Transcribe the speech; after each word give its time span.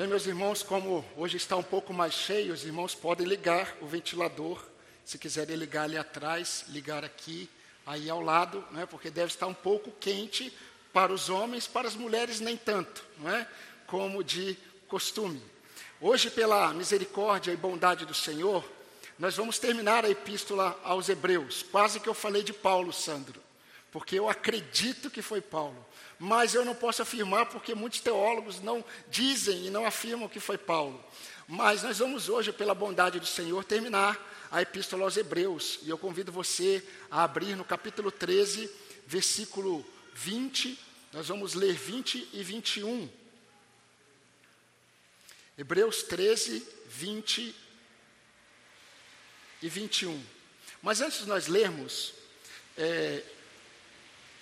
Bem, 0.00 0.08
meus 0.08 0.26
irmãos, 0.26 0.62
como 0.62 1.04
hoje 1.14 1.36
está 1.36 1.58
um 1.58 1.62
pouco 1.62 1.92
mais 1.92 2.14
cheio, 2.14 2.54
os 2.54 2.64
irmãos 2.64 2.94
podem 2.94 3.26
ligar 3.26 3.76
o 3.82 3.86
ventilador. 3.86 4.58
Se 5.04 5.18
quiserem 5.18 5.54
ligar 5.56 5.82
ali 5.82 5.98
atrás, 5.98 6.64
ligar 6.68 7.04
aqui, 7.04 7.50
aí 7.84 8.08
ao 8.08 8.22
lado, 8.22 8.64
né, 8.70 8.86
porque 8.86 9.10
deve 9.10 9.26
estar 9.26 9.46
um 9.46 9.52
pouco 9.52 9.92
quente 10.00 10.50
para 10.90 11.12
os 11.12 11.28
homens, 11.28 11.66
para 11.66 11.86
as 11.86 11.94
mulheres 11.94 12.40
nem 12.40 12.56
tanto, 12.56 13.04
não 13.18 13.28
é? 13.28 13.46
como 13.86 14.24
de 14.24 14.56
costume. 14.88 15.42
Hoje, 16.00 16.30
pela 16.30 16.72
misericórdia 16.72 17.52
e 17.52 17.56
bondade 17.58 18.06
do 18.06 18.14
Senhor, 18.14 18.64
nós 19.18 19.36
vamos 19.36 19.58
terminar 19.58 20.06
a 20.06 20.08
epístola 20.08 20.80
aos 20.82 21.10
Hebreus. 21.10 21.62
Quase 21.70 22.00
que 22.00 22.08
eu 22.08 22.14
falei 22.14 22.42
de 22.42 22.54
Paulo, 22.54 22.90
Sandro, 22.90 23.38
porque 23.90 24.18
eu 24.18 24.28
acredito 24.28 25.10
que 25.10 25.22
foi 25.22 25.40
Paulo, 25.40 25.84
mas 26.18 26.54
eu 26.54 26.64
não 26.64 26.74
posso 26.74 27.02
afirmar 27.02 27.46
porque 27.46 27.74
muitos 27.74 28.00
teólogos 28.00 28.60
não 28.60 28.84
dizem 29.08 29.66
e 29.66 29.70
não 29.70 29.84
afirmam 29.84 30.28
que 30.28 30.38
foi 30.38 30.56
Paulo. 30.56 31.02
Mas 31.48 31.82
nós 31.82 31.98
vamos 31.98 32.28
hoje, 32.28 32.52
pela 32.52 32.74
bondade 32.74 33.18
do 33.18 33.26
Senhor, 33.26 33.64
terminar 33.64 34.48
a 34.52 34.62
epístola 34.62 35.02
aos 35.02 35.16
Hebreus. 35.16 35.80
E 35.82 35.90
eu 35.90 35.98
convido 35.98 36.30
você 36.30 36.86
a 37.10 37.24
abrir 37.24 37.56
no 37.56 37.64
capítulo 37.64 38.12
13, 38.12 38.70
versículo 39.04 39.84
20. 40.14 40.78
Nós 41.12 41.26
vamos 41.26 41.54
ler 41.54 41.74
20 41.74 42.28
e 42.32 42.42
21. 42.44 43.10
Hebreus 45.58 46.04
13, 46.04 46.66
20 46.86 47.54
e 49.62 49.68
21. 49.68 50.22
Mas 50.80 51.00
antes 51.00 51.18
de 51.18 51.26
nós 51.26 51.48
lermos, 51.48 52.14
é, 52.78 53.22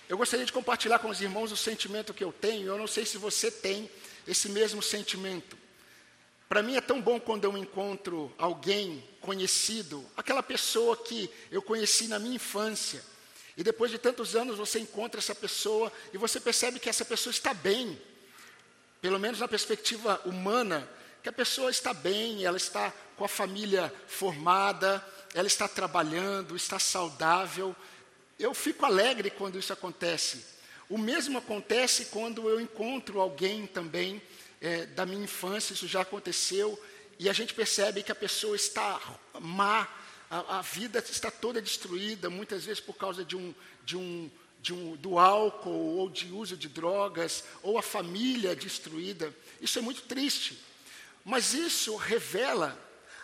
eu 0.09 0.17
gostaria 0.17 0.47
de 0.47 0.53
compartilhar 0.53 0.99
com 0.99 1.11
os 1.11 1.21
irmãos 1.21 1.53
o 1.53 1.57
sentimento 1.57 2.15
que 2.15 2.25
eu 2.25 2.33
tenho. 2.33 2.67
Eu 2.67 2.79
não 2.79 2.87
sei 2.87 3.05
se 3.05 3.19
você 3.19 3.51
tem 3.51 3.91
esse 4.27 4.49
mesmo 4.49 4.83
sentimento. 4.83 5.57
Para 6.49 6.63
mim 6.63 6.77
é 6.77 6.81
tão 6.81 7.01
bom 7.01 7.21
quando 7.21 7.45
eu 7.45 7.57
encontro 7.59 8.33
alguém 8.39 9.07
conhecido, 9.21 10.05
aquela 10.17 10.43
pessoa 10.43 10.97
que 10.97 11.31
eu 11.51 11.61
conheci 11.61 12.09
na 12.09 12.19
minha 12.19 12.37
infância. 12.37 13.05
E 13.55 13.63
depois 13.63 13.91
de 13.91 13.99
tantos 13.99 14.35
anos 14.35 14.57
você 14.57 14.79
encontra 14.79 15.19
essa 15.19 15.35
pessoa 15.35 15.93
e 16.13 16.17
você 16.17 16.41
percebe 16.41 16.79
que 16.79 16.89
essa 16.89 17.05
pessoa 17.05 17.31
está 17.31 17.53
bem. 17.53 18.01
Pelo 19.03 19.19
menos 19.19 19.41
na 19.41 19.49
perspectiva 19.49 20.23
humana, 20.25 20.89
que 21.23 21.29
a 21.29 21.33
pessoa 21.33 21.71
está 21.71 21.93
bem, 21.93 22.45
ela 22.45 22.57
está 22.57 22.93
com 23.17 23.25
a 23.25 23.29
família 23.29 23.93
formada, 24.07 25.05
ela 25.35 25.47
está 25.47 25.69
trabalhando, 25.69 26.57
está 26.57 26.79
saudável. 26.79 27.77
Eu 28.39 28.55
fico 28.55 28.87
alegre 28.87 29.31
quando 29.31 29.59
isso 29.59 29.73
acontece. 29.73 30.45
O 30.89 30.97
mesmo 30.97 31.39
acontece 31.39 32.05
quando 32.05 32.49
eu 32.49 32.61
encontro 32.61 33.21
alguém 33.21 33.67
também 33.67 34.23
é, 34.61 34.87
da 34.87 35.05
minha 35.05 35.25
infância, 35.25 35.73
isso 35.73 35.89
já 35.89 36.03
aconteceu, 36.03 36.81
e 37.19 37.29
a 37.29 37.33
gente 37.33 37.53
percebe 37.53 38.03
que 38.03 38.13
a 38.13 38.15
pessoa 38.15 38.55
está 38.55 39.01
má, 39.41 39.89
a, 40.31 40.59
a 40.59 40.63
vida 40.63 41.01
está 41.01 41.33
toda 41.33 41.61
destruída, 41.61 42.31
muitas 42.31 42.65
vezes 42.65 42.81
por 42.81 42.95
causa 42.95 43.25
de 43.25 43.37
um, 43.37 43.53
de 43.85 43.97
um, 43.97 44.31
de 44.63 44.73
um, 44.73 44.95
do 44.95 45.19
álcool 45.19 45.97
ou 45.97 46.09
de 46.09 46.31
uso 46.31 46.57
de 46.57 46.69
drogas, 46.69 47.43
ou 47.61 47.77
a 47.77 47.83
família 47.83 48.55
destruída. 48.55 49.35
Isso 49.61 49.81
é 49.81 49.83
muito 49.83 50.03
triste. 50.03 50.63
Mas 51.25 51.55
isso 51.55 51.97
revela 51.97 52.79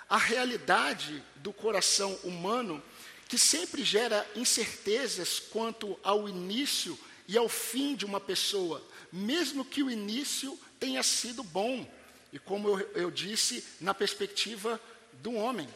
a 0.08 0.18
realidade 0.18 1.22
do 1.36 1.52
coração 1.52 2.12
humano 2.24 2.82
que 3.28 3.38
sempre 3.38 3.84
gera 3.84 4.26
incertezas 4.36 5.38
quanto 5.38 5.98
ao 6.02 6.28
início 6.28 6.98
e 7.26 7.36
ao 7.36 7.48
fim 7.48 7.94
de 7.94 8.04
uma 8.04 8.20
pessoa, 8.20 8.82
mesmo 9.12 9.64
que 9.64 9.82
o 9.82 9.90
início 9.90 10.58
tenha 10.78 11.02
sido 11.02 11.42
bom, 11.42 11.88
e 12.32 12.38
como 12.38 12.68
eu, 12.68 12.90
eu 12.94 13.10
disse, 13.10 13.64
na 13.80 13.94
perspectiva 13.94 14.80
do 15.14 15.32
homem. 15.34 15.68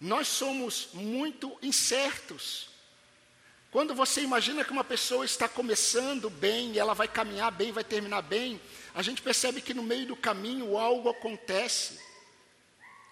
Nós 0.00 0.28
somos 0.28 0.88
muito 0.94 1.56
incertos. 1.60 2.68
Quando 3.70 3.94
você 3.94 4.22
imagina 4.22 4.64
que 4.64 4.72
uma 4.72 4.84
pessoa 4.84 5.24
está 5.24 5.48
começando 5.48 6.30
bem, 6.30 6.78
ela 6.78 6.94
vai 6.94 7.06
caminhar 7.06 7.50
bem, 7.50 7.72
vai 7.72 7.84
terminar 7.84 8.22
bem, 8.22 8.60
a 8.94 9.02
gente 9.02 9.20
percebe 9.20 9.60
que 9.60 9.74
no 9.74 9.82
meio 9.82 10.06
do 10.06 10.16
caminho 10.16 10.78
algo 10.78 11.10
acontece, 11.10 12.00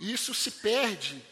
e 0.01 0.13
isso 0.13 0.33
se 0.33 0.51
perde. 0.51 1.23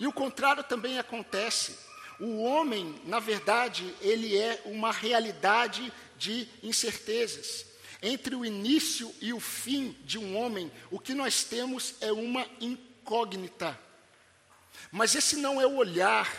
E 0.00 0.06
o 0.06 0.12
contrário 0.12 0.64
também 0.64 0.98
acontece. 0.98 1.76
O 2.18 2.42
homem, 2.42 2.98
na 3.04 3.20
verdade, 3.20 3.94
ele 4.00 4.34
é 4.34 4.62
uma 4.64 4.90
realidade 4.90 5.92
de 6.16 6.48
incertezas. 6.62 7.66
Entre 8.02 8.34
o 8.34 8.42
início 8.42 9.14
e 9.20 9.34
o 9.34 9.38
fim 9.38 9.94
de 10.02 10.16
um 10.16 10.38
homem, 10.38 10.72
o 10.90 10.98
que 10.98 11.12
nós 11.12 11.44
temos 11.44 11.96
é 12.00 12.10
uma 12.10 12.46
incógnita. 12.62 13.78
Mas 14.90 15.14
esse 15.14 15.36
não 15.36 15.60
é 15.60 15.66
o 15.66 15.76
olhar 15.76 16.34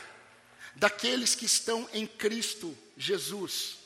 daqueles 0.75 1.35
que 1.35 1.45
estão 1.45 1.88
em 1.94 2.07
Cristo 2.07 2.75
Jesus. 2.97 3.77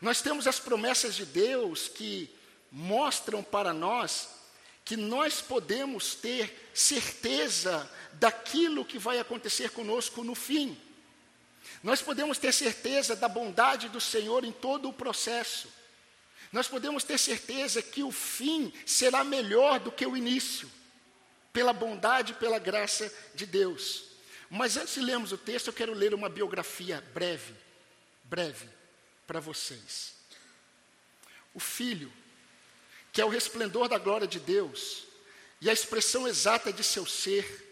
Nós 0.00 0.20
temos 0.20 0.48
as 0.48 0.58
promessas 0.58 1.14
de 1.14 1.24
Deus 1.24 1.86
que 1.86 2.28
mostram 2.72 3.40
para 3.40 3.72
nós 3.72 4.41
que 4.84 4.96
nós 4.96 5.40
podemos 5.40 6.14
ter 6.14 6.70
certeza 6.74 7.88
daquilo 8.14 8.84
que 8.84 8.98
vai 8.98 9.18
acontecer 9.18 9.70
conosco 9.70 10.24
no 10.24 10.34
fim. 10.34 10.78
Nós 11.82 12.02
podemos 12.02 12.38
ter 12.38 12.52
certeza 12.52 13.16
da 13.16 13.28
bondade 13.28 13.88
do 13.88 14.00
Senhor 14.00 14.44
em 14.44 14.52
todo 14.52 14.88
o 14.88 14.92
processo. 14.92 15.68
Nós 16.52 16.68
podemos 16.68 17.02
ter 17.02 17.18
certeza 17.18 17.80
que 17.80 18.02
o 18.02 18.12
fim 18.12 18.72
será 18.84 19.24
melhor 19.24 19.80
do 19.80 19.90
que 19.90 20.06
o 20.06 20.16
início, 20.16 20.70
pela 21.52 21.72
bondade 21.72 22.32
e 22.32 22.36
pela 22.36 22.58
graça 22.58 23.12
de 23.34 23.46
Deus. 23.46 24.04
Mas 24.50 24.76
antes 24.76 24.94
de 24.94 25.00
lermos 25.00 25.32
o 25.32 25.38
texto, 25.38 25.68
eu 25.68 25.72
quero 25.72 25.94
ler 25.94 26.12
uma 26.12 26.28
biografia 26.28 27.02
breve, 27.14 27.54
breve 28.24 28.68
para 29.26 29.40
vocês. 29.40 30.14
O 31.54 31.60
Filho, 31.60 32.12
que 33.12 33.20
é 33.20 33.24
o 33.24 33.28
resplendor 33.28 33.88
da 33.88 33.98
glória 33.98 34.26
de 34.26 34.40
Deus 34.40 35.04
e 35.60 35.70
a 35.70 35.72
expressão 35.72 36.26
exata 36.26 36.72
de 36.72 36.82
seu 36.82 37.06
ser, 37.06 37.70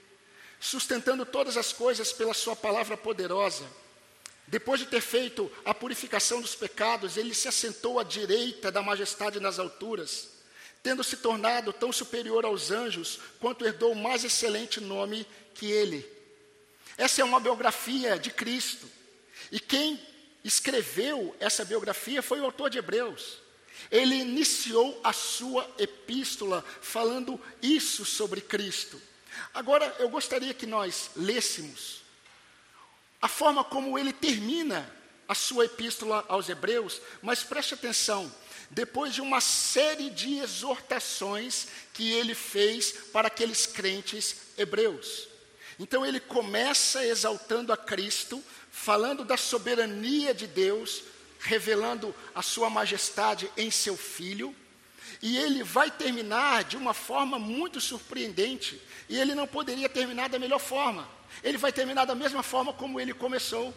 sustentando 0.61 1.25
todas 1.27 1.57
as 1.57 1.73
coisas 1.73 2.13
pela 2.13 2.35
Sua 2.35 2.55
palavra 2.55 2.97
poderosa, 2.97 3.65
depois 4.47 4.81
de 4.81 4.87
ter 4.87 5.01
feito 5.01 5.51
a 5.65 5.73
purificação 5.73 6.41
dos 6.41 6.55
pecados, 6.55 7.17
ele 7.17 7.35
se 7.35 7.49
assentou 7.49 7.99
à 7.99 8.05
direita 8.05 8.71
da 8.71 8.83
majestade 8.83 9.39
nas 9.39 9.59
alturas, 9.59 10.29
tendo 10.83 11.05
se 11.05 11.17
tornado 11.19 11.73
tão 11.73 11.93
superior 11.93 12.45
aos 12.45 12.71
anjos, 12.71 13.21
quanto 13.39 13.65
herdou 13.65 13.93
o 13.93 13.97
mais 13.97 14.25
excelente 14.25 14.81
nome 14.81 15.27
que 15.55 15.71
ele. 15.71 16.05
Essa 16.99 17.23
é 17.23 17.25
uma 17.25 17.41
biografia 17.41 18.19
de 18.19 18.31
Cristo. 18.31 18.87
E 19.53 19.61
quem 19.61 20.01
escreveu 20.45 21.35
essa 21.39 21.65
biografia 21.65 22.23
foi 22.23 22.41
o 22.41 22.45
autor 22.45 22.71
de 22.71 22.79
Hebreus. 22.79 23.39
Ele 23.91 24.17
iniciou 24.17 25.01
a 25.05 25.13
sua 25.13 25.69
epístola 25.79 26.65
falando 26.81 27.41
isso 27.63 28.05
sobre 28.05 28.41
Cristo. 28.41 29.01
Agora, 29.55 29.95
eu 29.99 30.09
gostaria 30.09 30.53
que 30.53 30.67
nós 30.67 31.11
lêssemos 31.17 32.01
a 33.21 33.29
forma 33.29 33.63
como 33.63 33.99
ele 33.99 34.13
termina 34.13 34.91
a 35.29 35.35
sua 35.35 35.67
epístola 35.67 36.25
aos 36.29 36.49
Hebreus, 36.49 37.01
mas 37.23 37.43
preste 37.43 37.75
atenção, 37.75 38.33
depois 38.71 39.15
de 39.15 39.21
uma 39.21 39.41
série 39.41 40.11
de 40.11 40.39
exortações 40.39 41.69
que 41.93 42.11
ele 42.11 42.35
fez 42.35 42.93
para 43.13 43.29
aqueles 43.29 43.67
crentes 43.67 44.37
hebreus. 44.57 45.29
Então 45.79 46.05
ele 46.05 46.19
começa 46.19 47.05
exaltando 47.05 47.73
a 47.73 47.77
Cristo, 47.77 48.43
falando 48.71 49.25
da 49.25 49.37
soberania 49.37 50.35
de 50.35 50.47
Deus, 50.47 51.03
revelando 51.41 52.15
a 52.35 52.43
sua 52.43 52.69
majestade 52.69 53.51
em 53.57 53.71
seu 53.71 53.97
filho, 53.97 54.55
e 55.23 55.37
ele 55.37 55.63
vai 55.63 55.91
terminar 55.91 56.65
de 56.65 56.77
uma 56.77 56.95
forma 56.95 57.39
muito 57.39 57.81
surpreendente, 57.81 58.81
e 59.09 59.19
ele 59.19 59.35
não 59.35 59.47
poderia 59.47 59.89
terminar 59.89 60.29
da 60.29 60.39
melhor 60.39 60.59
forma. 60.59 61.09
Ele 61.43 61.59
vai 61.59 61.73
terminar 61.73 62.05
da 62.05 62.15
mesma 62.15 62.43
forma 62.43 62.73
como 62.73 63.01
ele 63.01 63.13
começou. 63.13 63.75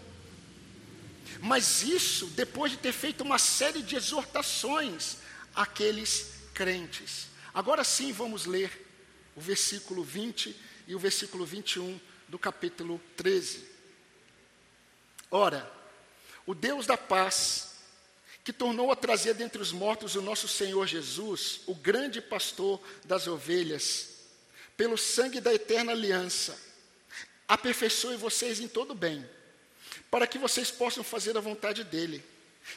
Mas 1.39 1.83
isso 1.83 2.27
depois 2.27 2.71
de 2.71 2.77
ter 2.77 2.94
feito 2.94 3.21
uma 3.21 3.38
série 3.38 3.81
de 3.81 3.95
exortações 3.95 5.18
àqueles 5.56 6.33
crentes. 6.54 7.27
Agora 7.54 7.83
sim 7.83 8.12
vamos 8.12 8.45
ler 8.45 8.71
o 9.36 9.42
versículo 9.42 10.04
20 10.04 10.56
e 10.88 10.95
o 10.95 11.00
versículo 11.00 11.45
21 11.45 12.00
do 12.27 12.39
capítulo 12.39 13.01
13. 13.18 13.68
Ora, 15.30 15.69
o 16.45 16.54
Deus 16.54 16.86
da 16.86 16.98
paz, 16.98 17.74
que 18.44 18.51
tornou 18.51 18.92
a 18.92 18.95
trazer 18.95 19.34
dentre 19.34 19.62
os 19.62 19.72
mortos 19.72 20.16
o 20.16 20.22
nosso 20.22 20.48
Senhor 20.48 20.86
Jesus, 20.86 21.62
o 21.66 21.74
grande 21.74 22.22
pastor 22.22 22.81
das 23.06 23.28
ovelhas, 23.28 24.10
pelo 24.75 24.98
sangue 24.98 25.40
da 25.40 25.54
eterna 25.54 25.94
aliança, 25.94 26.60
aperfeiçoe 27.48 28.18
vocês 28.18 28.60
em 28.60 28.68
todo 28.68 28.94
bem, 28.94 29.28
para 30.12 30.28
que 30.28 30.38
vocês 30.38 30.69
possam 30.69 31.04
fazer 31.04 31.38
a 31.38 31.42
vontade 31.42 31.84
dele, 31.84 32.24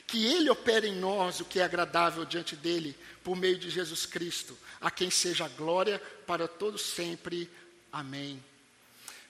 que 0.06 0.26
Ele 0.26 0.50
opere 0.50 0.88
em 0.88 0.96
nós 0.96 1.40
o 1.40 1.44
que 1.44 1.58
é 1.58 1.64
agradável 1.64 2.24
diante 2.24 2.54
dEle, 2.54 2.96
por 3.24 3.34
meio 3.34 3.58
de 3.58 3.70
Jesus 3.70 4.06
Cristo, 4.06 4.56
a 4.80 4.90
quem 4.90 5.10
seja 5.10 5.46
a 5.46 5.48
glória 5.48 6.00
para 6.26 6.46
todos 6.46 6.82
sempre. 6.82 7.50
Amém. 7.90 8.42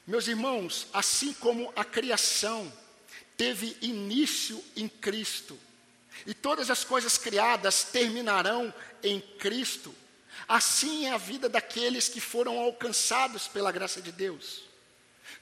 Meus 0.06 0.28
irmãos, 0.28 0.86
assim 0.92 1.32
como 1.32 1.72
a 1.74 1.84
criação 1.84 2.70
teve 3.36 3.76
início 3.80 4.62
em 4.74 4.88
Cristo, 4.88 5.58
e 6.26 6.32
todas 6.32 6.70
as 6.70 6.84
coisas 6.84 7.18
criadas 7.18 7.84
terminarão 7.84 8.72
em 9.02 9.20
Cristo, 9.20 9.94
assim 10.48 11.06
é 11.06 11.12
a 11.12 11.18
vida 11.18 11.48
daqueles 11.48 12.08
que 12.08 12.20
foram 12.20 12.58
alcançados 12.58 13.46
pela 13.46 13.70
graça 13.72 14.00
de 14.00 14.12
Deus. 14.12 14.62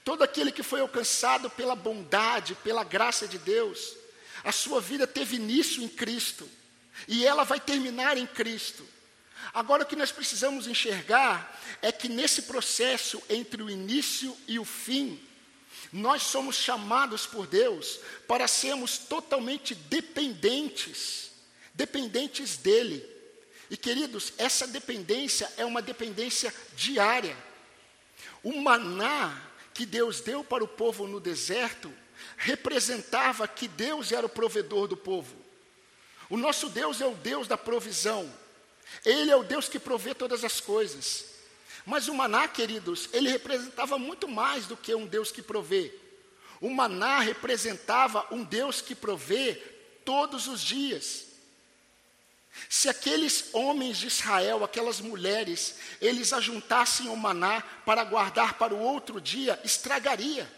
Todo 0.04 0.22
aquele 0.22 0.50
que 0.50 0.62
foi 0.62 0.80
alcançado 0.80 1.48
pela 1.50 1.76
bondade, 1.76 2.54
pela 2.56 2.84
graça 2.84 3.26
de 3.28 3.38
Deus, 3.38 3.96
a 4.42 4.52
sua 4.52 4.80
vida 4.80 5.06
teve 5.06 5.36
início 5.36 5.82
em 5.82 5.88
Cristo 5.88 6.48
e 7.08 7.26
ela 7.26 7.44
vai 7.44 7.60
terminar 7.60 8.18
em 8.18 8.26
Cristo. 8.26 8.86
Agora, 9.52 9.82
o 9.82 9.86
que 9.86 9.96
nós 9.96 10.10
precisamos 10.10 10.66
enxergar 10.66 11.60
é 11.80 11.92
que 11.92 12.08
nesse 12.08 12.42
processo 12.42 13.22
entre 13.28 13.62
o 13.62 13.70
início 13.70 14.36
e 14.48 14.58
o 14.58 14.64
fim, 14.64 15.20
nós 15.94 16.24
somos 16.24 16.56
chamados 16.56 17.24
por 17.24 17.46
Deus 17.46 18.00
para 18.26 18.48
sermos 18.48 18.98
totalmente 18.98 19.76
dependentes, 19.76 21.30
dependentes 21.72 22.56
dEle. 22.56 23.08
E 23.70 23.76
queridos, 23.76 24.32
essa 24.36 24.66
dependência 24.66 25.48
é 25.56 25.64
uma 25.64 25.80
dependência 25.80 26.52
diária. 26.74 27.36
O 28.42 28.60
maná 28.60 29.40
que 29.72 29.86
Deus 29.86 30.20
deu 30.20 30.42
para 30.42 30.64
o 30.64 30.68
povo 30.68 31.06
no 31.06 31.20
deserto 31.20 31.94
representava 32.36 33.46
que 33.46 33.68
Deus 33.68 34.10
era 34.10 34.26
o 34.26 34.28
provedor 34.28 34.88
do 34.88 34.96
povo. 34.96 35.36
O 36.28 36.36
nosso 36.36 36.68
Deus 36.70 37.00
é 37.00 37.06
o 37.06 37.14
Deus 37.14 37.46
da 37.46 37.56
provisão. 37.56 38.28
Ele 39.04 39.30
é 39.30 39.36
o 39.36 39.44
Deus 39.44 39.68
que 39.68 39.78
provê 39.78 40.12
todas 40.12 40.42
as 40.42 40.60
coisas. 40.60 41.33
Mas 41.86 42.08
o 42.08 42.14
maná, 42.14 42.48
queridos, 42.48 43.08
ele 43.12 43.30
representava 43.30 43.98
muito 43.98 44.26
mais 44.26 44.66
do 44.66 44.76
que 44.76 44.94
um 44.94 45.06
Deus 45.06 45.30
que 45.30 45.42
provê. 45.42 45.92
O 46.60 46.70
maná 46.70 47.20
representava 47.20 48.26
um 48.30 48.42
Deus 48.42 48.80
que 48.80 48.94
provê 48.94 49.54
todos 50.04 50.46
os 50.46 50.62
dias. 50.62 51.26
Se 52.68 52.88
aqueles 52.88 53.50
homens 53.52 53.98
de 53.98 54.06
Israel, 54.06 54.64
aquelas 54.64 55.00
mulheres, 55.00 55.76
eles 56.00 56.32
ajuntassem 56.32 57.08
o 57.08 57.16
maná 57.16 57.60
para 57.84 58.04
guardar 58.04 58.54
para 58.54 58.74
o 58.74 58.80
outro 58.80 59.20
dia, 59.20 59.60
estragaria. 59.64 60.50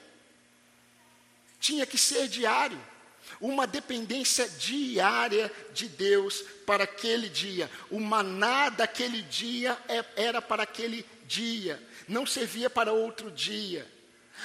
Tinha 1.58 1.86
que 1.86 1.98
ser 1.98 2.28
diário 2.28 2.80
uma 3.40 3.66
dependência 3.66 4.48
diária 4.48 5.52
de 5.72 5.88
Deus 5.88 6.42
para 6.64 6.84
aquele 6.84 7.28
dia. 7.28 7.70
O 7.90 8.00
maná 8.00 8.68
daquele 8.68 9.22
dia 9.22 9.76
é, 9.88 10.04
era 10.16 10.40
para 10.40 10.62
aquele 10.62 11.04
dia, 11.26 11.82
não 12.08 12.26
servia 12.26 12.70
para 12.70 12.92
outro 12.92 13.30
dia. 13.30 13.90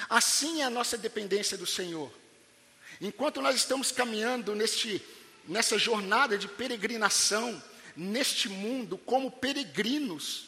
Assim 0.08 0.60
é 0.60 0.64
a 0.64 0.70
nossa 0.70 0.96
dependência 0.96 1.56
do 1.56 1.66
Senhor. 1.66 2.12
Enquanto 3.00 3.40
nós 3.40 3.56
estamos 3.56 3.90
caminhando 3.90 4.54
neste, 4.54 5.02
nessa 5.46 5.78
jornada 5.78 6.38
de 6.38 6.48
peregrinação, 6.48 7.62
neste 7.96 8.48
mundo, 8.48 8.96
como 8.96 9.30
peregrinos, 9.30 10.46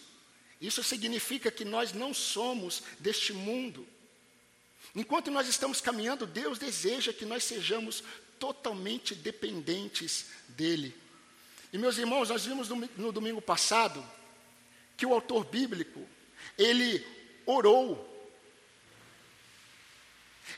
isso 0.61 0.83
significa 0.83 1.51
que 1.51 1.65
nós 1.65 1.93
não 1.93 2.15
somos 2.15 2.83
deste 2.99 3.33
mundo. 3.33 3.87
Enquanto 4.95 5.31
nós 5.31 5.49
estamos 5.49 5.81
caminhando, 5.81 6.27
Deus 6.27 6.59
deseja 6.59 7.13
que 7.13 7.25
nós 7.25 7.45
sejamos 7.45 8.03
totalmente 8.39 9.15
dependentes 9.15 10.27
dele. 10.49 10.95
E 11.73 11.79
meus 11.79 11.99
irmãos, 11.99 12.29
nós 12.29 12.45
vimos 12.45 12.69
no, 12.69 12.89
no 12.97 13.11
domingo 13.11 13.43
passado 13.43 14.05
que 14.97 15.05
o 15.05 15.13
autor 15.13 15.45
bíblico, 15.45 16.07
ele 16.59 17.05
orou. 17.47 18.11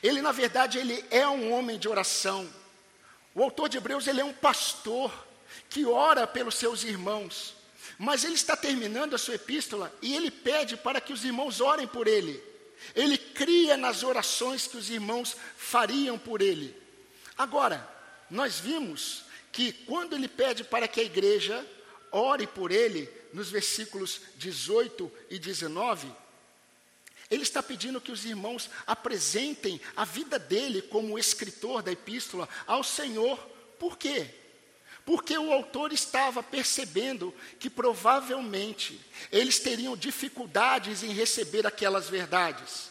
Ele, 0.03 0.21
na 0.21 0.33
verdade, 0.33 0.79
ele 0.79 1.05
é 1.11 1.27
um 1.27 1.53
homem 1.53 1.79
de 1.79 1.89
oração. 1.89 2.49
O 3.35 3.43
autor 3.43 3.69
de 3.69 3.77
Hebreus, 3.77 4.07
ele 4.07 4.21
é 4.21 4.25
um 4.25 4.33
pastor 4.33 5.13
que 5.69 5.85
ora 5.85 6.27
pelos 6.27 6.55
seus 6.57 6.85
irmãos. 6.85 7.55
Mas 7.99 8.25
ele 8.25 8.35
está 8.35 8.57
terminando 8.57 9.15
a 9.15 9.19
sua 9.19 9.37
epístola 9.37 9.95
e 10.03 10.15
ele 10.15 10.31
pede 10.31 10.77
para 10.77 11.01
que 11.01 11.13
os 11.13 11.25
irmãos 11.25 11.61
orem 11.61 11.87
por 11.87 12.07
ele. 12.07 12.43
Ele 12.95 13.17
cria 13.17 13.77
nas 13.77 14.03
orações 14.03 14.67
que 14.67 14.77
os 14.77 14.91
irmãos 14.91 15.37
fariam 15.57 16.19
por 16.19 16.43
ele. 16.43 16.77
Agora, 17.37 17.87
nós 18.31 18.59
vimos 18.59 19.25
que 19.51 19.73
quando 19.73 20.15
ele 20.15 20.29
pede 20.29 20.65
para 20.65 20.87
que 20.87 21.01
a 21.01 21.05
igreja 21.05 21.67
ore 22.13 22.47
por 22.47 22.71
ele, 22.71 23.09
nos 23.37 23.51
versículos 23.51 24.23
18 24.37 25.13
e 25.29 25.39
19, 25.39 26.11
ele 27.31 27.43
está 27.43 27.63
pedindo 27.63 28.01
que 28.01 28.11
os 28.11 28.25
irmãos 28.25 28.71
apresentem 28.87 29.79
a 29.95 30.07
vida 30.07 30.39
dele 30.39 30.81
como 30.81 31.19
escritor 31.19 31.83
da 31.83 31.93
epístola 31.93 32.49
ao 32.67 32.83
Senhor. 32.83 33.39
Por 33.79 33.99
quê? 33.99 34.31
Porque 35.05 35.37
o 35.37 35.53
autor 35.53 35.93
estava 35.93 36.43
percebendo 36.43 37.35
que 37.61 37.69
provavelmente 37.69 38.99
eles 39.31 39.59
teriam 39.59 39.95
dificuldades 39.95 41.03
em 41.03 41.13
receber 41.13 41.67
aquelas 41.67 42.09
verdades. 42.09 42.91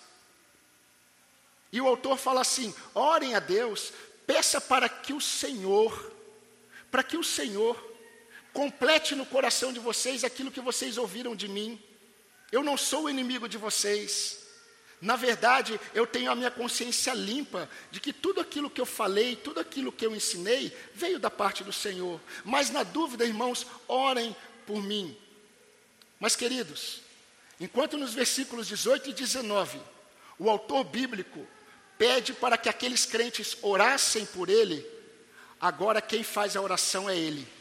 E 1.72 1.82
o 1.82 1.88
autor 1.88 2.18
fala 2.18 2.42
assim: 2.42 2.74
orem 2.94 3.34
a 3.34 3.40
Deus 3.40 3.92
Peça 4.28 4.60
para 4.60 4.90
que 4.90 5.14
o 5.14 5.22
Senhor, 5.22 6.12
para 6.90 7.04
que 7.04 7.16
o 7.18 7.24
Senhor 7.24 7.95
complete 8.56 9.14
no 9.16 9.26
coração 9.26 9.74
de 9.74 9.82
vocês 9.82 10.24
aquilo 10.24 10.50
que 10.50 10.62
vocês 10.62 10.98
ouviram 10.98 11.36
de 11.36 11.48
mim. 11.48 11.78
Eu 12.54 12.64
não 12.64 12.78
sou 12.78 13.04
o 13.04 13.10
inimigo 13.10 13.50
de 13.50 13.58
vocês. 13.58 14.40
Na 15.02 15.18
verdade, 15.18 15.78
eu 15.94 16.08
tenho 16.08 16.32
a 16.32 16.36
minha 16.36 16.50
consciência 16.50 17.14
limpa 17.14 17.70
de 17.92 18.00
que 18.00 18.14
tudo 18.14 18.40
aquilo 18.40 18.70
que 18.70 18.80
eu 18.80 18.86
falei, 18.86 19.36
tudo 19.36 19.60
aquilo 19.60 19.92
que 19.92 20.06
eu 20.06 20.16
ensinei, 20.16 20.76
veio 20.94 21.20
da 21.20 21.30
parte 21.30 21.66
do 21.66 21.74
Senhor. 21.74 22.20
Mas 22.46 22.70
na 22.70 22.84
dúvida, 22.84 23.26
irmãos, 23.26 23.68
orem 23.90 24.34
por 24.66 24.82
mim. 24.82 25.16
Mas, 26.18 26.38
queridos, 26.38 27.02
enquanto 27.60 27.98
nos 27.98 28.14
versículos 28.14 28.68
18 28.68 29.10
e 29.10 29.14
19, 29.14 29.78
o 30.40 30.50
autor 30.50 30.86
bíblico 30.86 31.46
pede 31.98 32.32
para 32.32 32.58
que 32.58 32.70
aqueles 32.70 33.06
crentes 33.06 33.58
orassem 33.62 34.26
por 34.26 34.50
ele, 34.50 34.86
agora 35.60 36.02
quem 36.02 36.24
faz 36.24 36.56
a 36.56 36.62
oração 36.62 37.10
é 37.10 37.18
ele. 37.18 37.55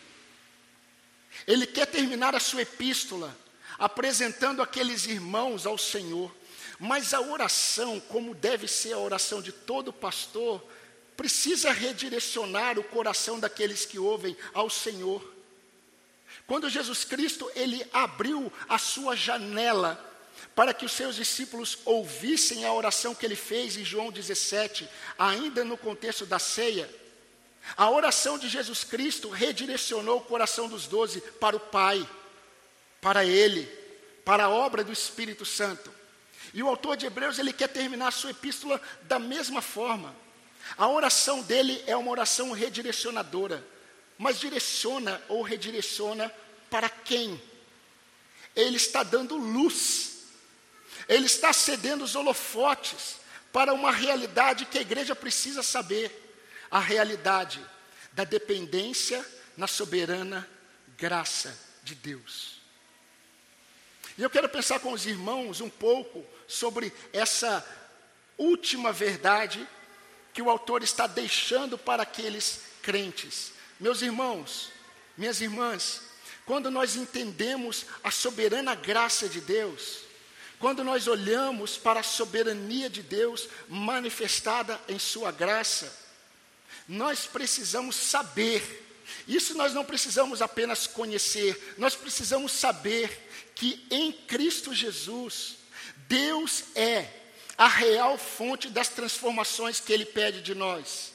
Ele 1.46 1.66
quer 1.66 1.86
terminar 1.86 2.34
a 2.34 2.40
sua 2.40 2.62
epístola 2.62 3.36
apresentando 3.78 4.62
aqueles 4.62 5.06
irmãos 5.06 5.66
ao 5.66 5.76
Senhor, 5.76 6.34
mas 6.78 7.12
a 7.12 7.20
oração, 7.20 8.00
como 8.00 8.34
deve 8.34 8.68
ser 8.68 8.92
a 8.92 8.98
oração 8.98 9.42
de 9.42 9.52
todo 9.52 9.92
pastor, 9.92 10.62
precisa 11.16 11.72
redirecionar 11.72 12.78
o 12.78 12.84
coração 12.84 13.38
daqueles 13.38 13.84
que 13.84 13.98
ouvem 13.98 14.36
ao 14.52 14.68
Senhor. 14.68 15.32
Quando 16.46 16.68
Jesus 16.68 17.04
Cristo 17.04 17.50
ele 17.54 17.86
abriu 17.92 18.52
a 18.68 18.78
sua 18.78 19.16
janela 19.16 20.12
para 20.54 20.74
que 20.74 20.84
os 20.84 20.92
seus 20.92 21.16
discípulos 21.16 21.78
ouvissem 21.84 22.64
a 22.64 22.72
oração 22.72 23.14
que 23.14 23.24
ele 23.24 23.36
fez 23.36 23.76
em 23.76 23.84
João 23.84 24.10
17, 24.10 24.88
ainda 25.18 25.64
no 25.64 25.76
contexto 25.76 26.26
da 26.26 26.38
ceia. 26.38 26.88
A 27.76 27.90
oração 27.90 28.38
de 28.38 28.48
Jesus 28.48 28.84
Cristo 28.84 29.28
redirecionou 29.28 30.18
o 30.18 30.24
coração 30.24 30.68
dos 30.68 30.86
doze 30.86 31.20
para 31.40 31.56
o 31.56 31.60
Pai, 31.60 32.06
para 33.00 33.24
Ele, 33.24 33.64
para 34.24 34.44
a 34.44 34.48
obra 34.48 34.84
do 34.84 34.92
Espírito 34.92 35.44
Santo. 35.44 35.92
E 36.52 36.62
o 36.62 36.68
autor 36.68 36.96
de 36.96 37.06
Hebreus, 37.06 37.38
ele 37.38 37.52
quer 37.52 37.68
terminar 37.68 38.08
a 38.08 38.12
sua 38.12 38.30
epístola 38.30 38.80
da 39.02 39.18
mesma 39.18 39.60
forma. 39.60 40.14
A 40.76 40.88
oração 40.88 41.42
dele 41.42 41.82
é 41.86 41.96
uma 41.96 42.10
oração 42.10 42.52
redirecionadora, 42.52 43.66
mas 44.16 44.38
direciona 44.38 45.20
ou 45.28 45.42
redireciona 45.42 46.32
para 46.70 46.88
quem? 46.88 47.42
Ele 48.54 48.76
está 48.76 49.02
dando 49.02 49.36
luz 49.36 50.14
ele 51.08 51.26
está 51.26 51.52
cedendo 51.52 52.04
os 52.04 52.14
holofotes 52.14 53.16
para 53.52 53.72
uma 53.72 53.92
realidade 53.92 54.66
que 54.66 54.78
a 54.78 54.82
igreja 54.82 55.14
precisa 55.14 55.62
saber: 55.62 56.23
a 56.74 56.80
realidade 56.80 57.64
da 58.14 58.24
dependência 58.24 59.24
na 59.56 59.68
soberana 59.68 60.50
graça 60.98 61.56
de 61.84 61.94
Deus. 61.94 62.60
E 64.18 64.22
eu 64.24 64.28
quero 64.28 64.48
pensar 64.48 64.80
com 64.80 64.90
os 64.90 65.06
irmãos 65.06 65.60
um 65.60 65.70
pouco 65.70 66.26
sobre 66.48 66.92
essa 67.12 67.64
última 68.36 68.90
verdade 68.90 69.64
que 70.32 70.42
o 70.42 70.50
autor 70.50 70.82
está 70.82 71.06
deixando 71.06 71.78
para 71.78 72.02
aqueles 72.02 72.62
crentes. 72.82 73.52
Meus 73.78 74.02
irmãos, 74.02 74.72
minhas 75.16 75.40
irmãs, 75.40 76.02
quando 76.44 76.72
nós 76.72 76.96
entendemos 76.96 77.86
a 78.02 78.10
soberana 78.10 78.74
graça 78.74 79.28
de 79.28 79.40
Deus, 79.40 80.00
quando 80.58 80.82
nós 80.82 81.06
olhamos 81.06 81.76
para 81.76 82.00
a 82.00 82.04
soberania 82.04 82.90
de 82.90 83.00
Deus 83.00 83.48
manifestada 83.68 84.80
em 84.88 84.98
Sua 84.98 85.30
graça, 85.30 86.03
nós 86.88 87.26
precisamos 87.26 87.96
saber. 87.96 88.82
Isso 89.26 89.54
nós 89.54 89.72
não 89.72 89.84
precisamos 89.84 90.42
apenas 90.42 90.86
conhecer, 90.86 91.74
nós 91.78 91.94
precisamos 91.94 92.52
saber 92.52 93.28
que 93.54 93.86
em 93.90 94.12
Cristo 94.12 94.74
Jesus, 94.74 95.56
Deus 96.08 96.64
é 96.74 97.08
a 97.56 97.68
real 97.68 98.18
fonte 98.18 98.68
das 98.68 98.88
transformações 98.88 99.80
que 99.80 99.92
Ele 99.92 100.04
pede 100.04 100.42
de 100.42 100.54
nós. 100.54 101.12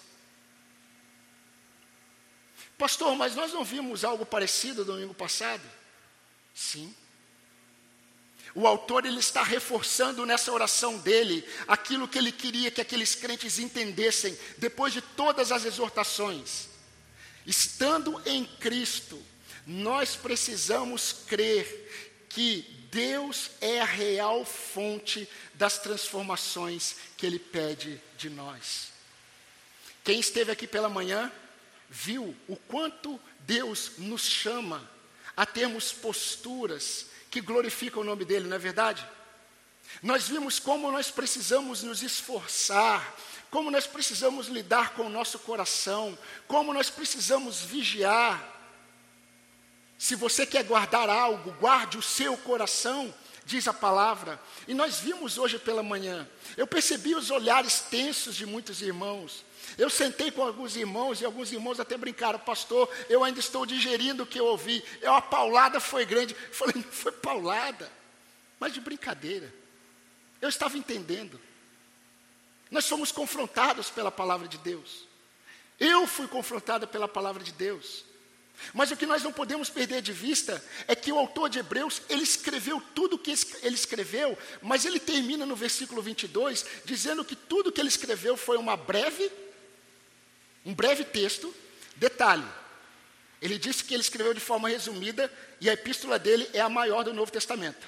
Pastor, 2.78 3.16
mas 3.16 3.36
nós 3.36 3.52
não 3.52 3.64
vimos 3.64 4.06
algo 4.06 4.26
parecido 4.26 4.86
domingo 4.86 5.14
passado? 5.14 5.64
Sim. 6.54 6.96
O 8.56 8.65
autor 8.65 9.06
ele 9.06 9.20
está 9.20 9.44
reforçando 9.44 10.25
nessa 10.25 10.51
oração 10.51 10.98
dele 10.98 11.48
aquilo 11.68 12.08
que 12.08 12.18
ele 12.18 12.32
queria 12.32 12.72
que 12.72 12.82
aqueles 12.82 13.15
crentes 13.15 13.60
entendessem 13.60 14.38
depois 14.58 14.94
de 14.94 15.01
todas 15.01 15.51
as 15.51 15.65
exortações. 15.65 16.68
Estando 17.46 18.22
em 18.25 18.46
Cristo, 18.46 19.22
nós 19.65 20.15
precisamos 20.15 21.13
crer 21.27 22.25
que 22.29 22.62
Deus 22.91 23.51
é 23.62 23.82
a 23.82 23.86
real 23.86 24.44
fonte 24.44 25.29
das 25.53 25.77
transformações 25.77 26.96
que 27.18 27.25
ele 27.25 27.39
pede 27.39 28.01
de 28.18 28.29
nós. 28.29 28.89
Quem 30.03 30.20
esteve 30.20 30.51
aqui 30.51 30.65
pela 30.65 30.89
manhã 30.89 31.32
viu 31.89 32.36
o 32.48 32.56
quanto 32.56 33.20
Deus 33.41 33.91
nos 33.98 34.24
chama 34.24 34.89
a 35.36 35.46
termos 35.46 35.91
posturas 35.91 37.08
que 37.30 37.42
glorificam 37.42 38.02
o 38.02 38.06
nome 38.06 38.26
dele, 38.26 38.48
não 38.48 38.56
é 38.56 38.60
verdade? 38.60 39.08
Nós 40.02 40.28
vimos 40.28 40.60
como 40.60 40.92
nós 40.92 41.10
precisamos 41.10 41.84
nos 41.84 42.04
esforçar, 42.04 43.16
como 43.50 43.72
nós 43.72 43.88
precisamos 43.88 44.48
lidar 44.48 44.94
com 44.94 45.04
o 45.04 45.10
nosso 45.10 45.40
coração, 45.40 46.18
como 46.48 46.74
nós 46.74 46.90
precisamos 46.90 47.62
vigiar. 47.62 48.58
Se 49.98 50.16
você 50.16 50.46
quer 50.46 50.64
guardar 50.64 51.10
algo, 51.10 51.52
guarde 51.54 51.98
o 51.98 52.02
seu 52.02 52.38
coração, 52.38 53.14
diz 53.50 53.68
a 53.68 53.74
palavra. 53.74 54.39
E 54.68 54.74
nós 54.74 55.00
vimos 55.00 55.38
hoje 55.38 55.58
pela 55.58 55.82
manhã, 55.82 56.29
eu 56.56 56.68
percebi 56.68 57.15
os 57.15 57.32
olhares 57.32 57.82
tensos 57.82 58.36
de 58.36 58.46
muitos 58.46 58.82
irmãos. 58.82 59.44
Eu 59.77 59.89
sentei 59.89 60.32
com 60.32 60.44
alguns 60.44 60.75
irmãos 60.75 61.20
e 61.20 61.25
alguns 61.25 61.51
irmãos 61.51 61.79
até 61.79 61.98
brincaram, 61.98 62.39
pastor, 62.39 62.89
eu 63.10 63.24
ainda 63.24 63.39
estou 63.39 63.65
digerindo 63.65 64.24
o 64.24 64.25
que 64.25 64.39
eu 64.39 64.46
ouvi. 64.46 64.84
Eu, 65.01 65.13
a 65.13 65.22
paulada 65.22 65.79
foi 65.79 66.06
grande. 66.06 66.36
Eu 66.36 66.53
falei, 66.53 66.75
não 66.75 66.91
foi 66.91 67.12
paulada, 67.12 67.91
mas 68.60 68.74
de 68.74 68.79
brincadeira. 68.79 69.53
Eu 70.41 70.50
estava 70.50 70.77
entendendo. 70.77 71.39
Nós 72.70 72.86
somos 72.86 73.12
confrontados 73.12 73.89
pela 73.89 74.12
palavra 74.12 74.48
de 74.48 74.58
Deus. 74.60 75.08
Eu 75.79 76.06
fui 76.06 76.27
confrontado 76.27 76.88
pela 76.88 77.08
palavra 77.08 77.44
de 77.44 77.51
Deus. 77.51 78.06
Mas 78.74 78.92
o 78.92 78.98
que 78.98 79.06
nós 79.06 79.24
não 79.24 79.32
podemos 79.32 79.70
perder 79.70 80.01
de 80.01 80.13
vista 80.13 80.63
é 80.88 80.96
que 80.96 81.12
o 81.12 81.18
autor 81.18 81.50
de 81.50 81.60
Hebreus, 81.60 82.01
ele 82.10 82.24
escreveu 82.24 82.82
tudo 82.94 83.16
o 83.16 83.20
que 83.20 83.32
ele 83.62 83.75
escreveu, 83.75 84.38
mas 84.62 84.86
ele 84.86 85.00
termina 85.00 85.46
no 85.46 85.56
versículo 85.56 86.01
22 86.01 86.66
dizendo 86.86 87.25
que 87.25 87.36
tudo 87.36 87.72
que 87.72 87.82
ele 87.82 87.89
escreveu 87.89 88.36
foi 88.38 88.58
uma 88.58 88.75
breve 88.78 89.32
um 90.66 90.74
breve 90.74 91.04
texto, 91.04 91.54
detalhe. 91.96 92.46
Ele 93.42 93.58
disse 93.58 93.84
que 93.84 93.94
ele 93.94 94.01
escreveu 94.01 94.34
de 94.34 94.39
forma 94.39 94.70
resumida 94.70 95.32
e 95.62 95.70
a 95.70 95.74
epístola 95.74 96.20
dele 96.20 96.50
é 96.54 96.60
a 96.60 96.70
maior 96.70 97.04
do 97.04 97.13
Novo 97.13 97.32
Testamento. 97.32 97.88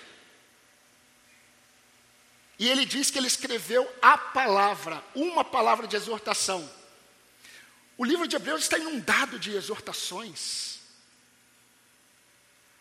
E 2.57 2.69
ele 2.69 2.85
diz 2.85 3.09
que 3.09 3.17
ele 3.17 3.27
escreveu 3.27 3.87
a 4.01 4.17
palavra, 4.17 5.03
uma 5.13 5.43
palavra 5.43 5.87
de 5.87 5.95
exortação. 5.95 6.69
O 8.01 8.03
livro 8.03 8.27
de 8.27 8.35
Hebreus 8.35 8.63
está 8.63 8.79
inundado 8.79 9.37
de 9.37 9.55
exortações. 9.55 10.79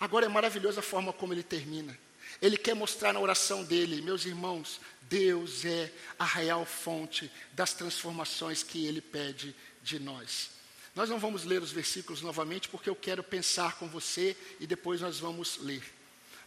Agora 0.00 0.24
é 0.24 0.28
maravilhosa 0.30 0.80
a 0.80 0.82
forma 0.82 1.12
como 1.12 1.34
ele 1.34 1.42
termina. 1.42 1.94
Ele 2.40 2.56
quer 2.56 2.74
mostrar 2.74 3.12
na 3.12 3.20
oração 3.20 3.62
dele, 3.62 4.00
meus 4.00 4.24
irmãos, 4.24 4.80
Deus 5.02 5.62
é 5.66 5.92
a 6.18 6.24
real 6.24 6.64
fonte 6.64 7.30
das 7.52 7.74
transformações 7.74 8.62
que 8.62 8.86
ele 8.86 9.02
pede 9.02 9.54
de 9.82 9.98
nós. 9.98 10.52
Nós 10.94 11.10
não 11.10 11.18
vamos 11.18 11.44
ler 11.44 11.60
os 11.60 11.70
versículos 11.70 12.22
novamente, 12.22 12.70
porque 12.70 12.88
eu 12.88 12.96
quero 12.96 13.22
pensar 13.22 13.76
com 13.76 13.86
você 13.88 14.34
e 14.58 14.66
depois 14.66 15.02
nós 15.02 15.20
vamos 15.20 15.58
ler. 15.58 15.82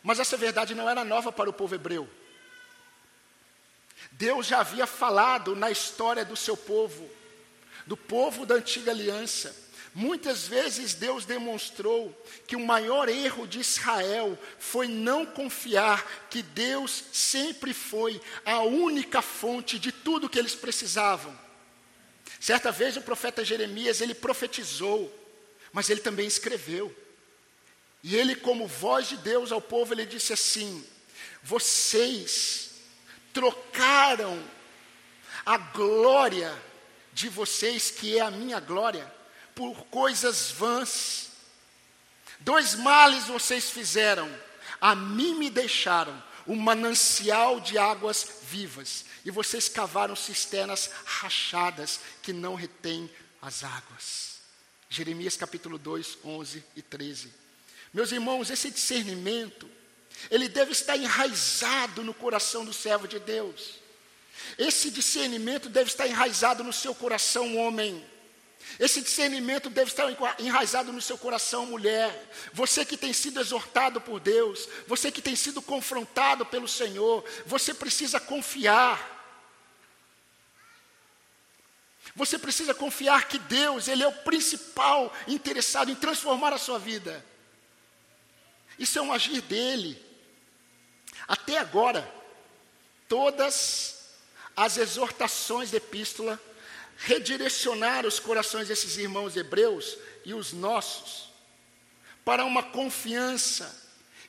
Mas 0.01 0.19
essa 0.19 0.35
verdade 0.35 0.73
não 0.73 0.89
era 0.89 1.05
nova 1.05 1.31
para 1.31 1.47
o 1.47 1.53
povo 1.53 1.75
hebreu. 1.75 2.09
Deus 4.13 4.47
já 4.47 4.61
havia 4.61 4.87
falado 4.87 5.55
na 5.55 5.69
história 5.69 6.25
do 6.25 6.35
seu 6.35 6.57
povo, 6.57 7.07
do 7.85 7.97
povo 7.97 8.45
da 8.45 8.55
antiga 8.55 8.91
aliança. 8.91 9.63
Muitas 9.95 10.47
vezes 10.47 10.95
Deus 10.95 11.23
demonstrou 11.23 12.11
que 12.47 12.55
o 12.55 12.65
maior 12.65 13.07
erro 13.07 13.45
de 13.45 13.59
Israel 13.59 14.37
foi 14.57 14.87
não 14.87 15.23
confiar 15.23 16.27
que 16.31 16.41
Deus 16.41 17.03
sempre 17.13 17.73
foi 17.73 18.19
a 18.43 18.61
única 18.61 19.21
fonte 19.21 19.77
de 19.77 19.91
tudo 19.91 20.29
que 20.29 20.39
eles 20.39 20.55
precisavam. 20.55 21.37
Certa 22.39 22.71
vez 22.71 22.97
o 22.97 23.01
profeta 23.01 23.45
Jeremias, 23.45 24.01
ele 24.01 24.15
profetizou, 24.15 25.13
mas 25.71 25.89
ele 25.89 26.01
também 26.01 26.25
escreveu. 26.25 26.93
E 28.01 28.15
ele, 28.15 28.35
como 28.35 28.67
voz 28.67 29.07
de 29.07 29.17
Deus 29.17 29.51
ao 29.51 29.61
povo, 29.61 29.93
ele 29.93 30.05
disse 30.05 30.33
assim: 30.33 30.83
Vocês 31.41 32.71
trocaram 33.31 34.43
a 35.45 35.57
glória 35.57 36.53
de 37.13 37.29
vocês, 37.29 37.91
que 37.91 38.17
é 38.17 38.22
a 38.22 38.32
minha 38.32 38.60
glória, 38.60 39.12
por 39.55 39.86
coisas 39.86 40.51
vãs. 40.51 41.29
Dois 42.39 42.75
males 42.75 43.25
vocês 43.25 43.70
fizeram, 43.70 44.29
a 44.82 44.96
mim 44.96 45.36
me 45.36 45.50
deixaram 45.50 46.22
um 46.46 46.55
manancial 46.55 47.60
de 47.60 47.77
águas 47.77 48.41
vivas, 48.50 49.05
e 49.24 49.32
vocês 49.32 49.70
cavaram 49.70 50.15
cisternas 50.15 50.89
rachadas 51.05 52.00
que 52.22 52.34
não 52.34 52.55
retêm 52.55 53.10
as 53.41 53.63
águas. 53.63 54.34
Jeremias 54.89 55.38
capítulo 55.38 55.77
2, 55.77 56.20
11 56.24 56.63
e 56.75 56.82
13. 56.82 57.34
Meus 57.93 58.12
irmãos, 58.12 58.50
esse 58.50 58.70
discernimento, 58.70 59.70
ele 60.29 60.48
deve 60.48 60.72
estar 60.72 60.98
enraizado 60.98 62.03
no 62.03 62.13
coração 62.13 62.65
do 62.65 62.74
servo 62.74 63.08
de 63.08 63.20
Deus. 63.20 63.82
Esse 64.57 64.91
discernimento 64.91 65.69
deve 65.69 65.89
estar 65.89 66.07
enraizado 66.07 66.63
no 66.63 66.73
seu 66.73 66.93
coração, 66.93 67.55
homem. 67.57 68.03
Esse 68.79 69.01
discernimento 69.01 69.69
deve 69.69 69.91
estar 69.91 70.05
enraizado 70.39 70.91
no 70.91 71.01
seu 71.01 71.17
coração, 71.17 71.65
mulher. 71.65 72.31
Você 72.53 72.85
que 72.85 72.97
tem 72.97 73.13
sido 73.13 73.39
exortado 73.39 74.01
por 74.01 74.19
Deus, 74.19 74.67
você 74.87 75.11
que 75.11 75.21
tem 75.21 75.35
sido 75.35 75.61
confrontado 75.61 76.45
pelo 76.45 76.67
Senhor, 76.67 77.23
você 77.45 77.73
precisa 77.73 78.19
confiar. 78.19 79.11
Você 82.15 82.37
precisa 82.37 82.73
confiar 82.73 83.27
que 83.27 83.39
Deus, 83.39 83.87
Ele 83.87 84.03
é 84.03 84.07
o 84.07 84.23
principal 84.23 85.13
interessado 85.27 85.91
em 85.91 85.95
transformar 85.95 86.53
a 86.53 86.57
sua 86.57 86.79
vida. 86.79 87.25
Isso 88.77 88.97
é 88.97 89.01
um 89.01 89.13
agir 89.13 89.41
dele. 89.41 90.03
Até 91.27 91.57
agora, 91.57 92.11
todas 93.07 94.02
as 94.55 94.77
exortações 94.77 95.72
da 95.72 95.77
epístola 95.77 96.39
redirecionar 96.98 98.05
os 98.05 98.19
corações 98.19 98.67
desses 98.67 98.98
irmãos 98.98 99.36
hebreus 99.36 99.98
e 100.24 100.33
os 100.33 100.53
nossos 100.53 101.29
para 102.24 102.45
uma 102.45 102.63
confiança 102.63 103.81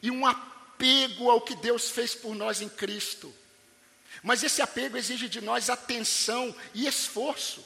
e 0.02 0.10
um 0.10 0.26
apego 0.26 1.30
ao 1.30 1.40
que 1.40 1.54
Deus 1.54 1.90
fez 1.90 2.14
por 2.14 2.34
nós 2.34 2.60
em 2.60 2.68
Cristo. 2.68 3.32
Mas 4.22 4.42
esse 4.42 4.60
apego 4.62 4.96
exige 4.96 5.28
de 5.28 5.40
nós 5.40 5.70
atenção 5.70 6.54
e 6.72 6.86
esforço. 6.86 7.64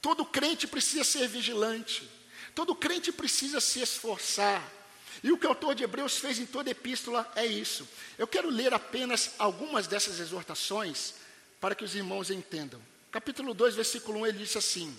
Todo 0.00 0.24
crente 0.24 0.66
precisa 0.66 1.04
ser 1.04 1.28
vigilante, 1.28 2.08
todo 2.54 2.74
crente 2.74 3.12
precisa 3.12 3.60
se 3.60 3.80
esforçar. 3.80 4.62
E 5.24 5.32
o 5.32 5.38
que 5.38 5.46
o 5.46 5.48
autor 5.48 5.74
de 5.74 5.82
Hebreus 5.82 6.18
fez 6.18 6.38
em 6.38 6.46
toda 6.46 6.70
a 6.70 6.72
epístola 6.72 7.28
é 7.34 7.44
isso. 7.44 7.88
Eu 8.16 8.28
quero 8.28 8.48
ler 8.48 8.72
apenas 8.72 9.32
algumas 9.40 9.88
dessas 9.88 10.20
exortações 10.20 11.14
para 11.60 11.74
que 11.74 11.82
os 11.82 11.96
irmãos 11.96 12.30
entendam 12.30 12.80
capítulo 13.14 13.54
2, 13.54 13.76
versículo 13.76 14.18
1, 14.22 14.26
ele 14.26 14.38
disse 14.38 14.58
assim: 14.58 14.92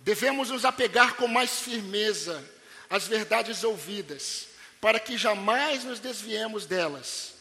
Devemos 0.00 0.50
nos 0.50 0.66
apegar 0.66 1.14
com 1.14 1.26
mais 1.26 1.60
firmeza 1.60 2.44
às 2.90 3.08
verdades 3.08 3.64
ouvidas, 3.64 4.48
para 4.82 5.00
que 5.00 5.16
jamais 5.16 5.82
nos 5.82 5.98
desviemos 5.98 6.66
delas. 6.66 7.32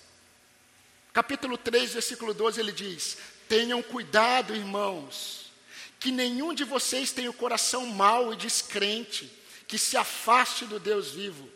Capítulo 1.12 1.58
3, 1.58 1.92
versículo 1.92 2.34
12, 2.34 2.58
ele 2.58 2.72
diz: 2.72 3.18
Tenham 3.50 3.84
cuidado, 3.84 4.56
irmãos, 4.56 5.52
que 6.00 6.10
nenhum 6.10 6.54
de 6.54 6.64
vocês 6.64 7.12
tenha 7.12 7.30
o 7.30 7.34
coração 7.34 7.86
mau 7.86 8.32
e 8.32 8.38
descrente, 8.38 9.30
que 9.68 9.78
se 9.78 9.98
afaste 9.98 10.64
do 10.64 10.80
Deus 10.80 11.12
vivo. 11.12 11.50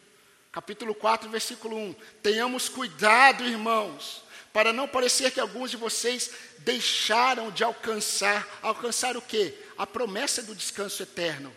Capítulo 0.52 0.96
4, 0.96 1.30
versículo 1.30 1.78
1: 1.78 1.94
Tenhamos 2.24 2.68
cuidado, 2.68 3.46
irmãos, 3.46 4.24
para 4.52 4.74
não 4.74 4.88
parecer 4.88 5.32
que 5.32 5.40
alguns 5.40 5.70
de 5.72 5.78
vocês 5.78 6.32
deixaram 6.60 7.52
de 7.52 7.64
alcançar, 7.64 8.48
alcançar 8.62 9.16
o 9.16 9.22
quê? 9.22 9.56
A 9.78 9.86
promessa 9.86 10.42
do 10.42 10.56
descanso 10.56 11.04
eterno, 11.04 11.56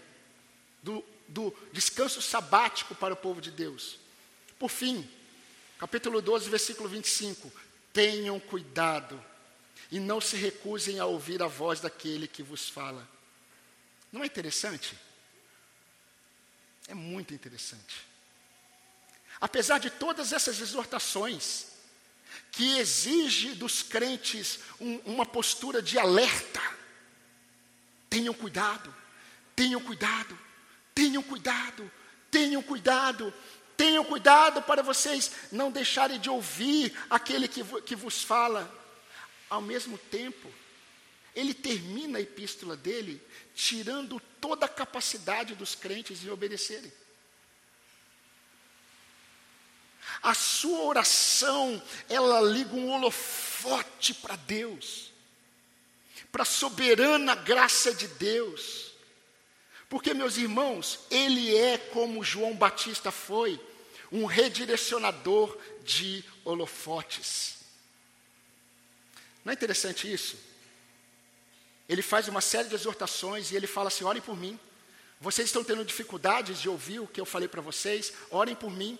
do, 0.83 1.03
do 1.27 1.55
descanso 1.73 2.21
sabático 2.21 2.95
para 2.95 3.15
o 3.15 3.17
povo 3.17 3.41
de 3.41 3.51
Deus. 3.51 3.99
Por 4.59 4.69
fim, 4.69 5.09
capítulo 5.79 6.21
12, 6.21 6.51
versículo 6.51 6.89
25: 6.89 7.51
tenham 7.95 8.39
cuidado 8.39 9.23
e 9.91 9.99
não 9.99 10.21
se 10.21 10.37
recusem 10.37 10.99
a 10.99 11.07
ouvir 11.07 11.43
a 11.43 11.47
voz 11.47 11.81
daquele 11.81 12.29
que 12.29 12.43
vos 12.43 12.69
fala. 12.69 13.09
Não 14.13 14.23
é 14.23 14.27
interessante? 14.27 14.99
É 16.89 16.95
muito 16.95 17.33
interessante. 17.33 18.12
Apesar 19.43 19.79
de 19.79 19.91
todas 19.91 20.33
essas 20.33 20.61
exortações, 20.61 21.67
que 22.53 22.79
exige 22.79 23.55
dos 23.55 23.83
crentes 23.83 24.61
um, 24.81 24.99
uma 25.05 25.27
postura 25.27 25.83
de 25.83 25.99
alerta. 25.99 26.61
Tenham 28.09 28.35
cuidado, 28.35 28.95
tenham 29.57 29.81
cuidado, 29.81 30.39
tenham 30.95 31.23
cuidado, 31.23 31.91
tenham 32.31 32.63
cuidado, 32.63 33.35
tenham 33.77 34.05
cuidado 34.05 34.63
para 34.63 34.83
vocês 34.83 35.33
não 35.51 35.73
deixarem 35.73 36.21
de 36.21 36.31
ouvir 36.31 36.97
aquele 37.11 37.49
que, 37.49 37.65
que 37.83 37.97
vos 37.97 38.23
fala. 38.23 38.71
Ao 39.51 39.61
mesmo 39.61 39.99
tempo, 39.99 40.53
ele 41.35 41.53
termina 41.53 42.19
a 42.19 42.23
epístola 42.23 42.77
dele 42.77 43.21
tirando 43.55 44.21
toda 44.41 44.67
a 44.67 44.69
capacidade 44.69 45.55
dos 45.55 45.75
crentes 45.75 46.23
em 46.23 46.31
obedecerem. 46.31 46.93
A 50.23 50.35
sua 50.35 50.83
oração, 50.85 51.83
ela 52.09 52.41
liga 52.41 52.75
um 52.75 52.91
holofote 52.91 54.15
para 54.15 54.37
Deus, 54.37 55.13
para 56.31 56.43
a 56.43 56.47
soberana 56.47 57.35
graça 57.35 57.95
de 57.95 58.09
Deus. 58.09 58.93
Porque, 59.89 60.15
meus 60.15 60.37
irmãos, 60.37 61.01
ele 61.11 61.55
é 61.57 61.77
como 61.77 62.25
João 62.25 62.55
Batista 62.55 63.11
foi, 63.11 63.61
um 64.11 64.25
redirecionador 64.27 65.57
de 65.85 66.25
holofotes. 66.45 67.57
Não 69.45 69.51
é 69.51 69.55
interessante 69.55 70.11
isso? 70.13 70.37
Ele 71.89 72.03
faz 72.03 72.29
uma 72.29 72.41
série 72.41 72.69
de 72.69 72.75
exortações 72.75 73.51
e 73.51 73.57
ele 73.57 73.67
fala 73.67 73.89
assim: 73.89 74.05
orem 74.05 74.23
por 74.23 74.37
mim. 74.37 74.59
Vocês 75.21 75.49
estão 75.49 75.63
tendo 75.63 75.85
dificuldades 75.85 76.61
de 76.61 76.69
ouvir 76.69 77.01
o 77.01 77.07
que 77.07 77.21
eu 77.21 77.25
falei 77.25 77.49
para 77.49 77.61
vocês, 77.61 78.13
orem 78.31 78.55
por 78.55 78.71
mim. 78.71 78.99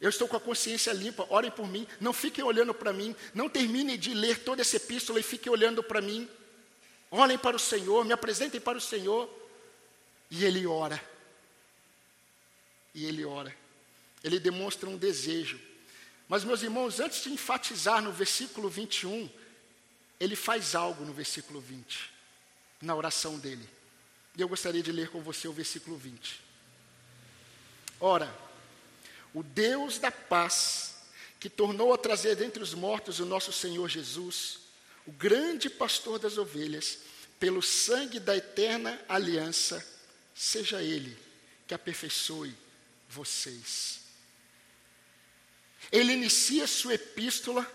Eu 0.00 0.10
estou 0.10 0.28
com 0.28 0.36
a 0.36 0.40
consciência 0.40 0.92
limpa, 0.92 1.26
orem 1.30 1.50
por 1.50 1.66
mim. 1.66 1.86
Não 2.00 2.12
fiquem 2.12 2.44
olhando 2.44 2.74
para 2.74 2.92
mim. 2.92 3.14
Não 3.32 3.48
terminem 3.48 3.98
de 3.98 4.12
ler 4.12 4.40
toda 4.40 4.62
essa 4.62 4.76
epístola 4.76 5.20
e 5.20 5.22
fiquem 5.22 5.50
olhando 5.50 5.82
para 5.82 6.00
mim. 6.00 6.28
Olhem 7.10 7.38
para 7.38 7.56
o 7.56 7.60
Senhor, 7.60 8.04
me 8.04 8.12
apresentem 8.12 8.60
para 8.60 8.76
o 8.76 8.80
Senhor. 8.80 9.28
E 10.30 10.44
ele 10.44 10.66
ora. 10.66 11.00
E 12.94 13.04
ele 13.06 13.24
ora. 13.24 13.54
Ele 14.22 14.38
demonstra 14.38 14.88
um 14.88 14.96
desejo. 14.96 15.60
Mas, 16.28 16.44
meus 16.44 16.62
irmãos, 16.62 17.00
antes 17.00 17.22
de 17.22 17.30
enfatizar 17.30 18.02
no 18.02 18.10
versículo 18.10 18.68
21, 18.68 19.30
ele 20.18 20.34
faz 20.34 20.74
algo 20.74 21.04
no 21.04 21.12
versículo 21.12 21.60
20, 21.60 22.10
na 22.80 22.94
oração 22.94 23.38
dele. 23.38 23.68
E 24.36 24.40
eu 24.40 24.48
gostaria 24.48 24.82
de 24.82 24.90
ler 24.90 25.10
com 25.10 25.20
você 25.20 25.46
o 25.46 25.52
versículo 25.52 25.96
20. 25.96 26.40
Ora, 28.00 28.34
o 29.34 29.42
Deus 29.42 29.98
da 29.98 30.10
paz, 30.10 30.94
que 31.40 31.50
tornou 31.50 31.92
a 31.92 31.98
trazer 31.98 32.36
dentre 32.36 32.62
os 32.62 32.72
mortos 32.72 33.18
o 33.18 33.26
nosso 33.26 33.52
Senhor 33.52 33.88
Jesus, 33.88 34.60
o 35.06 35.12
grande 35.12 35.68
pastor 35.68 36.18
das 36.18 36.38
ovelhas, 36.38 37.00
pelo 37.38 37.60
sangue 37.60 38.18
da 38.20 38.34
eterna 38.36 38.98
aliança, 39.08 39.84
seja 40.34 40.80
Ele 40.80 41.18
que 41.66 41.74
aperfeiçoe 41.74 42.54
vocês. 43.08 44.00
Ele 45.90 46.12
inicia 46.12 46.66
sua 46.66 46.94
epístola 46.94 47.70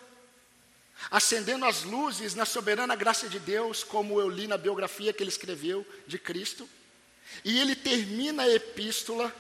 acendendo 1.10 1.66
as 1.66 1.84
luzes 1.84 2.36
na 2.36 2.46
soberana 2.46 2.96
graça 2.96 3.30
de 3.30 3.40
Deus, 3.40 3.84
como 3.84 4.20
eu 4.20 4.28
li 4.28 4.48
na 4.48 4.58
biografia 4.58 5.14
que 5.14 5.24
ele 5.24 5.30
escreveu 5.30 5.86
de 6.06 6.20
Cristo, 6.20 6.68
e 7.46 7.60
ele 7.60 7.76
termina 7.76 8.44
a 8.44 8.50
epístola 8.50 9.34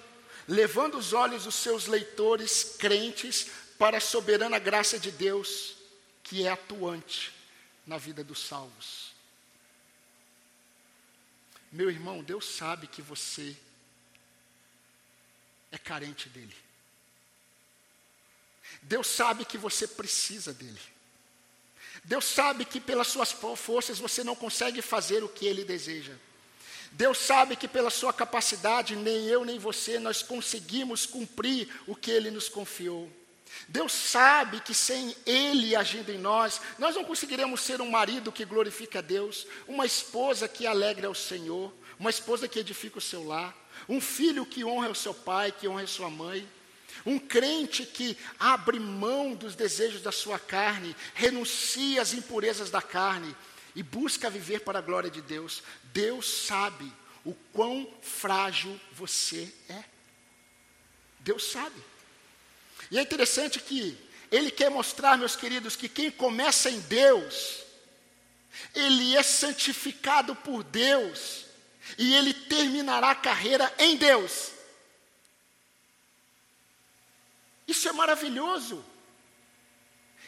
levando 0.49 0.97
os 0.97 1.13
olhos 1.13 1.43
dos 1.43 1.53
seus 1.53 1.85
leitores 1.85 2.75
crentes 2.79 3.47
para 3.77 3.97
a 3.97 4.01
soberana 4.01 4.57
graça 4.57 4.97
de 4.97 5.11
Deus, 5.11 5.75
que 6.23 6.43
é 6.43 6.51
atuante 6.51 7.31
na 7.85 7.99
vida 7.99 8.23
dos 8.23 8.39
salvos. 8.39 9.13
Meu 11.71 11.91
irmão, 11.91 12.23
Deus 12.23 12.45
sabe 12.45 12.87
que 12.87 12.99
você 12.99 13.55
é 15.71 15.77
carente 15.77 16.27
dele. 16.29 16.55
Deus 18.81 19.05
sabe 19.05 19.45
que 19.45 19.57
você 19.57 19.87
precisa 19.87 20.51
dele. 20.51 20.81
Deus 22.03 22.25
sabe 22.25 22.65
que 22.65 22.81
pelas 22.81 23.07
suas 23.07 23.31
forças 23.31 23.99
você 23.99 24.23
não 24.23 24.35
consegue 24.35 24.81
fazer 24.81 25.23
o 25.23 25.29
que 25.29 25.45
ele 25.45 25.63
deseja. 25.63 26.15
Deus 26.91 27.17
sabe 27.17 27.55
que 27.55 27.67
pela 27.67 27.89
sua 27.89 28.11
capacidade, 28.11 28.95
nem 28.95 29.25
eu 29.25 29.45
nem 29.45 29.59
você, 29.59 29.99
nós 29.99 30.21
conseguimos 30.21 31.05
cumprir 31.05 31.69
o 31.87 31.95
que 31.95 32.11
Ele 32.11 32.31
nos 32.31 32.49
confiou. 32.49 33.09
Deus 33.67 33.91
sabe 33.91 34.59
que 34.59 34.73
sem 34.73 35.15
Ele 35.25 35.75
agindo 35.75 36.11
em 36.11 36.17
nós, 36.17 36.61
nós 36.77 36.95
não 36.95 37.03
conseguiremos 37.03 37.61
ser 37.61 37.81
um 37.81 37.89
marido 37.89 38.31
que 38.31 38.45
glorifica 38.45 38.99
a 38.99 39.01
Deus, 39.01 39.45
uma 39.67 39.85
esposa 39.85 40.47
que 40.47 40.65
alegra 40.65 41.07
ao 41.07 41.15
Senhor, 41.15 41.73
uma 41.97 42.09
esposa 42.09 42.47
que 42.47 42.59
edifica 42.59 42.97
o 42.97 43.01
seu 43.01 43.25
lar, 43.25 43.55
um 43.87 44.01
filho 44.01 44.45
que 44.45 44.63
honra 44.63 44.89
o 44.89 44.95
seu 44.95 45.13
pai, 45.13 45.51
que 45.51 45.67
honra 45.67 45.83
a 45.83 45.87
sua 45.87 46.09
mãe, 46.09 46.47
um 47.05 47.19
crente 47.19 47.85
que 47.85 48.17
abre 48.39 48.79
mão 48.79 49.33
dos 49.33 49.55
desejos 49.55 50.01
da 50.01 50.11
sua 50.11 50.39
carne, 50.39 50.95
renuncia 51.13 52.01
às 52.01 52.13
impurezas 52.13 52.69
da 52.69 52.81
carne 52.81 53.35
e 53.79 53.83
busca 53.83 54.29
viver 54.29 54.59
para 54.59 54.79
a 54.79 54.81
glória 54.81 55.09
de 55.09 55.21
Deus, 55.21 55.63
Deus 55.83 56.45
sabe 56.45 56.91
o 57.23 57.33
quão 57.53 57.89
frágil 58.01 58.77
você 58.91 59.49
é. 59.69 59.85
Deus 61.21 61.49
sabe. 61.49 61.81
E 62.91 62.99
é 62.99 63.01
interessante 63.01 63.57
que 63.57 63.97
Ele 64.29 64.51
quer 64.51 64.69
mostrar, 64.69 65.17
meus 65.17 65.37
queridos, 65.37 65.77
que 65.77 65.87
quem 65.87 66.11
começa 66.11 66.69
em 66.69 66.81
Deus, 66.81 67.63
ele 68.75 69.15
é 69.15 69.23
santificado 69.23 70.35
por 70.35 70.61
Deus, 70.61 71.45
e 71.97 72.13
ele 72.15 72.33
terminará 72.33 73.11
a 73.11 73.15
carreira 73.15 73.73
em 73.79 73.95
Deus. 73.95 74.51
Isso 77.65 77.87
é 77.87 77.93
maravilhoso. 77.93 78.83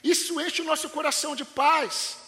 Isso 0.01 0.39
enche 0.39 0.61
o 0.61 0.65
nosso 0.65 0.89
coração 0.89 1.35
de 1.35 1.43
paz. 1.43 2.20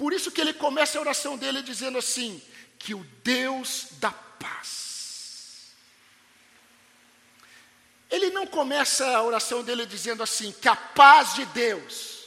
Por 0.00 0.14
isso 0.14 0.30
que 0.30 0.40
ele 0.40 0.54
começa 0.54 0.96
a 0.96 1.00
oração 1.02 1.36
dele 1.36 1.60
dizendo 1.60 1.98
assim: 1.98 2.42
que 2.78 2.94
o 2.94 3.04
Deus 3.22 3.88
da 3.98 4.10
paz. 4.10 5.74
Ele 8.10 8.30
não 8.30 8.46
começa 8.46 9.06
a 9.14 9.22
oração 9.22 9.62
dele 9.62 9.84
dizendo 9.84 10.22
assim: 10.22 10.52
que 10.52 10.70
a 10.70 10.74
paz 10.74 11.34
de 11.34 11.44
Deus. 11.44 12.24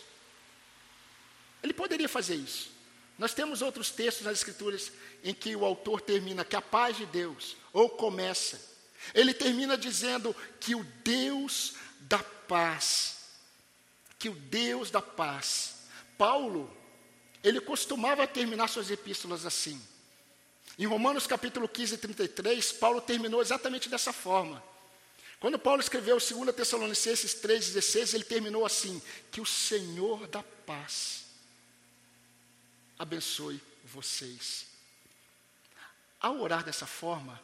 Ele 1.64 1.74
poderia 1.74 2.08
fazer 2.08 2.36
isso. 2.36 2.72
Nós 3.18 3.34
temos 3.34 3.64
outros 3.64 3.90
textos 3.90 4.24
nas 4.24 4.38
Escrituras 4.38 4.92
em 5.24 5.34
que 5.34 5.56
o 5.56 5.66
autor 5.66 6.00
termina 6.00 6.46
que 6.46 6.56
a 6.56 6.62
paz 6.62 6.96
de 6.96 7.08
Deus, 7.08 7.58
ou 7.74 7.90
começa. 7.90 8.62
Ele 9.16 9.34
termina 9.34 9.76
dizendo 9.76 10.36
que 10.60 10.76
o 10.76 10.84
Deus 11.04 11.74
da 12.02 12.20
paz, 12.20 13.18
que 14.20 14.30
o 14.30 14.36
Deus 14.36 14.92
da 14.92 15.02
paz. 15.02 15.74
Paulo 16.20 16.83
ele 17.44 17.60
costumava 17.60 18.26
terminar 18.26 18.70
suas 18.70 18.90
epístolas 18.90 19.46
assim. 19.46 19.82
Em 20.80 20.86
Romanos 20.86 21.28
capítulo 21.28 21.68
15, 21.68 21.98
33, 21.98 22.72
Paulo 22.74 23.02
terminou 23.02 23.42
exatamente 23.42 23.90
dessa 23.90 24.14
forma. 24.14 24.64
Quando 25.40 25.60
Paulo 25.60 25.82
escreveu 25.82 26.18
2 26.18 26.56
Tessalonicenses 26.56 27.36
3,16, 27.36 28.14
ele 28.14 28.24
terminou 28.24 28.66
assim: 28.66 29.02
Que 29.30 29.42
o 29.42 29.46
Senhor 29.46 30.26
da 30.28 30.42
paz 30.42 31.26
abençoe 32.98 33.62
vocês. 33.84 34.66
Ao 36.20 36.40
orar 36.40 36.64
dessa 36.64 36.86
forma, 36.86 37.40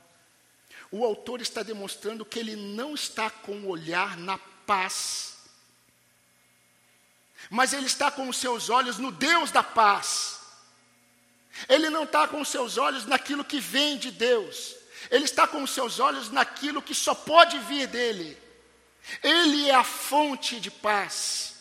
o 0.90 1.04
autor 1.04 1.42
está 1.42 1.62
demonstrando 1.62 2.26
que 2.26 2.40
ele 2.40 2.56
não 2.56 2.96
está 2.96 3.30
com 3.30 3.58
o 3.64 3.68
olhar 3.68 4.18
na 4.18 4.38
paz 4.38 5.39
mas 7.50 7.74
ele 7.74 7.86
está 7.88 8.10
com 8.10 8.28
os 8.28 8.38
seus 8.38 8.70
olhos 8.70 8.98
no 8.98 9.12
Deus 9.12 9.52
da 9.52 9.64
paz. 9.64 10.40
Ele 11.68 11.90
não 11.90 12.04
está 12.04 12.28
com 12.28 12.42
os 12.42 12.48
seus 12.48 12.78
olhos 12.78 13.06
naquilo 13.06 13.44
que 13.44 13.60
vem 13.60 13.98
de 13.98 14.12
Deus. 14.12 14.76
Ele 15.10 15.26
está 15.26 15.48
com 15.48 15.64
os 15.64 15.72
seus 15.72 16.00
olhos 16.00 16.30
naquilo 16.30 16.82
que 16.82 16.94
só 16.94 17.14
pode 17.14 17.58
vir 17.60 17.88
dele. 17.88 18.38
Ele 19.24 19.70
é 19.70 19.76
a 19.76 19.84
fonte 19.84 20.60
de 20.60 20.70
paz. 20.70 21.56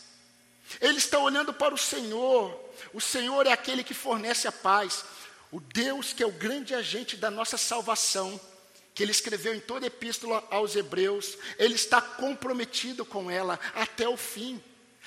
Ele 0.79 0.97
está 0.97 1.17
olhando 1.17 1.53
para 1.53 1.73
o 1.73 1.77
Senhor. 1.77 2.57
O 2.93 3.01
Senhor 3.01 3.47
é 3.47 3.51
aquele 3.51 3.83
que 3.83 3.93
fornece 3.93 4.47
a 4.47 4.51
paz. 4.51 5.03
O 5.51 5.59
Deus 5.59 6.13
que 6.13 6.21
é 6.21 6.27
o 6.27 6.31
grande 6.31 6.75
agente 6.75 7.17
da 7.17 7.31
nossa 7.31 7.57
salvação, 7.57 8.39
que 8.93 9.01
ele 9.01 9.11
escreveu 9.11 9.55
em 9.55 9.59
toda 9.59 9.85
a 9.85 9.87
epístola 9.87 10.45
aos 10.51 10.75
Hebreus, 10.75 11.37
ele 11.57 11.73
está 11.73 12.01
comprometido 12.01 13.03
com 13.03 13.31
ela 13.31 13.59
até 13.73 14.07
o 14.07 14.15
fim, 14.15 14.63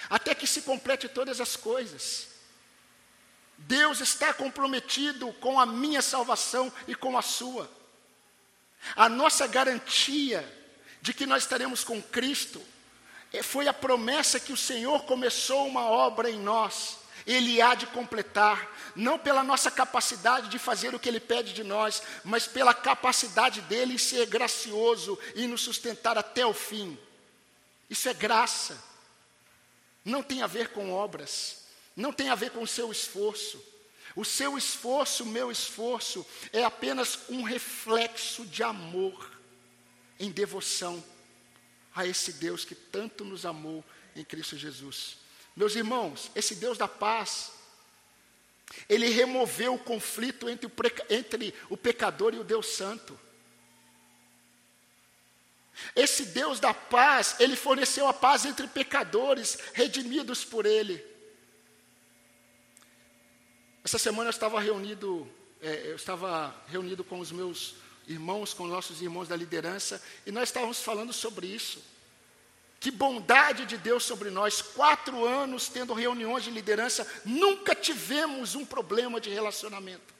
até 0.08 0.34
que 0.34 0.46
se 0.46 0.62
complete 0.62 1.08
todas 1.08 1.40
as 1.40 1.56
coisas. 1.56 2.28
Deus 3.58 4.00
está 4.00 4.32
comprometido 4.34 5.32
com 5.34 5.58
a 5.58 5.66
minha 5.66 6.02
salvação 6.02 6.72
e 6.88 6.94
com 6.94 7.16
a 7.16 7.22
sua. 7.22 7.70
A 8.96 9.08
nossa 9.08 9.46
garantia 9.46 10.44
de 11.00 11.14
que 11.14 11.26
nós 11.26 11.44
estaremos 11.44 11.84
com 11.84 12.02
Cristo 12.02 12.60
é, 13.32 13.42
foi 13.42 13.68
a 13.68 13.72
promessa 13.72 14.40
que 14.40 14.52
o 14.52 14.56
Senhor 14.56 15.04
começou 15.04 15.66
uma 15.66 15.86
obra 15.86 16.28
em 16.28 16.38
nós. 16.38 16.98
Ele 17.24 17.62
há 17.62 17.74
de 17.74 17.86
completar, 17.86 18.68
não 18.96 19.16
pela 19.18 19.44
nossa 19.44 19.70
capacidade 19.70 20.48
de 20.48 20.58
fazer 20.58 20.92
o 20.94 20.98
que 20.98 21.08
Ele 21.08 21.20
pede 21.20 21.52
de 21.52 21.62
nós, 21.62 22.02
mas 22.24 22.48
pela 22.48 22.74
capacidade 22.74 23.60
dele 23.62 23.94
em 23.94 23.98
ser 23.98 24.26
gracioso 24.26 25.18
e 25.36 25.46
nos 25.46 25.60
sustentar 25.60 26.18
até 26.18 26.44
o 26.44 26.52
fim. 26.52 26.98
Isso 27.88 28.08
é 28.08 28.14
graça, 28.14 28.76
não 30.04 30.22
tem 30.22 30.42
a 30.42 30.46
ver 30.46 30.68
com 30.68 30.92
obras, 30.92 31.64
não 31.94 32.12
tem 32.12 32.28
a 32.28 32.34
ver 32.34 32.50
com 32.50 32.62
o 32.62 32.66
seu 32.66 32.90
esforço. 32.90 33.62
O 34.14 34.24
seu 34.24 34.58
esforço, 34.58 35.22
o 35.22 35.26
meu 35.26 35.50
esforço, 35.50 36.26
é 36.52 36.64
apenas 36.64 37.20
um 37.28 37.42
reflexo 37.42 38.44
de 38.44 38.62
amor, 38.62 39.30
em 40.18 40.30
devoção 40.30 41.02
a 41.94 42.06
esse 42.06 42.34
Deus 42.34 42.64
que 42.64 42.74
tanto 42.74 43.24
nos 43.24 43.44
amou 43.46 43.84
em 44.14 44.24
Cristo 44.24 44.56
Jesus. 44.56 45.16
Meus 45.56 45.74
irmãos, 45.74 46.30
esse 46.34 46.54
Deus 46.54 46.78
da 46.78 46.88
paz, 46.88 47.52
ele 48.88 49.08
removeu 49.08 49.74
o 49.74 49.78
conflito 49.78 50.48
entre 50.48 50.66
o, 50.66 50.72
entre 51.10 51.54
o 51.68 51.76
pecador 51.76 52.34
e 52.34 52.38
o 52.38 52.44
Deus 52.44 52.66
Santo. 52.66 53.18
Esse 55.96 56.26
Deus 56.26 56.60
da 56.60 56.72
paz, 56.74 57.36
ele 57.38 57.56
forneceu 57.56 58.06
a 58.06 58.12
paz 58.12 58.44
entre 58.44 58.66
pecadores 58.66 59.58
redimidos 59.72 60.44
por 60.44 60.66
ele. 60.66 61.04
Essa 63.84 63.98
semana 63.98 64.28
eu 64.28 64.32
estava 64.32 64.60
reunido, 64.60 65.28
é, 65.60 65.90
eu 65.90 65.96
estava 65.96 66.54
reunido 66.68 67.02
com 67.02 67.18
os 67.18 67.32
meus 67.32 67.74
irmãos, 68.06 68.54
com 68.54 68.66
nossos 68.66 69.02
irmãos 69.02 69.28
da 69.28 69.36
liderança, 69.36 70.02
e 70.26 70.30
nós 70.30 70.48
estávamos 70.48 70.80
falando 70.80 71.12
sobre 71.12 71.46
isso. 71.46 71.82
Que 72.78 72.90
bondade 72.90 73.64
de 73.64 73.76
Deus 73.76 74.04
sobre 74.04 74.30
nós, 74.30 74.60
quatro 74.60 75.24
anos 75.24 75.68
tendo 75.68 75.94
reuniões 75.94 76.44
de 76.44 76.50
liderança, 76.50 77.06
nunca 77.24 77.74
tivemos 77.74 78.54
um 78.54 78.64
problema 78.64 79.20
de 79.20 79.30
relacionamento. 79.30 80.12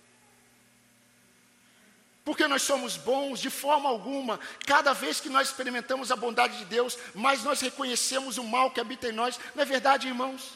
Porque 2.24 2.46
nós 2.46 2.62
somos 2.62 2.96
bons 2.96 3.40
de 3.40 3.50
forma 3.50 3.88
alguma, 3.88 4.38
cada 4.66 4.92
vez 4.92 5.20
que 5.20 5.28
nós 5.28 5.48
experimentamos 5.48 6.12
a 6.12 6.16
bondade 6.16 6.58
de 6.58 6.64
Deus, 6.66 6.96
mais 7.14 7.42
nós 7.42 7.60
reconhecemos 7.60 8.38
o 8.38 8.44
mal 8.44 8.70
que 8.70 8.80
habita 8.80 9.08
em 9.08 9.12
nós, 9.12 9.38
não 9.54 9.62
é 9.62 9.66
verdade, 9.66 10.06
irmãos? 10.06 10.50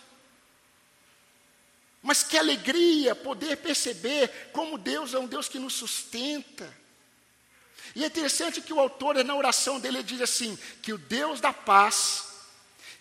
Mas 2.03 2.23
que 2.23 2.39
alegria 2.39 3.17
poder 3.17 3.57
perceber 3.57 4.51
como 4.53 4.79
Deus 4.79 5.13
é 5.13 5.19
um 5.19 5.27
Deus 5.27 5.49
que 5.49 5.59
nos 5.59 5.75
sustenta 5.75 6.73
e 7.97 8.05
é 8.05 8.07
interessante 8.07 8.61
que 8.61 8.75
o 8.75 8.79
autor, 8.79 9.25
na 9.25 9.35
oração 9.35 9.81
dele, 9.81 10.03
diz 10.03 10.21
assim: 10.21 10.59
que 10.83 10.93
o 10.93 10.99
Deus 10.99 11.41
da 11.41 11.51
paz, 11.51 12.29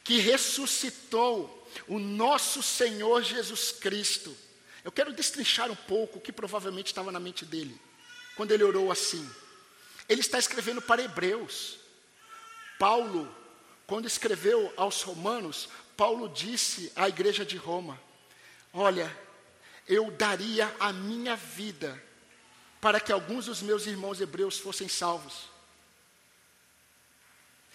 que 0.05 0.19
ressuscitou 0.19 1.69
o 1.85 1.99
nosso 1.99 2.63
Senhor 2.63 3.21
Jesus 3.21 3.73
Cristo. 3.73 4.35
Eu 4.85 4.93
quero 4.93 5.11
destrinchar 5.11 5.69
um 5.69 5.75
pouco 5.75 6.17
o 6.17 6.21
que 6.21 6.31
provavelmente 6.31 6.87
estava 6.87 7.11
na 7.11 7.19
mente 7.19 7.43
dele, 7.43 7.77
quando 8.35 8.51
ele 8.51 8.63
orou 8.63 8.91
assim. 8.91 9.29
Ele 10.07 10.21
está 10.21 10.37
escrevendo 10.37 10.81
para 10.81 11.01
Hebreus. 11.01 11.77
Paulo, 12.77 13.33
quando 13.87 14.07
escreveu 14.07 14.73
aos 14.75 15.01
Romanos, 15.01 15.69
Paulo 15.95 16.29
disse 16.29 16.91
à 16.95 17.07
igreja 17.07 17.45
de 17.45 17.57
Roma: 17.57 17.99
Olha, 18.73 19.15
eu 19.87 20.11
daria 20.11 20.73
a 20.79 20.91
minha 20.91 21.35
vida 21.35 22.01
para 22.81 22.99
que 22.99 23.11
alguns 23.11 23.45
dos 23.45 23.61
meus 23.61 23.87
irmãos 23.87 24.21
hebreus 24.21 24.59
fossem 24.59 24.87
salvos. 24.87 25.49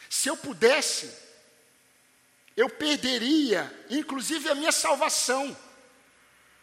Se 0.08 0.28
eu 0.28 0.36
pudesse, 0.36 1.12
eu 2.56 2.68
perderia, 2.68 3.72
inclusive, 3.88 4.48
a 4.48 4.54
minha 4.54 4.72
salvação, 4.72 5.56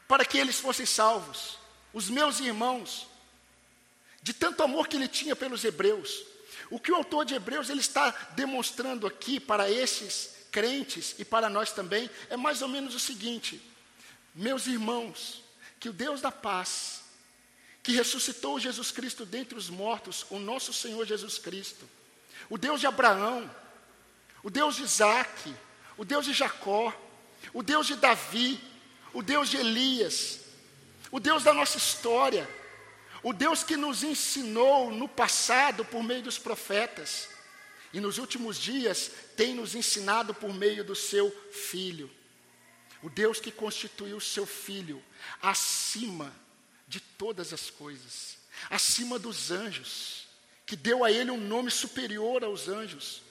para 0.07 0.23
que 0.23 0.37
eles 0.37 0.59
fossem 0.59 0.85
salvos, 0.85 1.57
os 1.93 2.09
meus 2.09 2.39
irmãos, 2.39 3.07
de 4.27 4.33
tanto 4.33 4.61
amor 4.61 4.89
que 4.89 4.97
ele 4.97 5.07
tinha 5.07 5.37
pelos 5.37 5.63
hebreus. 5.63 6.25
O 6.69 6.81
que 6.81 6.91
o 6.91 6.95
autor 6.95 7.23
de 7.23 7.33
Hebreus 7.33 7.69
ele 7.69 7.79
está 7.79 8.11
demonstrando 8.35 9.07
aqui 9.07 9.39
para 9.39 9.71
esses 9.71 10.35
crentes 10.51 11.15
e 11.17 11.23
para 11.23 11.47
nós 11.47 11.71
também 11.71 12.09
é 12.29 12.35
mais 12.35 12.61
ou 12.61 12.67
menos 12.67 12.93
o 12.93 12.99
seguinte: 12.99 13.61
meus 14.35 14.67
irmãos, 14.67 15.41
que 15.79 15.87
o 15.87 15.93
Deus 15.93 16.19
da 16.19 16.29
paz 16.29 17.03
que 17.81 17.93
ressuscitou 17.93 18.59
Jesus 18.59 18.91
Cristo 18.91 19.25
dentre 19.25 19.57
os 19.57 19.69
mortos, 19.69 20.25
o 20.29 20.39
nosso 20.39 20.73
Senhor 20.73 21.05
Jesus 21.05 21.37
Cristo, 21.37 21.87
o 22.49 22.57
Deus 22.57 22.81
de 22.81 22.87
Abraão, 22.87 23.49
o 24.43 24.49
Deus 24.49 24.75
de 24.75 24.83
Isaac, 24.83 25.55
o 25.95 26.03
Deus 26.03 26.25
de 26.25 26.33
Jacó, 26.33 26.93
o 27.53 27.63
Deus 27.63 27.87
de 27.87 27.95
Davi, 27.95 28.59
o 29.13 29.23
Deus 29.23 29.47
de 29.47 29.55
Elias, 29.55 30.41
o 31.13 31.17
Deus 31.17 31.43
da 31.43 31.53
nossa 31.53 31.77
história, 31.77 32.45
o 33.27 33.33
Deus 33.33 33.61
que 33.61 33.75
nos 33.75 34.03
ensinou 34.03 34.89
no 34.89 35.05
passado 35.05 35.83
por 35.83 36.01
meio 36.01 36.23
dos 36.23 36.37
profetas, 36.37 37.27
e 37.91 37.99
nos 37.99 38.19
últimos 38.19 38.57
dias 38.57 39.11
tem 39.35 39.53
nos 39.53 39.75
ensinado 39.75 40.33
por 40.33 40.53
meio 40.53 40.81
do 40.81 40.95
seu 40.95 41.29
Filho. 41.51 42.09
O 43.03 43.09
Deus 43.09 43.41
que 43.41 43.51
constituiu 43.51 44.15
o 44.15 44.21
seu 44.21 44.45
Filho 44.45 45.03
acima 45.41 46.33
de 46.87 47.01
todas 47.01 47.51
as 47.51 47.69
coisas, 47.69 48.37
acima 48.69 49.19
dos 49.19 49.51
anjos, 49.51 50.25
que 50.65 50.77
deu 50.77 51.03
a 51.03 51.11
ele 51.11 51.29
um 51.29 51.37
nome 51.37 51.69
superior 51.69 52.45
aos 52.45 52.69
anjos. 52.69 53.21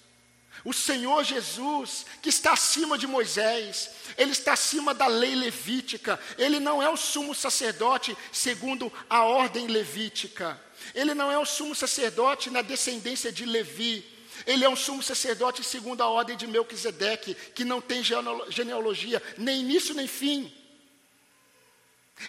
O 0.64 0.72
Senhor 0.72 1.22
Jesus, 1.24 2.06
que 2.22 2.28
está 2.28 2.52
acima 2.52 2.98
de 2.98 3.06
Moisés, 3.06 3.90
ele 4.16 4.32
está 4.32 4.52
acima 4.54 4.92
da 4.92 5.06
lei 5.06 5.34
levítica, 5.34 6.18
ele 6.36 6.58
não 6.58 6.82
é 6.82 6.88
o 6.88 6.96
sumo 6.96 7.34
sacerdote 7.34 8.16
segundo 8.32 8.92
a 9.08 9.24
ordem 9.24 9.66
levítica, 9.66 10.60
ele 10.94 11.14
não 11.14 11.30
é 11.30 11.38
o 11.38 11.46
sumo 11.46 11.74
sacerdote 11.74 12.50
na 12.50 12.62
descendência 12.62 13.30
de 13.30 13.44
Levi, 13.44 14.04
ele 14.46 14.64
é 14.64 14.68
um 14.68 14.76
sumo 14.76 15.02
sacerdote 15.02 15.64
segundo 15.64 16.02
a 16.02 16.08
ordem 16.08 16.36
de 16.36 16.46
Melquisedeque, 16.46 17.34
que 17.54 17.64
não 17.64 17.80
tem 17.80 18.02
genealogia, 18.48 19.22
nem 19.38 19.60
início 19.60 19.94
nem 19.94 20.06
fim. 20.06 20.52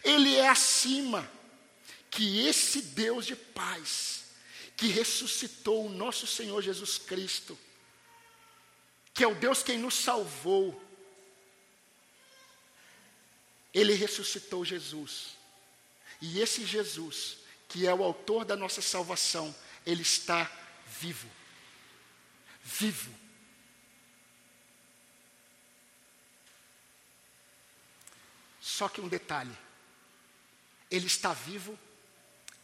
Ele 0.04 0.36
é 0.36 0.48
acima 0.48 1.30
que 2.10 2.48
esse 2.48 2.82
Deus 2.82 3.26
de 3.26 3.36
paz, 3.36 4.26
que 4.76 4.88
ressuscitou 4.88 5.86
o 5.86 5.90
nosso 5.90 6.26
Senhor 6.28 6.62
Jesus 6.62 6.98
Cristo, 6.98 7.58
que 9.18 9.24
é 9.24 9.28
o 9.28 9.34
Deus 9.34 9.64
quem 9.64 9.80
nos 9.80 9.96
salvou, 9.96 10.80
ele 13.74 13.96
ressuscitou 13.96 14.64
Jesus. 14.64 15.36
E 16.22 16.40
esse 16.40 16.64
Jesus, 16.64 17.40
que 17.68 17.88
é 17.88 17.94
o 17.94 18.04
autor 18.04 18.46
da 18.46 18.56
nossa 18.56 18.80
salvação, 18.80 19.54
ele 19.84 20.04
está 20.04 20.52
vivo. 20.86 21.28
Vivo. 22.64 23.12
Só 28.62 28.88
que 28.88 29.02
um 29.02 29.08
detalhe: 29.08 29.58
ele 30.92 31.08
está 31.08 31.34
vivo 31.34 31.78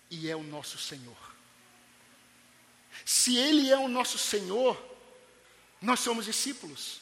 e 0.08 0.30
é 0.30 0.36
o 0.36 0.44
nosso 0.44 0.78
Senhor. 0.78 1.34
Se 3.04 3.36
Ele 3.36 3.72
é 3.72 3.78
o 3.78 3.88
nosso 3.88 4.20
Senhor, 4.20 4.93
nós 5.84 6.00
somos 6.00 6.26
discípulos. 6.26 7.02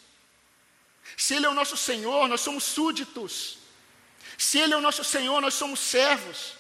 Se 1.15 1.35
Ele 1.35 1.45
é 1.45 1.49
o 1.49 1.53
nosso 1.53 1.77
Senhor, 1.77 2.27
nós 2.27 2.41
somos 2.41 2.63
súditos. 2.63 3.59
Se 4.37 4.57
Ele 4.57 4.73
é 4.73 4.77
o 4.77 4.81
nosso 4.81 5.03
Senhor, 5.03 5.39
nós 5.39 5.53
somos 5.53 5.79
servos. 5.79 6.53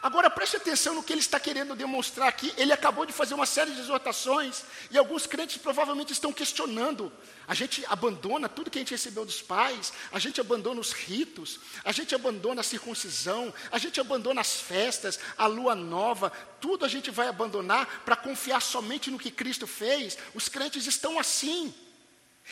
Agora 0.00 0.30
preste 0.30 0.56
atenção 0.56 0.94
no 0.94 1.02
que 1.02 1.12
ele 1.12 1.20
está 1.20 1.40
querendo 1.40 1.74
demonstrar 1.74 2.28
aqui. 2.28 2.52
Ele 2.56 2.72
acabou 2.72 3.04
de 3.04 3.12
fazer 3.12 3.34
uma 3.34 3.46
série 3.46 3.72
de 3.72 3.80
exortações 3.80 4.62
e 4.90 4.98
alguns 4.98 5.26
crentes 5.26 5.56
provavelmente 5.56 6.12
estão 6.12 6.32
questionando. 6.32 7.12
A 7.46 7.54
gente 7.54 7.84
abandona 7.88 8.48
tudo 8.48 8.70
que 8.70 8.78
a 8.78 8.80
gente 8.80 8.90
recebeu 8.90 9.24
dos 9.24 9.42
pais, 9.42 9.92
a 10.12 10.18
gente 10.18 10.40
abandona 10.40 10.80
os 10.80 10.92
ritos, 10.92 11.58
a 11.84 11.92
gente 11.92 12.14
abandona 12.14 12.60
a 12.60 12.64
circuncisão, 12.64 13.52
a 13.72 13.78
gente 13.78 14.00
abandona 14.00 14.40
as 14.40 14.60
festas, 14.60 15.18
a 15.36 15.46
lua 15.46 15.74
nova, 15.74 16.30
tudo 16.60 16.84
a 16.84 16.88
gente 16.88 17.10
vai 17.10 17.26
abandonar 17.26 18.02
para 18.04 18.16
confiar 18.16 18.60
somente 18.60 19.10
no 19.10 19.18
que 19.18 19.30
Cristo 19.30 19.66
fez. 19.66 20.16
Os 20.34 20.48
crentes 20.48 20.86
estão 20.86 21.18
assim. 21.18 21.74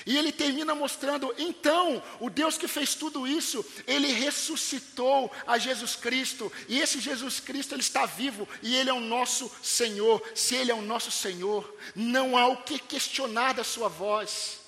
E 0.05 0.17
ele 0.17 0.31
termina 0.31 0.75
mostrando, 0.75 1.35
então, 1.39 2.03
o 2.21 2.29
Deus 2.29 2.59
que 2.59 2.69
fez 2.69 2.95
tudo 2.95 3.27
isso, 3.27 3.65
ele 3.87 4.09
ressuscitou 4.09 5.33
a 5.47 5.57
Jesus 5.57 5.97
Cristo, 5.97 6.53
e 6.69 6.81
esse 6.81 7.01
Jesus 7.01 7.41
Cristo 7.41 7.75
ele 7.75 7.81
está 7.81 8.05
vivo 8.05 8.47
e 8.63 8.77
ele 8.77 8.91
é 8.91 8.93
o 8.93 9.01
nosso 9.01 9.51
Senhor. 9.63 10.23
Se 10.35 10.55
ele 10.55 10.71
é 10.71 10.75
o 10.75 10.83
nosso 10.83 11.11
Senhor, 11.11 11.75
não 11.95 12.37
há 12.37 12.47
o 12.49 12.63
que 12.63 12.79
questionar 12.79 13.55
da 13.55 13.65
sua 13.65 13.89
voz. 13.89 14.61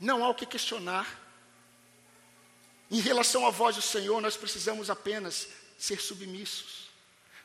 Não 0.00 0.24
há 0.24 0.28
o 0.28 0.34
que 0.34 0.46
questionar. 0.46 1.20
Em 2.90 3.00
relação 3.00 3.46
à 3.46 3.50
voz 3.50 3.76
do 3.76 3.82
Senhor, 3.82 4.20
nós 4.20 4.36
precisamos 4.36 4.88
apenas 4.88 5.48
ser 5.78 6.00
submissos. 6.00 6.88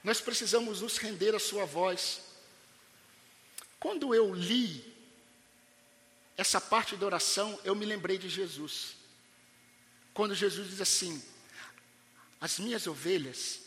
Nós 0.03 0.21
precisamos 0.21 0.81
nos 0.81 0.97
render 0.97 1.35
à 1.35 1.39
sua 1.39 1.65
voz. 1.65 2.28
Quando 3.79 4.13
eu 4.13 4.33
li 4.33 4.85
essa 6.35 6.59
parte 6.59 6.95
da 6.95 7.05
oração, 7.05 7.59
eu 7.63 7.75
me 7.75 7.85
lembrei 7.85 8.17
de 8.17 8.29
Jesus. 8.29 8.95
Quando 10.13 10.35
Jesus 10.35 10.69
diz 10.69 10.81
assim: 10.81 11.23
As 12.41 12.59
minhas 12.59 12.87
ovelhas, 12.87 13.61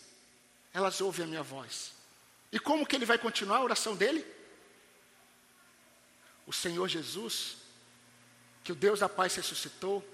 elas 0.72 1.00
ouvem 1.00 1.24
a 1.24 1.28
minha 1.28 1.42
voz. 1.42 1.92
E 2.50 2.58
como 2.58 2.86
que 2.86 2.94
ele 2.94 3.06
vai 3.06 3.18
continuar 3.18 3.58
a 3.58 3.64
oração 3.64 3.96
dele? 3.96 4.24
O 6.46 6.52
Senhor 6.52 6.86
Jesus, 6.88 7.56
que 8.62 8.72
o 8.72 8.74
Deus 8.74 9.00
da 9.00 9.08
paz 9.08 9.34
ressuscitou, 9.34 10.06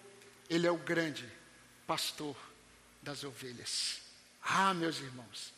ele 0.48 0.66
é 0.66 0.70
o 0.70 0.78
grande 0.78 1.30
pastor 1.86 2.36
das 3.02 3.24
ovelhas. 3.24 4.00
Ah, 4.42 4.72
meus 4.74 4.98
irmãos, 4.98 5.52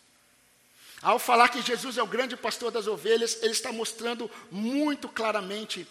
ao 1.03 1.19
falar 1.19 1.49
que 1.49 1.63
Jesus 1.63 1.97
é 1.97 2.03
o 2.03 2.07
grande 2.07 2.37
pastor 2.37 2.71
das 2.71 2.87
ovelhas, 2.87 3.39
ele 3.43 3.53
está 3.53 3.73
mostrando 3.73 4.31
muito 4.51 5.09
claramente 5.09 5.87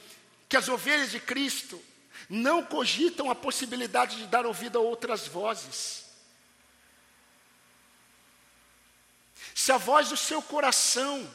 que 0.48 0.56
as 0.56 0.70
ovelhas 0.70 1.12
de 1.12 1.20
Cristo 1.20 1.82
não 2.30 2.64
cogitam 2.64 3.30
a 3.32 3.36
possibilidade 3.36 4.18
de 4.18 4.28
dar 4.28 4.46
ouvido 4.46 4.78
a 4.78 4.82
outras 4.82 5.28
vozes. 5.28 6.06
Se 9.56 9.72
a 9.72 9.78
voz 9.78 10.10
do 10.10 10.18
seu 10.18 10.42
coração 10.42 11.28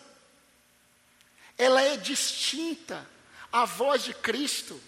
ela 1.58 1.82
é 1.82 1.96
distinta 1.96 3.08
à 3.52 3.64
voz 3.64 4.02
de 4.04 4.14
Cristo, 4.14 4.80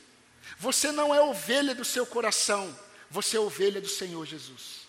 você 0.59 0.91
não 0.91 1.15
é 1.15 1.21
ovelha 1.21 1.75
do 1.75 1.85
seu 1.85 2.07
coração, 2.07 2.77
você 3.11 3.37
é 3.37 3.41
ovelha 3.41 3.81
do 3.81 3.89
Senhor 3.89 4.25
Jesus. 4.25 4.86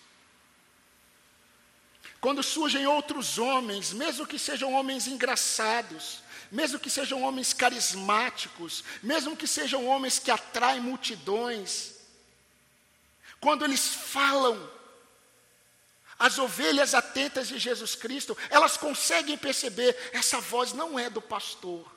Quando 2.20 2.42
surgem 2.42 2.86
outros 2.86 3.38
homens, 3.38 3.92
mesmo 3.92 4.26
que 4.26 4.38
sejam 4.38 4.72
homens 4.72 5.06
engraçados, 5.06 6.20
mesmo 6.50 6.78
que 6.78 6.90
sejam 6.90 7.22
homens 7.22 7.52
carismáticos, 7.52 8.82
mesmo 9.02 9.36
que 9.36 9.46
sejam 9.46 9.86
homens 9.86 10.18
que 10.18 10.30
atraem 10.30 10.80
multidões, 10.80 11.94
quando 13.40 13.64
eles 13.64 13.86
falam, 13.86 14.68
as 16.18 16.38
ovelhas 16.38 16.94
atentas 16.94 17.46
de 17.46 17.58
Jesus 17.58 17.94
Cristo, 17.94 18.36
elas 18.50 18.76
conseguem 18.76 19.38
perceber: 19.38 19.96
essa 20.12 20.40
voz 20.40 20.72
não 20.72 20.98
é 20.98 21.08
do 21.08 21.22
pastor. 21.22 21.88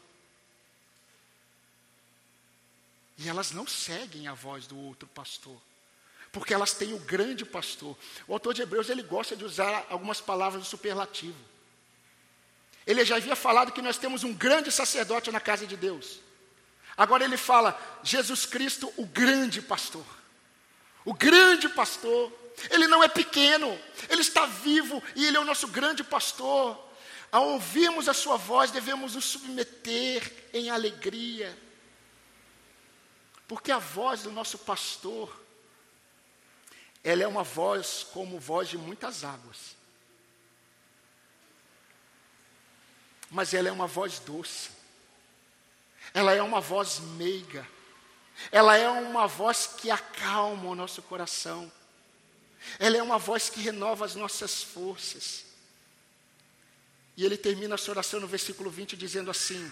E 3.18 3.28
elas 3.28 3.52
não 3.52 3.66
seguem 3.66 4.28
a 4.28 4.34
voz 4.36 4.68
do 4.68 4.78
outro 4.78 5.08
pastor 5.08 5.60
porque 6.32 6.54
elas 6.54 6.74
têm 6.74 6.94
o 6.94 7.00
grande 7.00 7.44
pastor. 7.44 7.98
O 8.28 8.34
autor 8.34 8.54
de 8.54 8.62
Hebreus 8.62 8.90
ele 8.90 9.04
gosta 9.04 9.36
de 9.36 9.44
usar 9.44 9.86
algumas 9.90 10.22
palavras 10.22 10.64
do 10.64 10.68
superlativo. 10.68 11.38
Ele 12.88 13.04
já 13.04 13.18
havia 13.18 13.36
falado 13.36 13.72
que 13.72 13.82
nós 13.82 13.98
temos 13.98 14.24
um 14.24 14.34
grande 14.34 14.72
sacerdote 14.72 15.32
na 15.32 15.40
casa 15.40 15.68
de 15.68 15.76
Deus. 15.76 16.20
Agora 16.96 17.24
ele 17.24 17.38
fala 17.38 17.80
Jesus 18.04 18.46
Cristo, 18.46 18.92
o 18.98 19.06
grande 19.06 19.62
pastor. 19.62 20.06
O 21.04 21.14
grande 21.14 21.68
pastor. 21.70 22.32
Ele 22.70 22.88
não 22.88 23.04
é 23.04 23.08
pequeno, 23.08 23.80
ele 24.08 24.22
está 24.22 24.46
vivo 24.46 25.02
e 25.16 25.26
ele 25.26 25.38
é 25.38 25.40
o 25.40 25.46
nosso 25.46 25.68
grande 25.68 26.04
pastor. 26.04 26.78
Ao 27.32 27.50
ouvirmos 27.50 28.08
a 28.10 28.14
sua 28.14 28.38
voz, 28.38 28.72
devemos 28.72 29.16
nos 29.16 29.26
submeter 29.26 30.50
em 30.54 30.70
alegria. 30.70 31.58
Porque 33.48 33.72
a 33.72 33.80
voz 33.80 34.24
do 34.24 34.32
nosso 34.32 34.60
pastor 34.60 35.41
ela 37.04 37.24
é 37.24 37.28
uma 37.28 37.44
voz 37.44 38.06
como 38.12 38.40
voz 38.40 38.70
de 38.70 38.78
muitas 38.78 39.24
águas. 39.24 39.76
Mas 43.30 43.54
ela 43.54 43.70
é 43.70 43.72
uma 43.72 43.88
voz 43.88 44.20
doce. 44.20 44.70
Ela 46.14 46.34
é 46.34 46.42
uma 46.42 46.60
voz 46.60 47.00
meiga. 47.00 47.68
Ela 48.52 48.78
é 48.78 48.88
uma 48.90 49.28
voz 49.28 49.68
que 49.78 49.90
acalma 49.90 50.70
o 50.70 50.76
nosso 50.76 51.02
coração. 51.02 51.72
Ela 52.78 52.98
é 52.98 53.04
uma 53.04 53.18
voz 53.18 53.50
que 53.50 53.62
renova 53.62 54.06
as 54.06 54.16
nossas 54.16 54.62
forças. 54.62 55.46
E 57.18 57.26
ele 57.26 57.38
termina 57.38 57.76
a 57.76 57.78
sua 57.78 57.94
oração 57.94 58.20
no 58.20 58.28
versículo 58.28 58.70
20 58.70 58.96
dizendo 58.96 59.32
assim: 59.32 59.72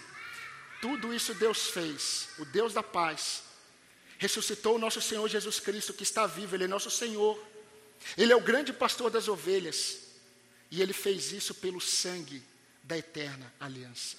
Tudo 0.82 1.14
isso 1.14 1.34
Deus 1.36 1.68
fez, 1.68 2.30
o 2.40 2.46
Deus 2.46 2.74
da 2.74 2.84
paz, 2.84 3.44
ressuscitou 4.20 4.76
o 4.76 4.78
nosso 4.78 5.02
Senhor 5.02 5.28
Jesus 5.28 5.60
Cristo, 5.60 5.94
que 5.94 6.04
está 6.04 6.28
vivo, 6.28 6.56
Ele 6.56 6.66
é 6.66 6.68
nosso 6.68 6.92
Senhor. 6.92 7.42
Ele 8.18 8.34
é 8.34 8.36
o 8.36 8.42
grande 8.42 8.72
pastor 8.74 9.10
das 9.10 9.30
ovelhas. 9.30 10.02
E 10.70 10.82
Ele 10.82 10.94
fez 10.94 11.32
isso 11.32 11.56
pelo 11.56 11.80
sangue 11.80 12.44
da 12.84 12.98
eterna 12.98 13.52
aliança. 13.60 14.18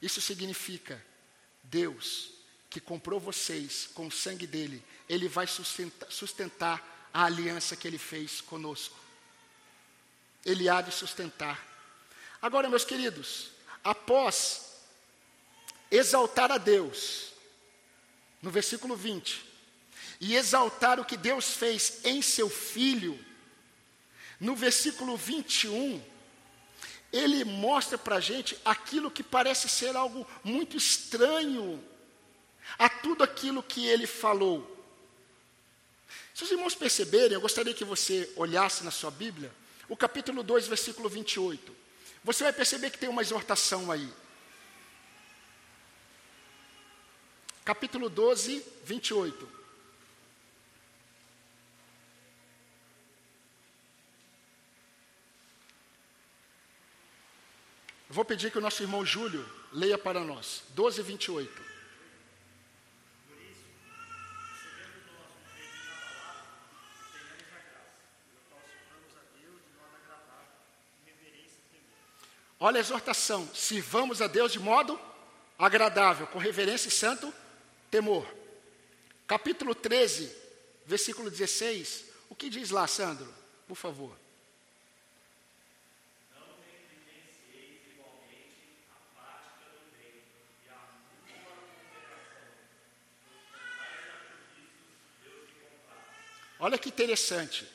Isso 0.00 0.20
significa, 0.20 1.00
Deus, 1.62 2.30
que 2.70 2.80
comprou 2.80 3.20
vocês 3.20 3.88
com 3.92 4.06
o 4.06 4.10
sangue 4.10 4.46
dele, 4.46 4.82
Ele 5.06 5.28
vai 5.28 5.46
sustentar, 5.46 6.10
sustentar 6.10 7.08
a 7.12 7.26
aliança 7.26 7.76
que 7.76 7.86
Ele 7.86 7.98
fez 7.98 8.40
conosco. 8.40 8.98
Ele 10.42 10.70
há 10.70 10.80
de 10.80 10.90
sustentar. 10.90 11.68
Agora, 12.40 12.68
meus 12.70 12.84
queridos, 12.84 13.50
após 13.84 14.72
exaltar 15.90 16.50
a 16.50 16.56
Deus, 16.56 17.31
no 18.42 18.50
versículo 18.50 18.96
20, 18.96 19.44
e 20.20 20.34
exaltar 20.34 21.00
o 21.00 21.04
que 21.04 21.16
Deus 21.16 21.54
fez 21.54 22.00
em 22.04 22.20
seu 22.20 22.50
filho, 22.50 23.18
no 24.38 24.56
versículo 24.56 25.16
21, 25.16 26.02
ele 27.12 27.44
mostra 27.44 27.96
para 27.96 28.16
a 28.16 28.20
gente 28.20 28.58
aquilo 28.64 29.10
que 29.10 29.22
parece 29.22 29.68
ser 29.68 29.94
algo 29.96 30.26
muito 30.42 30.76
estranho 30.76 31.82
a 32.78 32.88
tudo 32.88 33.22
aquilo 33.22 33.62
que 33.62 33.86
ele 33.86 34.06
falou. 34.06 34.68
Se 36.34 36.44
os 36.44 36.50
irmãos 36.50 36.74
perceberem, 36.74 37.34
eu 37.34 37.40
gostaria 37.40 37.74
que 37.74 37.84
você 37.84 38.32
olhasse 38.34 38.82
na 38.82 38.90
sua 38.90 39.10
Bíblia, 39.10 39.52
o 39.88 39.96
capítulo 39.96 40.42
2, 40.42 40.66
versículo 40.66 41.08
28. 41.08 41.72
Você 42.24 42.44
vai 42.44 42.52
perceber 42.52 42.90
que 42.90 42.98
tem 42.98 43.08
uma 43.08 43.22
exortação 43.22 43.90
aí. 43.92 44.08
Capítulo 47.64 48.08
12, 48.08 48.64
28. 48.84 49.48
Eu 58.08 58.14
vou 58.14 58.24
pedir 58.24 58.50
que 58.50 58.58
o 58.58 58.60
nosso 58.60 58.82
irmão 58.82 59.06
Júlio 59.06 59.48
leia 59.72 59.96
para 59.96 60.20
nós. 60.20 60.64
12, 60.70 61.00
28. 61.02 61.62
Olha 72.60 72.76
a 72.76 72.80
exortação: 72.80 73.48
sirvamos 73.54 74.20
a 74.20 74.26
Deus 74.26 74.52
de 74.52 74.58
modo 74.58 75.00
agradável, 75.58 76.26
com 76.26 76.38
reverência 76.38 76.88
e 76.88 76.92
santo 76.92 77.32
temor. 77.92 78.26
Capítulo 79.26 79.74
13, 79.74 80.34
versículo 80.86 81.30
16. 81.30 82.06
O 82.30 82.34
que 82.34 82.48
diz 82.48 82.70
lá, 82.70 82.86
Sandro? 82.86 83.32
Por 83.68 83.76
favor. 83.76 84.16
Olha 96.58 96.78
que 96.78 96.88
interessante. 96.88 97.68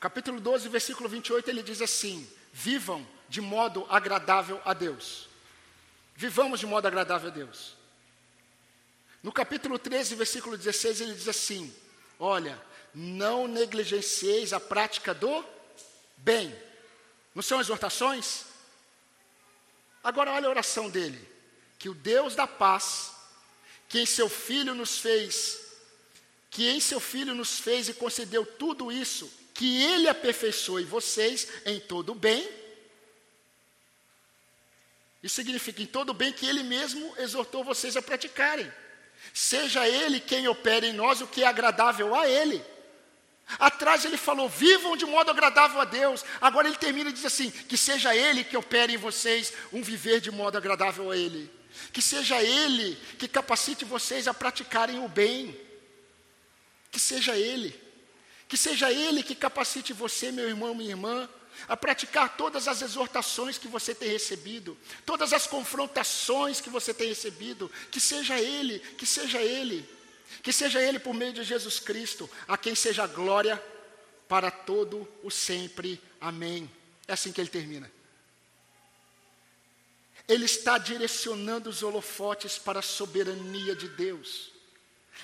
Capítulo 0.00 0.40
12, 0.40 0.68
versículo 0.68 1.08
28, 1.08 1.50
ele 1.50 1.62
diz 1.62 1.82
assim: 1.82 2.26
Vivam 2.52 3.06
de 3.28 3.40
modo 3.42 3.84
agradável 3.90 4.60
a 4.64 4.72
Deus. 4.72 5.28
Vivamos 6.14 6.60
de 6.60 6.66
modo 6.66 6.86
agradável 6.86 7.28
a 7.28 7.32
Deus. 7.32 7.81
No 9.22 9.30
capítulo 9.30 9.78
13, 9.78 10.16
versículo 10.16 10.56
16, 10.56 11.00
ele 11.00 11.14
diz 11.14 11.28
assim: 11.28 11.72
Olha, 12.18 12.60
não 12.92 13.46
negligencieis 13.46 14.52
a 14.52 14.58
prática 14.58 15.14
do 15.14 15.44
bem. 16.16 16.54
Não 17.34 17.42
são 17.42 17.60
exortações? 17.60 18.44
Agora 20.02 20.32
olha 20.32 20.48
a 20.48 20.50
oração 20.50 20.90
dele. 20.90 21.30
que 21.78 21.88
o 21.88 21.94
Deus 21.94 22.36
da 22.36 22.46
paz, 22.46 23.10
que 23.88 23.98
em 23.98 24.06
seu 24.06 24.28
Filho 24.28 24.72
nos 24.72 24.98
fez, 24.98 25.60
que 26.48 26.68
em 26.68 26.78
seu 26.78 27.00
Filho 27.00 27.34
nos 27.34 27.58
fez 27.58 27.88
e 27.88 27.94
concedeu 27.94 28.46
tudo 28.46 28.92
isso, 28.92 29.28
que 29.52 29.82
Ele 29.82 30.08
aperfeiçoe 30.08 30.84
vocês 30.84 31.48
em 31.66 31.80
todo 31.80 32.12
o 32.12 32.14
bem. 32.14 32.48
Isso 35.24 35.34
significa 35.34 35.82
em 35.82 35.86
todo 35.86 36.10
o 36.10 36.14
bem 36.14 36.32
que 36.32 36.46
Ele 36.46 36.62
mesmo 36.62 37.14
exortou 37.18 37.64
vocês 37.64 37.96
a 37.96 38.02
praticarem. 38.02 38.72
Seja 39.32 39.88
Ele 39.88 40.20
quem 40.20 40.48
opere 40.48 40.88
em 40.88 40.92
nós 40.92 41.20
o 41.20 41.26
que 41.26 41.42
é 41.42 41.46
agradável 41.46 42.14
a 42.14 42.28
Ele. 42.28 42.64
Atrás 43.58 44.04
ele 44.04 44.16
falou: 44.16 44.48
vivam 44.48 44.96
de 44.96 45.04
modo 45.04 45.30
agradável 45.30 45.80
a 45.80 45.84
Deus. 45.84 46.24
Agora 46.40 46.68
ele 46.68 46.76
termina 46.76 47.10
e 47.10 47.12
diz 47.12 47.24
assim: 47.24 47.50
que 47.50 47.76
seja 47.76 48.14
Ele 48.14 48.44
que 48.44 48.56
opere 48.56 48.94
em 48.94 48.98
vocês 48.98 49.52
um 49.72 49.82
viver 49.82 50.20
de 50.20 50.30
modo 50.30 50.56
agradável 50.56 51.10
a 51.10 51.16
Ele. 51.16 51.50
Que 51.92 52.02
seja 52.02 52.42
Ele 52.42 52.96
que 53.18 53.28
capacite 53.28 53.84
vocês 53.84 54.28
a 54.28 54.34
praticarem 54.34 55.04
o 55.04 55.08
bem. 55.08 55.58
Que 56.90 57.00
seja 57.00 57.36
Ele. 57.36 57.78
Que 58.48 58.56
seja 58.56 58.92
Ele 58.92 59.22
que 59.22 59.34
capacite 59.34 59.92
você, 59.92 60.30
meu 60.30 60.48
irmão, 60.48 60.74
minha 60.74 60.90
irmã, 60.90 61.28
a 61.68 61.76
praticar 61.76 62.36
todas 62.36 62.68
as 62.68 62.82
exortações 62.82 63.58
que 63.58 63.68
você 63.68 63.94
tem 63.94 64.08
recebido, 64.08 64.76
todas 65.06 65.32
as 65.32 65.46
confrontações 65.46 66.60
que 66.60 66.70
você 66.70 66.92
tem 66.92 67.08
recebido. 67.08 67.70
Que 67.90 68.00
seja 68.00 68.38
Ele, 68.38 68.78
que 68.78 69.06
seja 69.06 69.40
Ele. 69.40 69.88
Que 70.42 70.52
seja 70.52 70.80
Ele 70.80 70.98
por 70.98 71.14
meio 71.14 71.32
de 71.32 71.44
Jesus 71.44 71.78
Cristo, 71.78 72.28
a 72.48 72.56
quem 72.56 72.74
seja 72.74 73.06
glória 73.06 73.62
para 74.28 74.50
todo 74.50 75.06
o 75.22 75.30
sempre. 75.30 76.00
Amém. 76.20 76.70
É 77.06 77.12
assim 77.12 77.32
que 77.32 77.40
ele 77.40 77.50
termina. 77.50 77.92
Ele 80.26 80.46
está 80.46 80.78
direcionando 80.78 81.68
os 81.68 81.82
holofotes 81.82 82.56
para 82.56 82.78
a 82.78 82.82
soberania 82.82 83.74
de 83.74 83.88
Deus, 83.88 84.50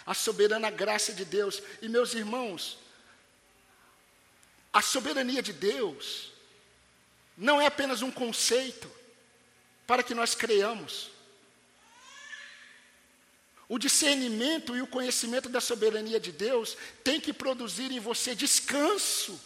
a 0.05 0.12
soberana 0.12 0.70
graça 0.70 1.12
de 1.12 1.24
Deus. 1.24 1.62
E 1.81 1.88
meus 1.88 2.12
irmãos, 2.14 2.79
a 4.72 4.83
soberania 4.83 5.42
de 5.42 5.52
Deus 5.52 6.33
não 7.37 7.61
é 7.61 7.66
apenas 7.66 8.02
um 8.02 8.11
conceito 8.11 8.90
para 9.87 10.02
que 10.02 10.14
nós 10.14 10.35
creiamos. 10.35 11.11
O 13.68 13.78
discernimento 13.78 14.74
e 14.74 14.83
o 14.83 14.87
conhecimento 14.87 15.48
da 15.48 15.61
soberania 15.61 16.18
de 16.18 16.33
Deus 16.33 16.76
tem 17.04 17.20
que 17.20 17.33
produzir 17.33 17.92
em 17.92 18.00
você 18.00 18.35
descanso. 18.35 19.38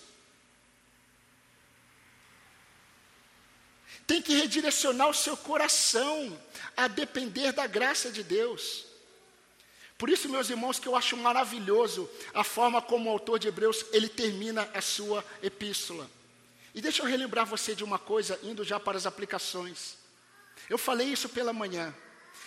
Tem 4.06 4.22
que 4.22 4.34
redirecionar 4.34 5.08
o 5.08 5.14
seu 5.14 5.36
coração 5.36 6.40
a 6.76 6.86
depender 6.88 7.52
da 7.52 7.66
graça 7.66 8.10
de 8.10 8.22
Deus. 8.22 8.91
Por 10.02 10.10
isso, 10.10 10.28
meus 10.28 10.50
irmãos, 10.50 10.80
que 10.80 10.88
eu 10.88 10.96
acho 10.96 11.16
maravilhoso 11.16 12.10
a 12.34 12.42
forma 12.42 12.82
como 12.82 13.08
o 13.08 13.12
autor 13.12 13.38
de 13.38 13.46
Hebreus 13.46 13.86
ele 13.92 14.08
termina 14.08 14.68
a 14.74 14.80
sua 14.80 15.24
epístola. 15.40 16.10
E 16.74 16.80
deixa 16.80 17.04
eu 17.04 17.06
relembrar 17.06 17.46
você 17.46 17.72
de 17.72 17.84
uma 17.84 18.00
coisa, 18.00 18.36
indo 18.42 18.64
já 18.64 18.80
para 18.80 18.98
as 18.98 19.06
aplicações. 19.06 19.94
Eu 20.68 20.76
falei 20.76 21.06
isso 21.06 21.28
pela 21.28 21.52
manhã. 21.52 21.94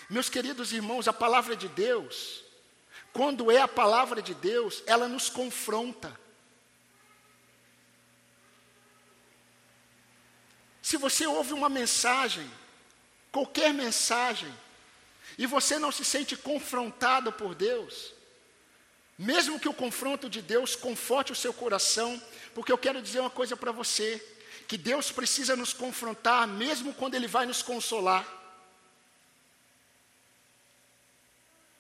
Meus 0.10 0.28
queridos 0.28 0.74
irmãos, 0.74 1.08
a 1.08 1.14
palavra 1.14 1.56
de 1.56 1.70
Deus, 1.70 2.44
quando 3.14 3.50
é 3.50 3.62
a 3.62 3.70
palavra 3.70 4.22
de 4.22 4.34
Deus, 4.34 4.84
ela 4.86 5.08
nos 5.08 5.30
confronta. 5.30 6.14
Se 10.82 10.98
você 10.98 11.26
ouve 11.26 11.54
uma 11.54 11.70
mensagem, 11.70 12.52
qualquer 13.32 13.74
mensagem, 13.74 14.54
e 15.38 15.46
você 15.46 15.78
não 15.78 15.92
se 15.92 16.06
sente 16.06 16.36
confrontado 16.36 17.32
por 17.32 17.54
Deus, 17.56 18.14
mesmo 19.18 19.60
que 19.60 19.70
o 19.70 19.74
confronto 19.74 20.30
de 20.30 20.42
Deus 20.42 20.76
conforte 20.76 21.32
o 21.32 21.36
seu 21.36 21.54
coração, 21.54 22.22
porque 22.54 22.72
eu 22.72 22.78
quero 22.78 23.02
dizer 23.02 23.20
uma 23.20 23.30
coisa 23.30 23.56
para 23.56 23.72
você, 23.72 24.24
que 24.68 24.78
Deus 24.78 25.12
precisa 25.12 25.56
nos 25.56 25.74
confrontar, 25.74 26.48
mesmo 26.48 26.94
quando 26.94 27.16
Ele 27.16 27.28
vai 27.28 27.46
nos 27.46 27.62
consolar. 27.62 28.26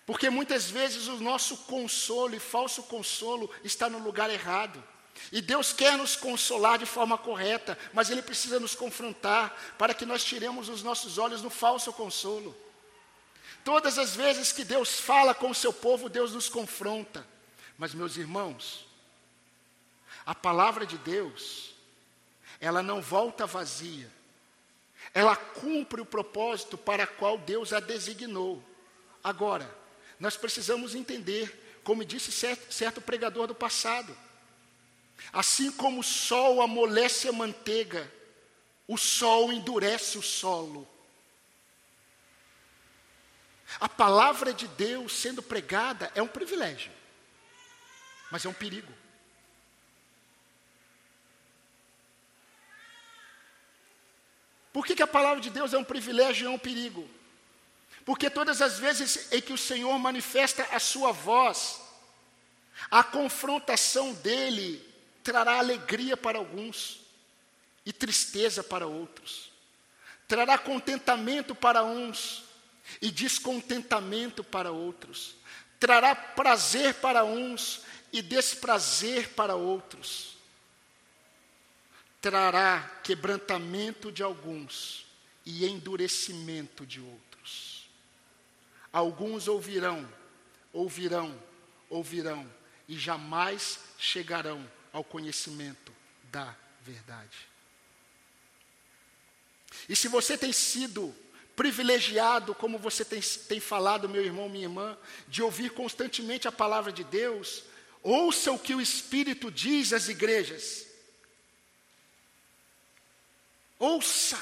Porque 0.05 0.29
muitas 0.29 0.69
vezes 0.69 1.07
o 1.07 1.17
nosso 1.17 1.57
consolo 1.57 2.35
e 2.35 2.39
falso 2.39 2.83
consolo 2.83 3.49
está 3.63 3.89
no 3.89 3.97
lugar 3.97 4.29
errado. 4.29 4.81
E 5.31 5.41
Deus 5.41 5.73
quer 5.73 5.97
nos 5.97 6.15
consolar 6.15 6.77
de 6.77 6.85
forma 6.85 7.17
correta, 7.17 7.77
mas 7.91 8.09
Ele 8.09 8.21
precisa 8.21 8.59
nos 8.59 8.75
confrontar 8.75 9.75
para 9.77 9.93
que 9.93 10.05
nós 10.05 10.23
tiremos 10.23 10.69
os 10.69 10.83
nossos 10.83 11.17
olhos 11.17 11.41
no 11.41 11.49
falso 11.49 11.91
consolo. 11.91 12.55
Todas 13.65 13.97
as 13.97 14.15
vezes 14.15 14.51
que 14.51 14.63
Deus 14.63 14.99
fala 14.99 15.33
com 15.33 15.49
o 15.49 15.55
seu 15.55 15.73
povo, 15.73 16.07
Deus 16.07 16.33
nos 16.33 16.47
confronta. 16.47 17.25
Mas, 17.79 17.95
meus 17.95 18.15
irmãos, 18.15 18.85
a 20.23 20.35
palavra 20.35 20.85
de 20.85 20.99
Deus, 20.99 21.73
ela 22.59 22.83
não 22.83 23.01
volta 23.01 23.47
vazia, 23.47 24.07
ela 25.15 25.35
cumpre 25.35 25.99
o 25.99 26.05
propósito 26.05 26.77
para 26.77 27.07
qual 27.07 27.39
Deus 27.39 27.73
a 27.73 27.79
designou. 27.79 28.63
Agora, 29.23 29.67
nós 30.19 30.37
precisamos 30.37 30.93
entender, 30.93 31.79
como 31.83 32.05
disse 32.05 32.31
certo, 32.31 32.71
certo 32.71 33.01
pregador 33.01 33.47
do 33.47 33.55
passado, 33.55 34.15
assim 35.33 35.71
como 35.71 36.01
o 36.01 36.03
sol 36.03 36.61
amolece 36.61 37.27
a 37.29 37.33
manteiga, 37.33 38.13
o 38.87 38.95
sol 38.95 39.51
endurece 39.51 40.19
o 40.19 40.21
solo. 40.21 40.87
A 43.79 43.89
palavra 43.89 44.53
de 44.53 44.67
Deus 44.67 45.13
sendo 45.13 45.41
pregada 45.41 46.11
é 46.15 46.21
um 46.21 46.27
privilégio, 46.27 46.91
mas 48.31 48.45
é 48.45 48.49
um 48.49 48.53
perigo. 48.53 48.93
Por 54.71 54.85
que, 54.85 54.95
que 54.95 55.03
a 55.03 55.07
palavra 55.07 55.41
de 55.41 55.49
Deus 55.49 55.73
é 55.73 55.77
um 55.77 55.83
privilégio 55.83 56.45
e 56.45 56.47
é 56.47 56.49
um 56.49 56.59
perigo? 56.59 57.09
Porque 58.05 58.29
todas 58.29 58.61
as 58.61 58.77
vezes 58.77 59.31
em 59.31 59.41
que 59.41 59.53
o 59.53 59.57
Senhor 59.57 59.97
manifesta 59.97 60.63
a 60.71 60.79
sua 60.79 61.11
voz, 61.11 61.81
a 62.91 63.03
confrontação 63.03 64.13
dele 64.13 64.85
trará 65.23 65.57
alegria 65.57 66.15
para 66.15 66.37
alguns 66.37 67.01
e 67.85 67.91
tristeza 67.91 68.63
para 68.63 68.85
outros. 68.85 69.51
Trará 70.27 70.57
contentamento 70.57 71.55
para 71.55 71.83
uns 71.83 72.44
e 73.01 73.11
descontentamento 73.11 74.43
para 74.43 74.71
outros. 74.71 75.35
Trará 75.79 76.15
prazer 76.15 76.95
para 76.95 77.23
uns 77.23 77.81
e 78.11 78.21
desprazer 78.21 79.29
para 79.29 79.55
outros. 79.55 80.37
Trará 82.21 82.99
quebrantamento 83.03 84.11
de 84.11 84.23
alguns 84.23 85.05
e 85.45 85.65
endurecimento 85.65 86.85
de 86.85 86.99
outros. 86.99 87.87
Alguns 88.91 89.47
ouvirão, 89.47 90.07
ouvirão, 90.71 91.37
ouvirão, 91.89 92.49
e 92.87 92.97
jamais 92.97 93.79
chegarão 93.97 94.69
ao 94.93 95.03
conhecimento 95.03 95.91
da 96.31 96.55
verdade. 96.81 97.49
E 99.89 99.95
se 99.95 100.07
você 100.07 100.37
tem 100.37 100.53
sido 100.53 101.13
privilegiado, 101.55 102.53
como 102.53 102.77
você 102.77 103.05
tem, 103.05 103.21
tem 103.21 103.59
falado, 103.59 104.09
meu 104.09 104.23
irmão, 104.23 104.49
minha 104.49 104.65
irmã, 104.65 104.97
de 105.27 105.41
ouvir 105.41 105.71
constantemente 105.71 106.47
a 106.47 106.51
palavra 106.51 106.91
de 106.91 107.03
Deus, 107.03 107.63
ouça 108.03 108.51
o 108.51 108.59
que 108.59 108.75
o 108.75 108.81
Espírito 108.81 109.49
diz 109.49 109.93
às 109.93 110.09
igrejas. 110.09 110.85
Ouça. 113.79 114.41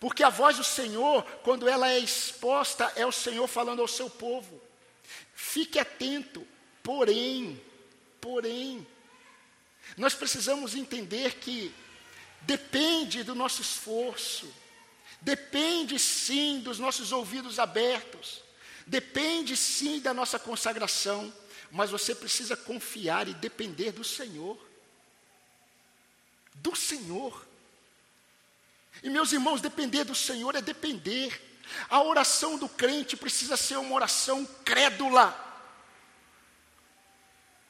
Porque 0.00 0.22
a 0.22 0.30
voz 0.30 0.56
do 0.56 0.64
Senhor, 0.64 1.22
quando 1.42 1.68
ela 1.68 1.90
é 1.90 1.98
exposta, 1.98 2.92
é 2.94 3.04
o 3.04 3.12
Senhor 3.12 3.46
falando 3.48 3.82
ao 3.82 3.88
seu 3.88 4.08
povo. 4.08 4.60
Fique 5.34 5.78
atento, 5.78 6.46
porém, 6.82 7.60
porém, 8.20 8.86
nós 9.96 10.14
precisamos 10.14 10.74
entender 10.74 11.34
que 11.36 11.74
depende 12.42 13.22
do 13.22 13.34
nosso 13.34 13.60
esforço, 13.60 14.52
depende 15.20 15.98
sim 15.98 16.60
dos 16.60 16.78
nossos 16.78 17.12
ouvidos 17.12 17.58
abertos, 17.58 18.42
depende 18.86 19.56
sim 19.56 20.00
da 20.00 20.14
nossa 20.14 20.38
consagração, 20.38 21.32
mas 21.70 21.90
você 21.90 22.14
precisa 22.14 22.56
confiar 22.56 23.28
e 23.28 23.34
depender 23.34 23.92
do 23.92 24.04
Senhor. 24.04 24.58
Do 26.54 26.74
Senhor. 26.74 27.46
E 29.02 29.10
meus 29.10 29.32
irmãos, 29.32 29.60
depender 29.60 30.04
do 30.04 30.14
Senhor 30.14 30.54
é 30.54 30.60
depender. 30.60 31.40
A 31.88 32.02
oração 32.02 32.58
do 32.58 32.68
crente 32.68 33.16
precisa 33.16 33.56
ser 33.56 33.76
uma 33.76 33.94
oração 33.94 34.44
crédula. 34.64 35.47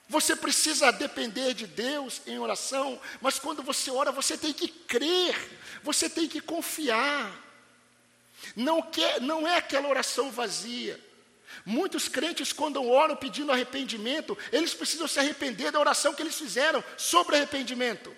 Você 0.09 0.35
precisa 0.35 0.91
depender 0.91 1.53
de 1.53 1.67
Deus 1.67 2.23
em 2.27 2.39
oração, 2.39 2.99
mas 3.21 3.39
quando 3.39 3.63
você 3.63 3.91
ora, 3.91 4.11
você 4.11 4.39
tem 4.39 4.55
que 4.55 4.67
crer, 4.67 5.37
você 5.83 6.09
tem 6.09 6.27
que 6.27 6.41
confiar. 6.41 7.31
Não, 8.57 8.81
quer, 8.81 9.21
não 9.21 9.47
é 9.47 9.59
aquela 9.59 9.89
oração 9.89 10.31
vazia. 10.31 10.99
Muitos 11.65 12.09
crentes, 12.09 12.55
quando 12.55 12.83
oram 12.83 13.17
pedindo 13.17 13.53
arrependimento, 13.53 14.37
eles 14.51 14.73
precisam 14.73 15.07
se 15.07 15.19
arrepender 15.19 15.71
da 15.71 15.81
oração 15.81 16.15
que 16.15 16.23
eles 16.23 16.37
fizeram 16.37 16.83
sobre 16.97 17.37
arrependimento. 17.37 18.15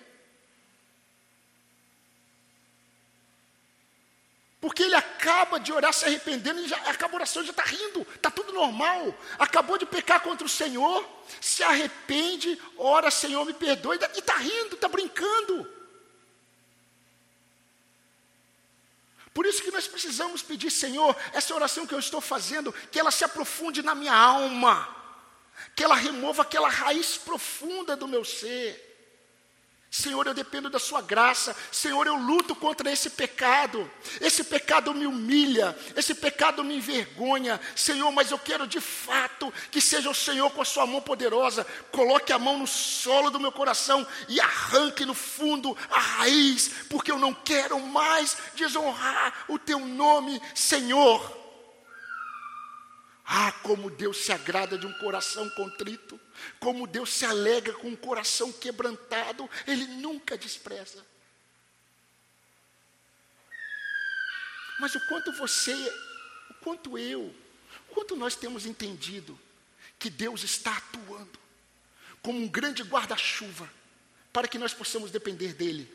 Porque 4.61 4.83
ele 4.83 4.95
acaba 5.31 5.59
de 5.59 5.71
orar 5.71 5.93
se 5.93 6.05
arrependendo, 6.05 6.61
e 6.61 6.67
já, 6.67 6.77
acaba 6.77 7.13
a 7.13 7.17
oração, 7.17 7.43
já 7.43 7.51
está 7.51 7.63
rindo, 7.63 8.05
está 8.15 8.29
tudo 8.29 8.51
normal. 8.51 9.15
Acabou 9.39 9.77
de 9.77 9.85
pecar 9.85 10.19
contra 10.21 10.45
o 10.45 10.49
Senhor, 10.49 11.07
se 11.39 11.63
arrepende, 11.63 12.59
ora, 12.77 13.09
Senhor, 13.09 13.45
me 13.45 13.53
perdoe, 13.53 13.97
e 13.97 14.19
está 14.19 14.35
rindo, 14.35 14.75
está 14.75 14.87
brincando. 14.87 15.81
Por 19.33 19.45
isso 19.45 19.63
que 19.63 19.71
nós 19.71 19.87
precisamos 19.87 20.41
pedir, 20.41 20.69
Senhor, 20.69 21.15
essa 21.31 21.55
oração 21.55 21.87
que 21.87 21.93
eu 21.93 21.99
estou 21.99 22.19
fazendo, 22.19 22.73
que 22.91 22.99
ela 22.99 23.11
se 23.11 23.23
aprofunde 23.23 23.81
na 23.81 23.95
minha 23.95 24.13
alma, 24.13 24.93
que 25.73 25.83
ela 25.83 25.95
remova 25.95 26.41
aquela 26.41 26.67
raiz 26.67 27.17
profunda 27.17 27.95
do 27.95 28.07
meu 28.07 28.25
ser. 28.25 28.90
Senhor, 29.93 30.25
eu 30.25 30.33
dependo 30.33 30.69
da 30.69 30.79
Sua 30.79 31.01
graça. 31.01 31.53
Senhor, 31.69 32.07
eu 32.07 32.15
luto 32.15 32.55
contra 32.55 32.89
esse 32.89 33.09
pecado. 33.09 33.91
Esse 34.21 34.41
pecado 34.41 34.93
me 34.93 35.05
humilha, 35.05 35.77
esse 35.97 36.15
pecado 36.15 36.63
me 36.63 36.77
envergonha. 36.77 37.59
Senhor, 37.75 38.09
mas 38.09 38.31
eu 38.31 38.39
quero 38.39 38.65
de 38.65 38.79
fato 38.79 39.53
que 39.69 39.81
seja 39.81 40.09
o 40.09 40.15
Senhor 40.15 40.49
com 40.51 40.61
a 40.61 40.65
Sua 40.65 40.87
mão 40.87 41.01
poderosa. 41.01 41.67
Coloque 41.91 42.31
a 42.31 42.39
mão 42.39 42.57
no 42.57 42.67
solo 42.67 43.29
do 43.29 43.39
meu 43.39 43.51
coração 43.51 44.07
e 44.29 44.39
arranque 44.39 45.05
no 45.05 45.13
fundo 45.13 45.77
a 45.89 45.99
raiz, 45.99 46.71
porque 46.89 47.11
eu 47.11 47.19
não 47.19 47.33
quero 47.33 47.77
mais 47.81 48.37
desonrar 48.55 49.43
o 49.49 49.59
Teu 49.59 49.79
nome, 49.79 50.41
Senhor. 50.55 51.40
Ah, 53.33 53.53
como 53.63 53.89
Deus 53.89 54.17
se 54.17 54.33
agrada 54.33 54.77
de 54.77 54.85
um 54.85 54.91
coração 54.91 55.49
contrito, 55.51 56.19
como 56.59 56.85
Deus 56.85 57.13
se 57.13 57.23
alegra 57.23 57.71
com 57.75 57.87
um 57.87 57.95
coração 57.95 58.51
quebrantado, 58.51 59.49
Ele 59.65 59.87
nunca 59.87 60.37
despreza. 60.37 61.01
Mas 64.81 64.95
o 64.95 65.07
quanto 65.07 65.31
você, 65.31 65.73
o 66.49 66.53
quanto 66.55 66.97
eu, 66.97 67.33
o 67.89 67.93
quanto 67.93 68.17
nós 68.17 68.35
temos 68.35 68.65
entendido 68.65 69.39
que 69.97 70.09
Deus 70.09 70.43
está 70.43 70.75
atuando 70.75 71.39
como 72.21 72.37
um 72.37 72.49
grande 72.49 72.83
guarda-chuva 72.83 73.71
para 74.33 74.45
que 74.45 74.57
nós 74.57 74.73
possamos 74.73 75.09
depender 75.09 75.53
dEle. 75.53 75.89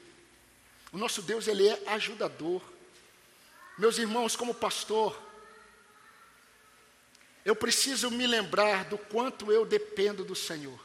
O 0.91 0.97
nosso 0.97 1.21
Deus, 1.21 1.47
Ele 1.47 1.69
é 1.69 1.83
ajudador. 1.89 2.63
Meus 3.77 3.99
irmãos, 3.99 4.35
como 4.35 4.55
pastor, 4.55 5.23
eu 7.47 7.55
preciso 7.55 8.11
me 8.11 8.27
lembrar 8.27 8.87
do 8.87 8.99
quanto 8.99 9.53
eu 9.53 9.65
dependo 9.65 10.25
do 10.25 10.35
Senhor. 10.35 10.85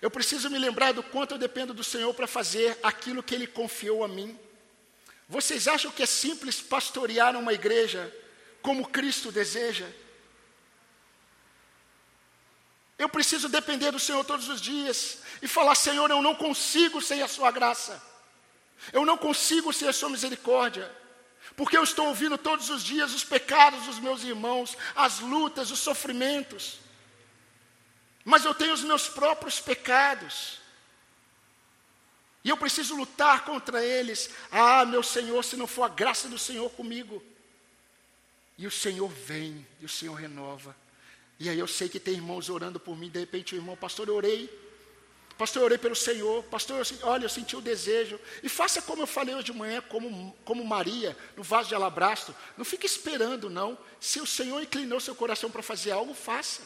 Eu 0.00 0.10
preciso 0.10 0.48
me 0.48 0.58
lembrar 0.58 0.92
do 0.92 1.02
quanto 1.02 1.34
eu 1.34 1.38
dependo 1.38 1.74
do 1.74 1.84
Senhor 1.84 2.14
para 2.14 2.26
fazer 2.26 2.78
aquilo 2.82 3.22
que 3.22 3.34
Ele 3.34 3.46
confiou 3.46 4.02
a 4.02 4.08
mim. 4.08 4.38
Vocês 5.28 5.68
acham 5.68 5.90
que 5.90 6.02
é 6.02 6.06
simples 6.06 6.62
pastorear 6.62 7.36
uma 7.36 7.52
igreja 7.52 8.10
como 8.62 8.88
Cristo 8.88 9.30
deseja? 9.30 9.86
Eu 12.98 13.10
preciso 13.10 13.46
depender 13.46 13.90
do 13.90 13.98
Senhor 13.98 14.24
todos 14.24 14.48
os 14.48 14.58
dias 14.58 15.18
e 15.42 15.46
falar: 15.46 15.74
Senhor, 15.74 16.10
eu 16.10 16.22
não 16.22 16.34
consigo 16.34 17.02
sem 17.02 17.20
a 17.20 17.28
Sua 17.28 17.50
graça, 17.50 18.02
eu 18.90 19.04
não 19.04 19.18
consigo 19.18 19.70
sem 19.70 19.86
a 19.86 19.92
Sua 19.92 20.08
misericórdia 20.08 20.90
porque 21.56 21.76
eu 21.76 21.82
estou 21.82 22.08
ouvindo 22.08 22.38
todos 22.38 22.70
os 22.70 22.82
dias 22.82 23.14
os 23.14 23.24
pecados 23.24 23.84
dos 23.86 23.98
meus 23.98 24.22
irmãos, 24.24 24.76
as 24.94 25.20
lutas, 25.20 25.70
os 25.70 25.78
sofrimentos. 25.78 26.78
Mas 28.24 28.44
eu 28.44 28.54
tenho 28.54 28.72
os 28.72 28.82
meus 28.82 29.08
próprios 29.08 29.60
pecados. 29.60 30.58
E 32.44 32.50
eu 32.50 32.56
preciso 32.56 32.94
lutar 32.94 33.44
contra 33.44 33.84
eles. 33.84 34.30
Ah, 34.50 34.84
meu 34.84 35.02
Senhor, 35.02 35.42
se 35.42 35.56
não 35.56 35.66
for 35.66 35.84
a 35.84 35.88
graça 35.88 36.28
do 36.28 36.38
Senhor 36.38 36.70
comigo. 36.70 37.22
E 38.56 38.66
o 38.66 38.70
Senhor 38.70 39.08
vem, 39.08 39.66
e 39.80 39.84
o 39.84 39.88
Senhor 39.88 40.14
renova. 40.14 40.76
E 41.38 41.48
aí 41.48 41.58
eu 41.58 41.68
sei 41.68 41.88
que 41.88 42.00
tem 42.00 42.14
irmãos 42.14 42.48
orando 42.48 42.80
por 42.80 42.96
mim, 42.96 43.08
de 43.08 43.20
repente 43.20 43.54
o 43.54 43.56
irmão, 43.58 43.76
pastor, 43.76 44.08
eu 44.08 44.16
orei, 44.16 44.50
Pastor, 45.38 45.60
eu 45.60 45.64
orei 45.66 45.78
pelo 45.78 45.94
Senhor. 45.94 46.42
Pastor, 46.44 46.84
eu, 46.84 47.08
olha, 47.08 47.24
eu 47.24 47.28
senti 47.28 47.54
o 47.54 47.60
desejo. 47.60 48.18
E 48.42 48.48
faça 48.48 48.82
como 48.82 49.02
eu 49.02 49.06
falei 49.06 49.36
hoje 49.36 49.44
de 49.44 49.52
manhã, 49.52 49.80
como, 49.80 50.36
como 50.44 50.64
Maria, 50.64 51.16
no 51.36 51.44
vaso 51.44 51.68
de 51.68 51.76
alabastro. 51.76 52.34
Não 52.56 52.64
fique 52.64 52.84
esperando, 52.84 53.48
não. 53.48 53.78
Se 54.00 54.20
o 54.20 54.26
Senhor 54.26 54.60
inclinou 54.60 54.98
seu 54.98 55.14
coração 55.14 55.48
para 55.48 55.62
fazer 55.62 55.92
algo, 55.92 56.12
faça. 56.12 56.62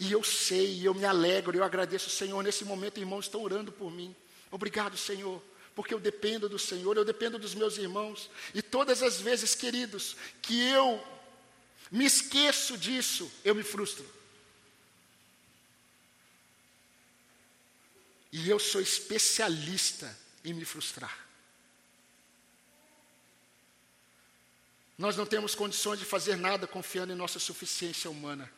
E 0.00 0.10
eu 0.10 0.24
sei, 0.24 0.84
eu 0.86 0.92
me 0.92 1.04
alegro, 1.04 1.56
eu 1.56 1.62
agradeço 1.62 2.08
o 2.08 2.12
Senhor. 2.12 2.42
Nesse 2.42 2.64
momento, 2.64 2.98
irmãos 2.98 3.26
estão 3.26 3.40
orando 3.40 3.70
por 3.70 3.88
mim. 3.88 4.14
Obrigado, 4.50 4.96
Senhor, 4.96 5.40
porque 5.72 5.94
eu 5.94 6.00
dependo 6.00 6.48
do 6.48 6.58
Senhor, 6.58 6.96
eu 6.96 7.04
dependo 7.04 7.38
dos 7.38 7.54
meus 7.54 7.78
irmãos. 7.78 8.28
E 8.52 8.60
todas 8.60 9.04
as 9.04 9.20
vezes, 9.20 9.54
queridos, 9.54 10.16
que 10.42 10.68
eu 10.68 11.00
me 11.92 12.04
esqueço 12.04 12.76
disso, 12.76 13.30
eu 13.44 13.54
me 13.54 13.62
frustro. 13.62 14.17
E 18.30 18.48
eu 18.48 18.58
sou 18.58 18.80
especialista 18.80 20.16
em 20.44 20.52
me 20.52 20.64
frustrar. 20.64 21.26
Nós 24.96 25.16
não 25.16 25.24
temos 25.24 25.54
condições 25.54 25.98
de 25.98 26.04
fazer 26.04 26.36
nada 26.36 26.66
confiando 26.66 27.12
em 27.12 27.16
nossa 27.16 27.38
suficiência 27.38 28.10
humana. 28.10 28.52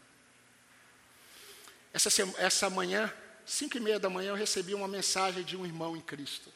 Essa, 1.93 2.11
essa 2.39 2.71
manhã, 2.71 3.13
cinco 3.45 3.77
e 3.77 3.81
meia 3.81 3.99
da 3.99 4.09
manhã, 4.09 4.31
eu 4.31 4.35
recebi 4.35 4.75
uma 4.75 4.89
mensagem 4.89 5.45
de 5.45 5.57
um 5.57 5.67
irmão 5.67 5.97
em 5.97 6.01
Cristo. 6.01 6.51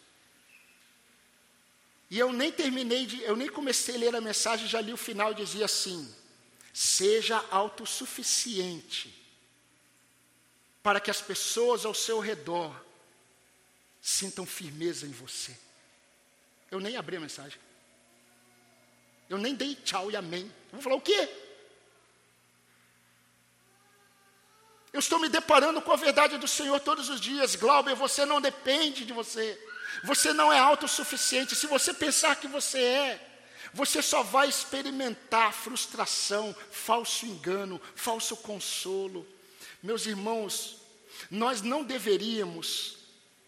E 2.10 2.18
eu 2.18 2.32
nem 2.32 2.50
terminei 2.50 3.06
de, 3.06 3.20
eu 3.22 3.36
nem 3.36 3.48
comecei 3.48 3.96
a 3.96 3.98
ler 3.98 4.14
a 4.14 4.20
mensagem, 4.20 4.66
já 4.66 4.80
li 4.80 4.92
o 4.92 4.96
final 4.96 5.32
e 5.32 5.34
dizia 5.34 5.64
assim: 5.66 6.12
seja 6.72 7.44
autossuficiente 7.50 9.12
para 10.82 11.00
que 11.00 11.10
as 11.10 11.20
pessoas 11.20 11.84
ao 11.84 11.94
seu 11.94 12.20
redor 12.20 12.84
sintam 14.04 14.44
firmeza 14.44 15.06
em 15.06 15.12
você. 15.12 15.56
Eu 16.70 16.78
nem 16.78 16.94
abri 16.94 17.16
a 17.16 17.20
mensagem. 17.20 17.58
Eu 19.30 19.38
nem 19.38 19.54
dei 19.54 19.74
tchau 19.76 20.10
e 20.10 20.16
amém. 20.16 20.44
Eu 20.44 20.72
vou 20.72 20.82
falar 20.82 20.96
o 20.96 21.00
quê? 21.00 21.26
Eu 24.92 25.00
estou 25.00 25.18
me 25.18 25.30
deparando 25.30 25.80
com 25.80 25.90
a 25.90 25.96
verdade 25.96 26.36
do 26.36 26.46
Senhor 26.46 26.78
todos 26.80 27.08
os 27.08 27.18
dias. 27.18 27.56
Glauber, 27.56 27.94
você 27.94 28.26
não 28.26 28.42
depende 28.42 29.06
de 29.06 29.12
você. 29.14 29.58
Você 30.04 30.34
não 30.34 30.52
é 30.52 30.58
autossuficiente. 30.58 31.56
Se 31.56 31.66
você 31.66 31.94
pensar 31.94 32.36
que 32.36 32.46
você 32.46 32.80
é, 32.80 33.28
você 33.72 34.02
só 34.02 34.22
vai 34.22 34.50
experimentar 34.50 35.54
frustração, 35.54 36.54
falso 36.70 37.24
engano, 37.24 37.80
falso 37.96 38.36
consolo. 38.36 39.26
Meus 39.82 40.04
irmãos, 40.04 40.76
nós 41.30 41.62
não 41.62 41.82
deveríamos 41.82 43.03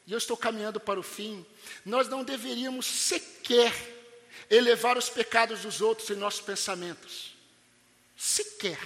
e 0.07 0.12
eu 0.12 0.18
estou 0.18 0.36
caminhando 0.36 0.78
para 0.78 1.00
o 1.00 1.02
fim, 1.02 1.44
nós 1.84 2.09
não 2.09 2.22
deveríamos 2.22 2.86
sequer 2.86 3.72
elevar 4.48 4.96
os 4.96 5.09
pecados 5.09 5.62
dos 5.62 5.80
outros 5.80 6.09
em 6.11 6.14
nossos 6.14 6.40
pensamentos. 6.40 7.34
Sequer. 8.16 8.78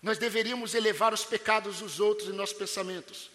Nós 0.00 0.16
deveríamos 0.18 0.74
elevar 0.74 1.12
os 1.12 1.24
pecados 1.24 1.78
dos 1.78 1.98
outros 1.98 2.28
em 2.28 2.32
nossos 2.32 2.56
pensamentos. 2.56 3.30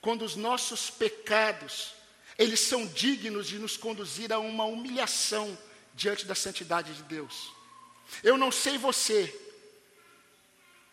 Quando 0.00 0.22
os 0.22 0.36
nossos 0.36 0.90
pecados, 0.90 1.92
eles 2.38 2.60
são 2.60 2.86
dignos 2.86 3.48
de 3.48 3.58
nos 3.58 3.76
conduzir 3.76 4.32
a 4.32 4.38
uma 4.38 4.64
humilhação 4.64 5.58
diante 5.94 6.24
da 6.24 6.34
santidade 6.34 6.94
de 6.94 7.02
Deus. 7.02 7.52
Eu 8.22 8.38
não 8.38 8.52
sei 8.52 8.78
você, 8.78 9.34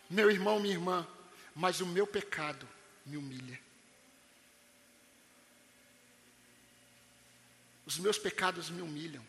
meu 0.09 0.31
irmão, 0.31 0.59
minha 0.59 0.73
irmã, 0.73 1.07
mas 1.55 1.81
o 1.81 1.85
meu 1.85 2.07
pecado 2.07 2.67
me 3.05 3.17
humilha. 3.17 3.66
Os 7.87 7.97
meus 7.97 8.19
pecados 8.19 8.69
me 8.69 8.81
humilham. 8.81 9.25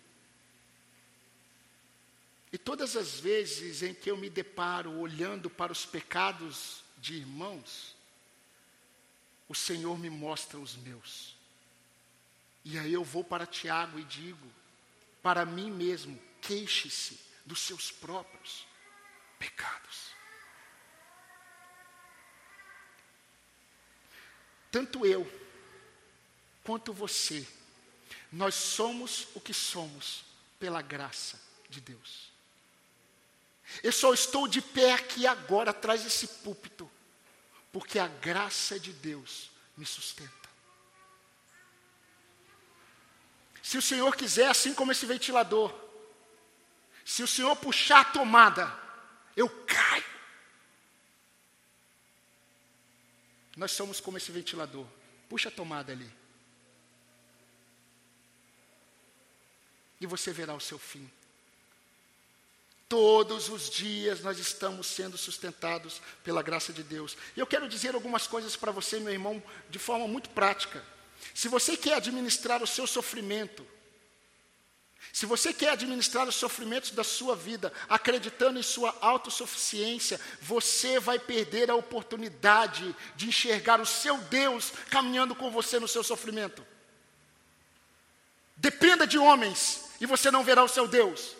E 2.52 2.58
todas 2.58 2.96
as 2.96 3.20
vezes 3.20 3.84
em 3.84 3.94
que 3.94 4.10
eu 4.10 4.16
me 4.16 4.28
deparo 4.28 4.90
olhando 4.98 5.48
para 5.48 5.70
os 5.70 5.86
pecados 5.86 6.82
de 6.96 7.14
irmãos, 7.14 7.94
o 9.48 9.54
Senhor 9.54 9.96
me 9.96 10.10
mostra 10.10 10.58
os 10.58 10.74
meus. 10.74 11.36
E 12.64 12.76
aí 12.76 12.92
eu 12.92 13.04
vou 13.04 13.22
para 13.22 13.46
Tiago 13.46 13.96
e 13.96 14.02
digo, 14.02 14.52
para 15.22 15.46
mim 15.46 15.70
mesmo, 15.70 16.20
queixe-se 16.42 17.20
dos 17.46 17.60
seus 17.60 17.92
próprios 17.92 18.66
pecados. 19.38 20.10
Tanto 24.68 25.06
eu 25.06 25.30
quanto 26.64 26.92
você 26.92 27.46
Nós 28.32 28.54
somos 28.54 29.28
o 29.34 29.40
que 29.40 29.54
somos 29.54 30.24
pela 30.58 30.82
graça 30.82 31.40
de 31.68 31.80
Deus. 31.80 32.28
Eu 33.82 33.92
só 33.92 34.12
estou 34.12 34.48
de 34.48 34.60
pé 34.62 34.92
aqui 34.92 35.26
agora, 35.26 35.70
atrás 35.70 36.02
desse 36.02 36.26
púlpito, 36.26 36.90
porque 37.72 37.98
a 37.98 38.08
graça 38.08 38.78
de 38.80 38.92
Deus 38.92 39.50
me 39.76 39.84
sustenta. 39.84 40.48
Se 43.62 43.76
o 43.76 43.82
Senhor 43.82 44.16
quiser, 44.16 44.48
assim 44.48 44.72
como 44.72 44.92
esse 44.92 45.04
ventilador, 45.04 45.74
se 47.04 47.22
o 47.22 47.28
Senhor 47.28 47.54
puxar 47.56 48.00
a 48.00 48.04
tomada, 48.04 48.72
eu 49.36 49.48
caio. 49.66 50.04
Nós 53.56 53.72
somos 53.72 54.00
como 54.00 54.16
esse 54.16 54.30
ventilador. 54.30 54.86
Puxa 55.28 55.48
a 55.48 55.52
tomada 55.52 55.92
ali. 55.92 56.17
E 60.00 60.06
você 60.06 60.32
verá 60.32 60.54
o 60.54 60.60
seu 60.60 60.78
fim. 60.78 61.10
Todos 62.88 63.50
os 63.50 63.68
dias 63.68 64.22
nós 64.22 64.38
estamos 64.38 64.86
sendo 64.86 65.18
sustentados 65.18 66.00
pela 66.24 66.42
graça 66.42 66.72
de 66.72 66.82
Deus. 66.82 67.16
E 67.36 67.40
eu 67.40 67.46
quero 67.46 67.68
dizer 67.68 67.94
algumas 67.94 68.26
coisas 68.26 68.56
para 68.56 68.72
você, 68.72 68.98
meu 68.98 69.12
irmão, 69.12 69.42
de 69.68 69.78
forma 69.78 70.08
muito 70.08 70.30
prática. 70.30 70.82
Se 71.34 71.48
você 71.48 71.76
quer 71.76 71.94
administrar 71.94 72.62
o 72.62 72.66
seu 72.66 72.86
sofrimento, 72.86 73.66
se 75.12 75.26
você 75.26 75.52
quer 75.52 75.70
administrar 75.70 76.26
os 76.28 76.36
sofrimentos 76.36 76.90
da 76.90 77.04
sua 77.04 77.36
vida, 77.36 77.72
acreditando 77.88 78.58
em 78.58 78.62
sua 78.62 78.96
autossuficiência, 79.00 80.20
você 80.40 80.98
vai 80.98 81.18
perder 81.18 81.70
a 81.70 81.74
oportunidade 81.74 82.94
de 83.16 83.28
enxergar 83.28 83.80
o 83.80 83.86
seu 83.86 84.16
Deus 84.16 84.72
caminhando 84.90 85.34
com 85.34 85.50
você 85.50 85.78
no 85.78 85.88
seu 85.88 86.02
sofrimento. 86.02 86.64
Dependa 88.56 89.06
de 89.06 89.18
homens 89.18 89.87
e 90.00 90.06
você 90.06 90.30
não 90.30 90.44
verá 90.44 90.62
o 90.62 90.68
seu 90.68 90.86
Deus. 90.86 91.36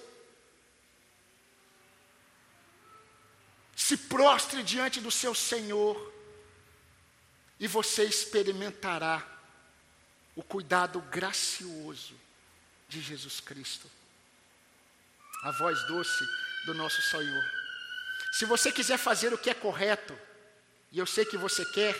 Se 3.76 3.96
prostre 3.96 4.62
diante 4.62 5.00
do 5.00 5.11
seu 5.11 5.34
Senhor 5.34 6.12
e 7.61 7.66
você 7.66 8.04
experimentará 8.04 9.26
o 10.34 10.42
cuidado 10.42 11.00
gracioso 11.00 12.14
de 12.88 13.00
Jesus 13.00 13.40
Cristo. 13.40 13.90
A 15.42 15.52
voz 15.52 15.80
doce 15.86 16.24
do 16.66 16.74
nosso 16.74 17.00
Senhor. 17.02 17.44
Se 18.32 18.44
você 18.44 18.70
quiser 18.70 18.98
fazer 18.98 19.32
o 19.32 19.38
que 19.38 19.50
é 19.50 19.54
correto, 19.54 20.16
e 20.92 20.98
eu 20.98 21.06
sei 21.06 21.24
que 21.24 21.36
você 21.36 21.64
quer, 21.66 21.96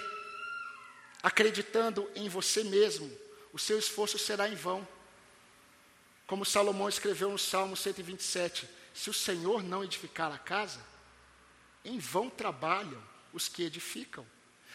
acreditando 1.23 2.11
em 2.15 2.29
você 2.29 2.65
mesmo, 2.65 3.11
o 3.53 3.59
seu 3.59 3.79
esforço 3.79 4.19
será 4.19 4.49
em 4.49 4.55
vão. 4.55 4.87
Como 6.29 6.45
Salomão 6.45 6.89
escreveu 6.89 7.31
no 7.31 7.39
Salmo 7.39 7.75
127, 7.75 8.69
se 8.95 9.09
o 9.09 9.15
Senhor 9.15 9.65
não 9.65 9.83
edificar 9.83 10.31
a 10.31 10.39
casa, 10.39 10.79
em 11.83 11.99
vão 11.99 12.29
trabalham 12.29 13.03
os 13.33 13.49
que 13.49 13.63
edificam. 13.63 14.27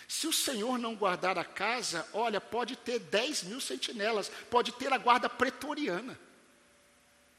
Se 0.08 0.28
o 0.28 0.34
Senhor 0.34 0.80
não 0.80 0.96
guardar 0.96 1.38
a 1.38 1.46
casa, 1.46 2.10
olha, 2.12 2.42
pode 2.42 2.76
ter 2.76 3.00
10 3.00 3.44
mil 3.44 3.62
sentinelas, 3.62 4.30
pode 4.50 4.72
ter 4.72 4.92
a 4.92 4.98
guarda 4.98 5.30
pretoriana. 5.30 6.20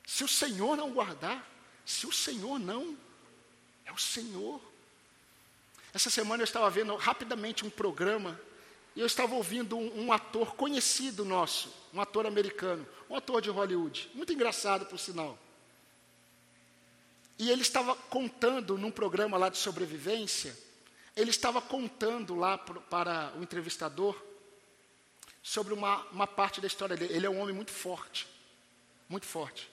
Se 0.06 0.22
o 0.22 0.28
Senhor 0.28 0.76
não 0.76 0.92
guardar, 0.92 1.44
se 1.84 2.06
o 2.06 2.12
Senhor 2.12 2.58
não, 2.58 2.96
é 3.84 3.92
o 3.92 3.98
Senhor. 3.98 4.60
Essa 5.92 6.08
semana 6.08 6.42
eu 6.42 6.44
estava 6.44 6.70
vendo 6.70 6.94
rapidamente 6.94 7.66
um 7.66 7.70
programa 7.70 8.40
e 8.94 9.00
eu 9.00 9.06
estava 9.06 9.34
ouvindo 9.34 9.76
um, 9.76 10.04
um, 10.06 10.12
ator 10.12 10.54
conhecido 10.54 11.24
nosso, 11.24 11.74
um 11.94 12.00
ator 12.00 12.26
americano, 12.26 12.86
um 13.08 13.14
ator 13.14 13.40
de 13.40 13.50
Hollywood, 13.50 14.10
muito 14.14 14.32
engraçado 14.32 14.84
por 14.86 14.98
sinal. 14.98 15.38
E 17.38 17.50
ele 17.50 17.62
estava 17.62 17.94
contando 17.94 18.76
num 18.76 18.90
programa 18.90 19.36
lá 19.36 19.48
de 19.48 19.58
sobrevivência, 19.58 20.56
ele 21.16 21.30
estava 21.30 21.62
contando 21.62 22.34
lá 22.34 22.58
para 22.58 23.32
o 23.36 23.42
entrevistador 23.42 24.20
sobre 25.42 25.72
uma, 25.72 26.02
uma 26.10 26.26
parte 26.26 26.60
da 26.60 26.66
história 26.66 26.96
dele. 26.96 27.14
Ele 27.14 27.26
é 27.26 27.30
um 27.30 27.38
homem 27.38 27.54
muito 27.54 27.70
forte, 27.70 28.26
muito 29.08 29.26
forte. 29.26 29.70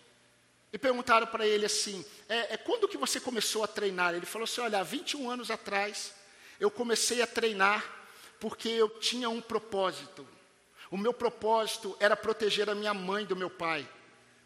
E 0.71 0.77
perguntaram 0.77 1.25
para 1.25 1.47
ele 1.47 1.65
assim: 1.65 2.05
é, 2.29 2.53
é, 2.53 2.57
quando 2.57 2.87
que 2.87 2.97
você 2.97 3.19
começou 3.19 3.63
a 3.63 3.67
treinar? 3.67 4.13
Ele 4.13 4.25
falou 4.25 4.43
assim: 4.43 4.61
olha, 4.61 4.79
há 4.79 4.83
21 4.83 5.29
anos 5.29 5.49
atrás 5.49 6.13
eu 6.59 6.69
comecei 6.69 7.21
a 7.23 7.27
treinar 7.27 7.83
porque 8.39 8.69
eu 8.69 8.89
tinha 8.99 9.29
um 9.29 9.41
propósito. 9.41 10.27
O 10.91 10.97
meu 10.97 11.13
propósito 11.13 11.95
era 12.01 12.17
proteger 12.17 12.69
a 12.69 12.75
minha 12.75 12.93
mãe 12.93 13.25
do 13.25 13.35
meu 13.35 13.49
pai. 13.49 13.89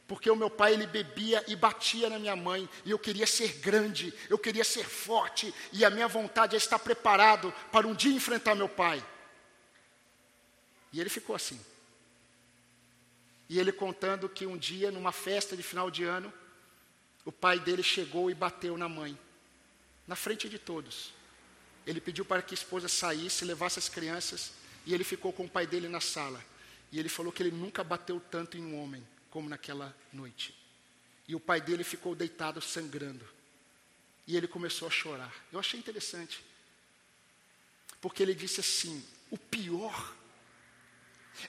Porque 0.08 0.30
o 0.30 0.36
meu 0.36 0.52
pai 0.52 0.74
ele 0.74 0.86
bebia 0.86 1.44
e 1.48 1.56
batia 1.56 2.08
na 2.08 2.20
minha 2.20 2.36
mãe, 2.36 2.70
e 2.86 2.92
eu 2.92 3.00
queria 3.00 3.26
ser 3.26 3.54
grande, 3.54 4.14
eu 4.30 4.38
queria 4.38 4.64
ser 4.64 4.86
forte, 4.86 5.52
e 5.74 5.84
a 5.84 5.90
minha 5.90 6.08
vontade 6.08 6.56
é 6.56 6.58
estar 6.58 6.78
preparado 6.78 7.52
para 7.72 7.88
um 7.88 7.96
dia 7.96 8.14
enfrentar 8.14 8.54
meu 8.54 8.70
pai. 8.70 9.04
E 10.94 11.02
ele 11.02 11.10
ficou 11.10 11.36
assim. 11.36 11.60
E 13.50 13.60
ele 13.60 13.72
contando 13.72 14.30
que 14.30 14.46
um 14.46 14.56
dia, 14.56 14.92
numa 14.92 15.12
festa 15.12 15.58
de 15.58 15.64
final 15.64 15.90
de 15.90 16.04
ano, 16.04 16.32
o 17.26 17.32
pai 17.32 17.60
dele 17.60 17.82
chegou 17.82 18.30
e 18.30 18.36
bateu 18.36 18.78
na 18.78 18.88
mãe, 18.88 19.18
na 20.08 20.16
frente 20.16 20.48
de 20.48 20.60
todos. 20.60 21.12
Ele 21.86 22.00
pediu 22.00 22.24
para 22.24 22.44
que 22.44 22.54
a 22.54 22.58
esposa 22.58 22.88
saísse, 22.88 23.44
levasse 23.44 23.80
as 23.80 23.90
crianças, 23.90 24.52
e 24.86 24.94
ele 24.94 25.04
ficou 25.04 25.34
com 25.34 25.46
o 25.46 25.50
pai 25.50 25.66
dele 25.66 25.88
na 25.88 26.00
sala. 26.00 26.44
E 26.92 27.00
ele 27.00 27.10
falou 27.10 27.32
que 27.32 27.42
ele 27.42 27.52
nunca 27.52 27.84
bateu 27.84 28.20
tanto 28.32 28.58
em 28.58 28.64
um 28.64 28.82
homem 28.82 29.06
como 29.30 29.50
naquela 29.50 29.96
noite. 30.14 30.56
E 31.28 31.36
o 31.36 31.40
pai 31.40 31.60
dele 31.60 31.84
ficou 31.84 32.16
deitado 32.16 32.62
sangrando. 32.62 33.28
E 34.28 34.38
ele 34.38 34.48
começou 34.48 34.88
a 34.88 34.92
chorar. 34.92 35.34
Eu 35.52 35.60
achei 35.60 35.80
interessante. 35.80 36.44
Porque 38.00 38.22
ele 38.22 38.36
disse 38.36 38.60
assim: 38.60 39.04
o 39.32 39.38
pior 39.38 40.14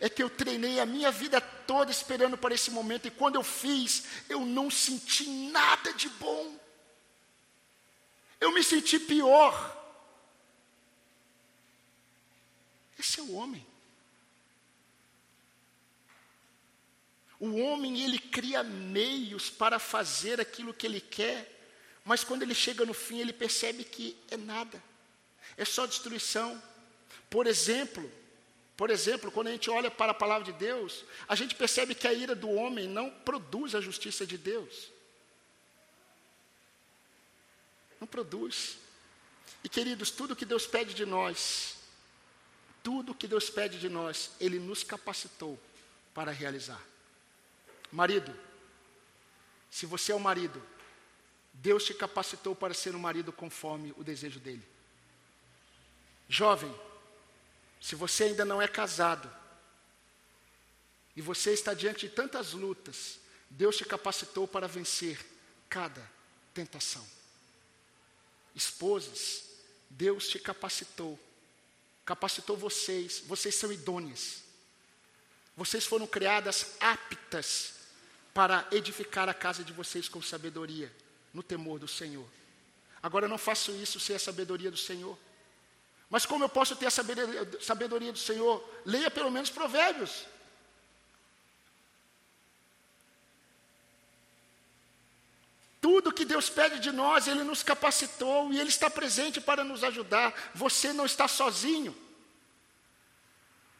é 0.00 0.08
que 0.08 0.22
eu 0.22 0.28
treinei 0.28 0.80
a 0.80 0.86
minha 0.86 1.10
vida 1.10 1.40
toda 1.40 1.90
esperando 1.90 2.36
por 2.36 2.50
esse 2.52 2.70
momento, 2.70 3.06
e 3.06 3.10
quando 3.10 3.36
eu 3.36 3.42
fiz, 3.42 4.04
eu 4.28 4.40
não 4.44 4.70
senti 4.70 5.28
nada 5.50 5.92
de 5.92 6.08
bom. 6.08 6.58
Eu 8.40 8.52
me 8.52 8.62
senti 8.62 8.98
pior. 8.98 9.85
Esse 12.98 13.20
é 13.20 13.22
o 13.22 13.34
homem. 13.34 13.66
O 17.38 17.56
homem, 17.56 18.02
ele 18.02 18.18
cria 18.18 18.62
meios 18.62 19.50
para 19.50 19.78
fazer 19.78 20.40
aquilo 20.40 20.72
que 20.72 20.86
ele 20.86 21.00
quer, 21.00 21.52
mas 22.04 22.24
quando 22.24 22.42
ele 22.42 22.54
chega 22.54 22.86
no 22.86 22.94
fim, 22.94 23.18
ele 23.18 23.32
percebe 23.32 23.84
que 23.84 24.16
é 24.30 24.36
nada, 24.36 24.82
é 25.56 25.64
só 25.64 25.84
destruição. 25.84 26.62
Por 27.28 27.46
exemplo, 27.46 28.10
por 28.76 28.90
exemplo, 28.90 29.30
quando 29.30 29.48
a 29.48 29.52
gente 29.52 29.70
olha 29.70 29.90
para 29.90 30.12
a 30.12 30.14
palavra 30.14 30.50
de 30.50 30.58
Deus, 30.58 31.04
a 31.26 31.34
gente 31.34 31.54
percebe 31.54 31.94
que 31.94 32.06
a 32.06 32.12
ira 32.12 32.34
do 32.34 32.50
homem 32.50 32.86
não 32.86 33.10
produz 33.10 33.74
a 33.74 33.80
justiça 33.80 34.26
de 34.26 34.36
Deus. 34.36 34.90
Não 37.98 38.06
produz. 38.06 38.76
E 39.64 39.68
queridos, 39.68 40.10
tudo 40.10 40.36
que 40.36 40.44
Deus 40.44 40.66
pede 40.66 40.92
de 40.92 41.06
nós, 41.06 41.75
tudo 42.86 43.16
que 43.16 43.26
Deus 43.26 43.50
pede 43.50 43.80
de 43.80 43.88
nós, 43.88 44.30
Ele 44.38 44.60
nos 44.60 44.84
capacitou 44.84 45.58
para 46.14 46.30
realizar. 46.30 46.80
Marido, 47.90 48.32
se 49.68 49.86
você 49.86 50.12
é 50.12 50.14
o 50.14 50.20
marido, 50.20 50.62
Deus 51.52 51.84
te 51.84 51.92
capacitou 51.92 52.54
para 52.54 52.72
ser 52.72 52.94
um 52.94 53.00
marido 53.00 53.32
conforme 53.32 53.92
o 53.96 54.04
desejo 54.04 54.38
dele. 54.38 54.62
Jovem, 56.28 56.72
se 57.80 57.96
você 57.96 58.22
ainda 58.22 58.44
não 58.44 58.62
é 58.62 58.68
casado, 58.68 59.28
e 61.16 61.20
você 61.20 61.52
está 61.52 61.74
diante 61.74 62.06
de 62.06 62.14
tantas 62.14 62.52
lutas, 62.52 63.18
Deus 63.50 63.76
te 63.76 63.84
capacitou 63.84 64.46
para 64.46 64.68
vencer 64.68 65.18
cada 65.68 66.08
tentação. 66.54 67.04
Esposas, 68.54 69.42
Deus 69.90 70.28
te 70.28 70.38
capacitou, 70.38 71.18
capacitou 72.06 72.56
vocês, 72.56 73.22
vocês 73.26 73.56
são 73.56 73.72
idôneas. 73.72 74.44
Vocês 75.56 75.84
foram 75.84 76.06
criadas 76.06 76.76
aptas 76.80 77.74
para 78.32 78.66
edificar 78.70 79.28
a 79.28 79.34
casa 79.34 79.64
de 79.64 79.72
vocês 79.72 80.08
com 80.08 80.22
sabedoria, 80.22 80.92
no 81.34 81.42
temor 81.42 81.80
do 81.80 81.88
Senhor. 81.88 82.26
Agora 83.02 83.24
eu 83.24 83.28
não 83.28 83.38
faço 83.38 83.72
isso 83.72 83.98
sem 83.98 84.14
a 84.14 84.18
sabedoria 84.18 84.70
do 84.70 84.76
Senhor. 84.76 85.18
Mas 86.08 86.24
como 86.24 86.44
eu 86.44 86.48
posso 86.48 86.76
ter 86.76 86.86
a 86.86 86.90
sabedoria 86.90 88.12
do 88.12 88.18
Senhor? 88.18 88.64
Leia 88.84 89.10
pelo 89.10 89.30
menos 89.30 89.50
Provérbios. 89.50 90.24
Tudo 95.86 96.12
que 96.12 96.24
Deus 96.24 96.50
pede 96.50 96.80
de 96.80 96.90
nós, 96.90 97.28
Ele 97.28 97.44
nos 97.44 97.62
capacitou 97.62 98.52
e 98.52 98.58
Ele 98.58 98.70
está 98.70 98.90
presente 98.90 99.40
para 99.40 99.62
nos 99.62 99.84
ajudar. 99.84 100.34
Você 100.52 100.92
não 100.92 101.06
está 101.06 101.28
sozinho. 101.28 101.96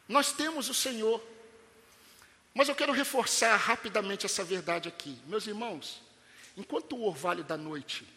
Nós 0.07 0.31
temos 0.31 0.69
o 0.69 0.73
Senhor. 0.73 1.21
Mas 2.53 2.69
eu 2.69 2.75
quero 2.75 2.93
reforçar 2.93 3.53
rapidamente 3.57 4.25
essa 4.25 4.41
verdade 4.41 4.87
aqui. 4.87 5.19
Meus 5.25 5.47
irmãos, 5.47 6.01
enquanto 6.55 6.95
o 6.95 7.03
orvalho 7.03 7.43
da 7.43 7.57
noite, 7.57 8.07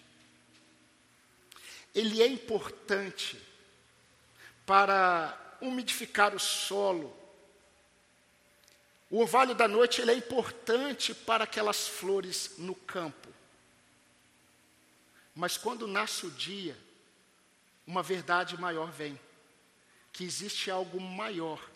ele 1.92 2.22
é 2.22 2.28
importante 2.28 3.42
para 4.64 5.36
umidificar 5.60 6.32
o 6.32 6.38
solo. 6.38 7.12
O 9.10 9.18
orvalho 9.18 9.56
da 9.56 9.66
noite 9.66 10.00
ele 10.00 10.12
é 10.12 10.14
importante 10.14 11.12
para 11.12 11.42
aquelas 11.42 11.88
flores 11.88 12.52
no 12.56 12.76
campo. 12.76 13.19
Mas 15.40 15.56
quando 15.56 15.86
nasce 15.86 16.26
o 16.26 16.30
dia, 16.30 16.76
uma 17.86 18.02
verdade 18.02 18.60
maior 18.60 18.92
vem, 18.92 19.18
que 20.12 20.22
existe 20.22 20.70
algo 20.70 21.00
maior, 21.00 21.66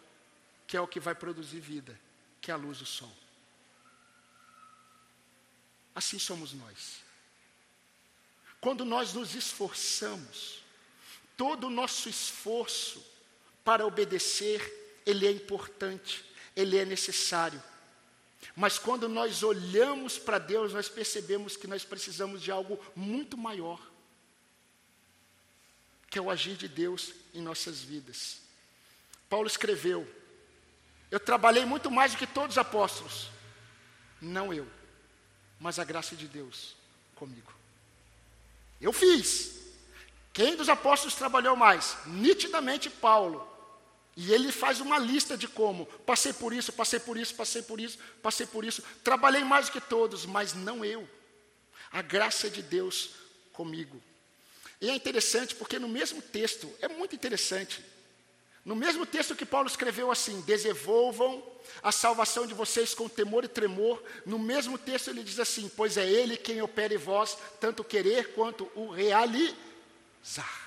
que 0.66 0.76
é 0.76 0.80
o 0.82 0.86
que 0.86 1.00
vai 1.00 1.14
produzir 1.14 1.60
vida, 1.60 1.98
que 2.42 2.50
é 2.50 2.54
a 2.54 2.58
luz 2.58 2.80
do 2.80 2.84
sol. 2.84 3.10
Assim 5.94 6.18
somos 6.18 6.52
nós. 6.52 7.00
Quando 8.60 8.84
nós 8.84 9.14
nos 9.14 9.34
esforçamos, 9.34 10.62
todo 11.34 11.68
o 11.68 11.70
nosso 11.70 12.06
esforço 12.06 13.02
para 13.64 13.86
obedecer, 13.86 15.00
ele 15.06 15.26
é 15.26 15.30
importante, 15.30 16.22
ele 16.54 16.76
é 16.76 16.84
necessário. 16.84 17.62
Mas 18.57 18.78
quando 18.78 19.09
nós 19.09 19.42
olhamos 19.42 20.18
para 20.18 20.38
Deus, 20.38 20.72
nós 20.72 20.88
percebemos 20.88 21.57
que 21.57 21.66
nós 21.66 21.84
precisamos 21.84 22.40
de 22.40 22.50
algo 22.50 22.78
muito 22.94 23.36
maior, 23.36 23.80
que 26.09 26.18
é 26.18 26.22
o 26.22 26.30
agir 26.30 26.57
de 26.57 26.68
Deus 26.68 27.12
em 27.34 27.42
nossas 27.42 27.80
vidas. 27.80 28.38
Paulo 29.28 29.48
escreveu: 29.48 30.09
Eu 31.11 31.18
trabalhei 31.18 31.64
muito 31.64 31.90
mais 31.90 32.12
do 32.12 32.18
que 32.18 32.26
todos 32.26 32.55
os 32.55 32.59
apóstolos, 32.59 33.28
não 34.20 34.55
eu, 34.55 34.68
mas 35.59 35.80
a 35.80 35.84
graça 35.84 36.14
de 36.14 36.28
Deus 36.28 36.76
comigo. 37.16 37.52
Eu 38.80 38.92
fiz. 38.92 39.64
Quem 40.32 40.57
dos 40.57 40.68
apóstolos 40.68 41.14
trabalhou 41.14 41.57
mais? 41.57 41.96
Nitidamente 42.07 42.90
Paulo. 42.90 43.53
E 44.16 44.32
ele 44.32 44.52
faz 44.52 44.80
uma 44.80 44.98
lista 44.98 45.36
de 45.36 45.48
como. 45.48 45.86
Passei 46.06 46.32
por 46.32 46.52
isso, 46.52 46.72
passei 46.72 47.00
por 47.00 47.16
isso, 47.16 47.34
passei 47.34 47.62
por 47.62 47.80
isso, 47.80 47.98
passei 48.22 48.46
por 48.46 48.64
isso. 48.64 48.82
Trabalhei 49.02 49.42
mais 49.42 49.66
do 49.66 49.72
que 49.72 49.80
todos, 49.80 50.24
mas 50.24 50.54
não 50.54 50.84
eu. 50.84 51.08
A 51.90 52.00
graça 52.00 52.48
de 52.48 52.62
Deus 52.62 53.10
comigo. 53.52 54.00
E 54.80 54.90
é 54.90 54.94
interessante 54.94 55.54
porque 55.54 55.78
no 55.78 55.88
mesmo 55.88 56.22
texto, 56.22 56.72
é 56.80 56.88
muito 56.88 57.14
interessante. 57.14 57.84
No 58.64 58.74
mesmo 58.74 59.04
texto 59.04 59.36
que 59.36 59.44
Paulo 59.44 59.68
escreveu 59.68 60.10
assim: 60.10 60.40
desenvolvam 60.42 61.42
a 61.82 61.92
salvação 61.92 62.46
de 62.46 62.54
vocês 62.54 62.94
com 62.94 63.08
temor 63.08 63.44
e 63.44 63.48
tremor. 63.48 64.02
No 64.24 64.38
mesmo 64.38 64.78
texto 64.78 65.08
ele 65.08 65.22
diz 65.22 65.38
assim: 65.38 65.70
pois 65.76 65.96
é 65.96 66.08
Ele 66.08 66.36
quem 66.36 66.62
opera 66.62 66.94
em 66.94 66.98
vós, 66.98 67.36
tanto 67.60 67.84
querer 67.84 68.32
quanto 68.32 68.70
o 68.74 68.88
realizar. 68.90 70.63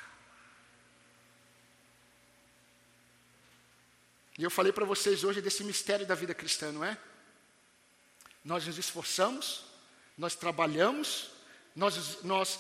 E 4.38 4.44
eu 4.44 4.52
falei 4.52 4.72
para 4.72 4.86
vocês 4.86 5.24
hoje 5.24 5.42
desse 5.42 5.64
mistério 5.64 6.06
da 6.06 6.14
vida 6.14 6.34
cristã, 6.34 6.72
não 6.72 6.84
é? 6.84 6.98
Nós 8.44 8.66
nos 8.68 8.78
esforçamos, 8.78 9.66
nós 10.18 10.36
trabalhamos, 10.36 11.32
nós, 11.76 12.24
nós 12.24 12.60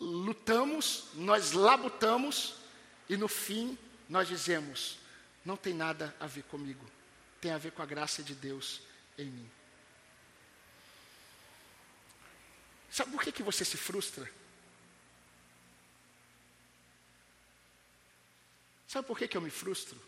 lutamos, 0.00 1.04
nós 1.14 1.52
labutamos, 1.52 2.54
e 3.08 3.16
no 3.16 3.28
fim 3.28 3.78
nós 4.08 4.26
dizemos: 4.26 4.98
não 5.44 5.56
tem 5.56 5.72
nada 5.72 6.14
a 6.18 6.26
ver 6.26 6.42
comigo, 6.44 6.84
tem 7.40 7.52
a 7.52 7.58
ver 7.58 7.70
com 7.70 7.82
a 7.82 7.86
graça 7.86 8.22
de 8.22 8.34
Deus 8.34 8.80
em 9.16 9.26
mim. 9.26 9.50
Sabe 12.90 13.12
por 13.12 13.22
que, 13.22 13.32
que 13.32 13.42
você 13.42 13.64
se 13.64 13.76
frustra? 13.76 14.30
Sabe 18.86 19.06
por 19.06 19.16
que, 19.16 19.26
que 19.26 19.36
eu 19.36 19.40
me 19.40 19.48
frustro? 19.48 19.98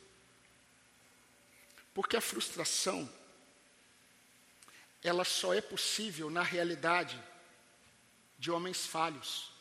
Porque 1.94 2.16
a 2.16 2.20
frustração, 2.20 3.08
ela 5.02 5.24
só 5.24 5.54
é 5.54 5.60
possível 5.60 6.28
na 6.28 6.42
realidade 6.42 7.22
de 8.36 8.50
homens 8.50 8.84
falhos. 8.84 9.52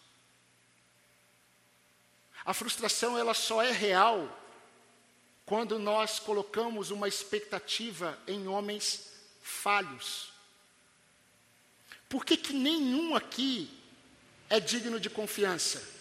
A 2.43 2.53
frustração, 2.53 3.17
ela 3.17 3.33
só 3.33 3.61
é 3.61 3.71
real 3.71 4.39
quando 5.45 5.77
nós 5.77 6.19
colocamos 6.19 6.89
uma 6.89 7.07
expectativa 7.07 8.19
em 8.27 8.47
homens 8.47 9.13
falhos. 9.41 10.33
Por 12.09 12.25
que, 12.25 12.35
que 12.35 12.53
nenhum 12.53 13.15
aqui 13.15 13.69
é 14.49 14.59
digno 14.59 14.99
de 14.99 15.09
confiança? 15.09 15.93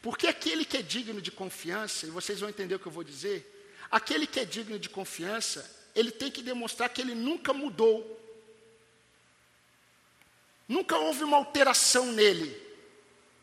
Porque 0.00 0.28
aquele 0.28 0.64
que 0.64 0.76
é 0.76 0.82
digno 0.82 1.20
de 1.20 1.32
confiança, 1.32 2.06
e 2.06 2.10
vocês 2.10 2.38
vão 2.38 2.48
entender 2.48 2.76
o 2.76 2.78
que 2.78 2.86
eu 2.86 2.92
vou 2.92 3.02
dizer, 3.02 3.55
Aquele 3.96 4.26
que 4.26 4.38
é 4.38 4.44
digno 4.44 4.78
de 4.78 4.90
confiança, 4.90 5.64
ele 5.94 6.10
tem 6.10 6.30
que 6.30 6.42
demonstrar 6.42 6.90
que 6.90 7.00
ele 7.00 7.14
nunca 7.14 7.54
mudou. 7.54 7.98
Nunca 10.68 10.98
houve 10.98 11.24
uma 11.24 11.38
alteração 11.38 12.12
nele. 12.12 12.54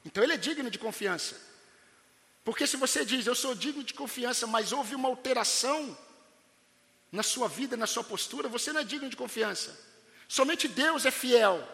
Então 0.06 0.24
ele 0.24 0.34
é 0.34 0.38
digno 0.38 0.70
de 0.70 0.78
confiança. 0.78 1.42
Porque 2.46 2.68
se 2.68 2.78
você 2.78 3.04
diz, 3.04 3.26
eu 3.26 3.34
sou 3.34 3.56
digno 3.56 3.84
de 3.84 3.96
confiança, 3.96 4.46
mas 4.46 4.72
houve 4.72 4.94
uma 4.94 5.10
alteração 5.10 5.98
na 7.12 7.24
sua 7.24 7.48
vida, 7.48 7.76
na 7.76 7.88
sua 7.88 8.04
postura, 8.04 8.48
você 8.48 8.72
não 8.72 8.82
é 8.82 8.84
digno 8.84 9.10
de 9.10 9.16
confiança. 9.16 9.76
Somente 10.28 10.68
Deus 10.68 11.04
é 11.04 11.10
fiel. 11.10 11.68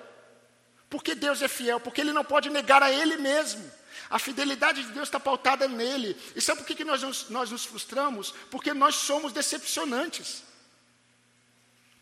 Por 0.89 1.03
que 1.03 1.13
Deus 1.13 1.41
é 1.41 1.47
fiel? 1.47 1.79
Porque 1.79 2.01
Ele 2.01 2.13
não 2.13 2.23
pode 2.23 2.49
negar 2.49 2.81
a 2.81 2.91
Ele 2.91 3.17
mesmo. 3.17 3.79
A 4.09 4.17
fidelidade 4.17 4.83
de 4.83 4.91
Deus 4.91 5.07
está 5.07 5.19
pautada 5.19 5.67
nele. 5.67 6.17
E 6.35 6.41
sabe 6.41 6.61
por 6.61 6.67
que, 6.67 6.75
que 6.75 6.83
nós, 6.83 7.03
nos, 7.03 7.29
nós 7.29 7.51
nos 7.51 7.63
frustramos? 7.65 8.33
Porque 8.49 8.73
nós 8.73 8.95
somos 8.95 9.31
decepcionantes. 9.31 10.43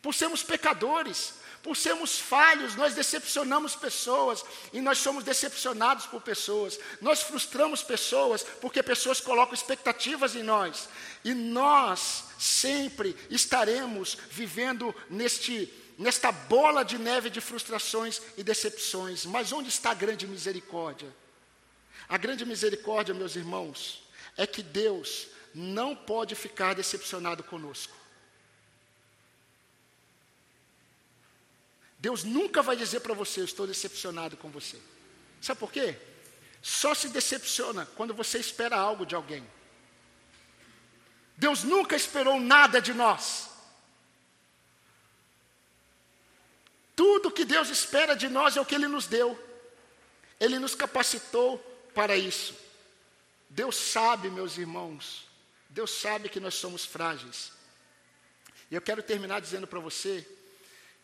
Por 0.02 0.14
sermos 0.14 0.42
pecadores, 0.42 1.34
por 1.62 1.76
sermos 1.76 2.18
falhos, 2.18 2.76
nós 2.76 2.94
decepcionamos 2.94 3.76
pessoas 3.76 4.46
e 4.72 4.80
nós 4.80 5.00
somos 5.00 5.26
decepcionados 5.26 6.06
por 6.06 6.22
pessoas. 6.22 6.80
Nós 7.02 7.22
frustramos 7.22 7.84
pessoas 7.84 8.42
porque 8.62 8.82
pessoas 8.82 9.20
colocam 9.20 9.54
expectativas 9.54 10.34
em 10.34 10.44
nós. 10.44 10.88
E 11.26 11.34
nós 11.34 12.24
sempre 12.40 13.18
estaremos 13.30 14.18
vivendo 14.30 14.96
neste 15.10 15.66
nesta 15.98 16.32
bola 16.32 16.84
de 16.84 16.98
neve 16.98 17.30
de 17.30 17.42
frustrações 17.42 18.22
e 18.38 18.44
decepções. 18.44 19.26
Mas 19.26 19.52
onde 19.52 19.70
está 19.70 19.92
a 19.92 19.96
grande 19.96 20.28
misericórdia? 20.28 21.14
A 22.08 22.18
grande 22.18 22.46
misericórdia, 22.46 23.14
meus 23.14 23.36
irmãos, 23.36 24.04
é 24.38 24.46
que 24.46 24.62
Deus 24.62 25.28
não 25.54 25.96
pode 25.96 26.36
ficar 26.36 26.76
decepcionado 26.76 27.44
conosco. 27.44 27.96
Deus 32.00 32.24
nunca 32.24 32.62
vai 32.62 32.76
dizer 32.76 33.00
para 33.00 33.16
você, 33.16 33.42
estou 33.42 33.66
decepcionado 33.66 34.38
com 34.38 34.50
você. 34.50 34.78
Sabe 35.42 35.60
por 35.60 35.72
quê? 35.72 35.98
Só 36.62 36.94
se 36.94 37.10
decepciona 37.10 37.88
quando 37.96 38.14
você 38.14 38.38
espera 38.38 38.78
algo 38.78 39.06
de 39.06 39.16
alguém. 39.16 39.46
Deus 41.36 41.64
nunca 41.64 41.96
esperou 41.96 42.40
nada 42.40 42.80
de 42.80 42.94
nós. 42.94 43.47
Tudo 46.98 47.30
que 47.30 47.46
Deus 47.46 47.70
espera 47.70 48.16
de 48.16 48.28
nós 48.28 48.58
é 48.58 48.60
o 48.60 48.66
que 48.66 48.74
Ele 48.74 48.88
nos 48.88 49.06
deu. 49.06 49.40
Ele 50.40 50.58
nos 50.58 50.74
capacitou 50.74 51.60
para 51.94 52.18
isso. 52.18 52.56
Deus 53.48 53.76
sabe, 53.76 54.32
meus 54.32 54.58
irmãos, 54.58 55.28
Deus 55.70 55.92
sabe 55.92 56.28
que 56.28 56.40
nós 56.40 56.56
somos 56.56 56.84
frágeis. 56.84 57.52
E 58.72 58.74
eu 58.74 58.82
quero 58.82 59.04
terminar 59.04 59.40
dizendo 59.40 59.68
para 59.68 59.80
você 59.80 60.28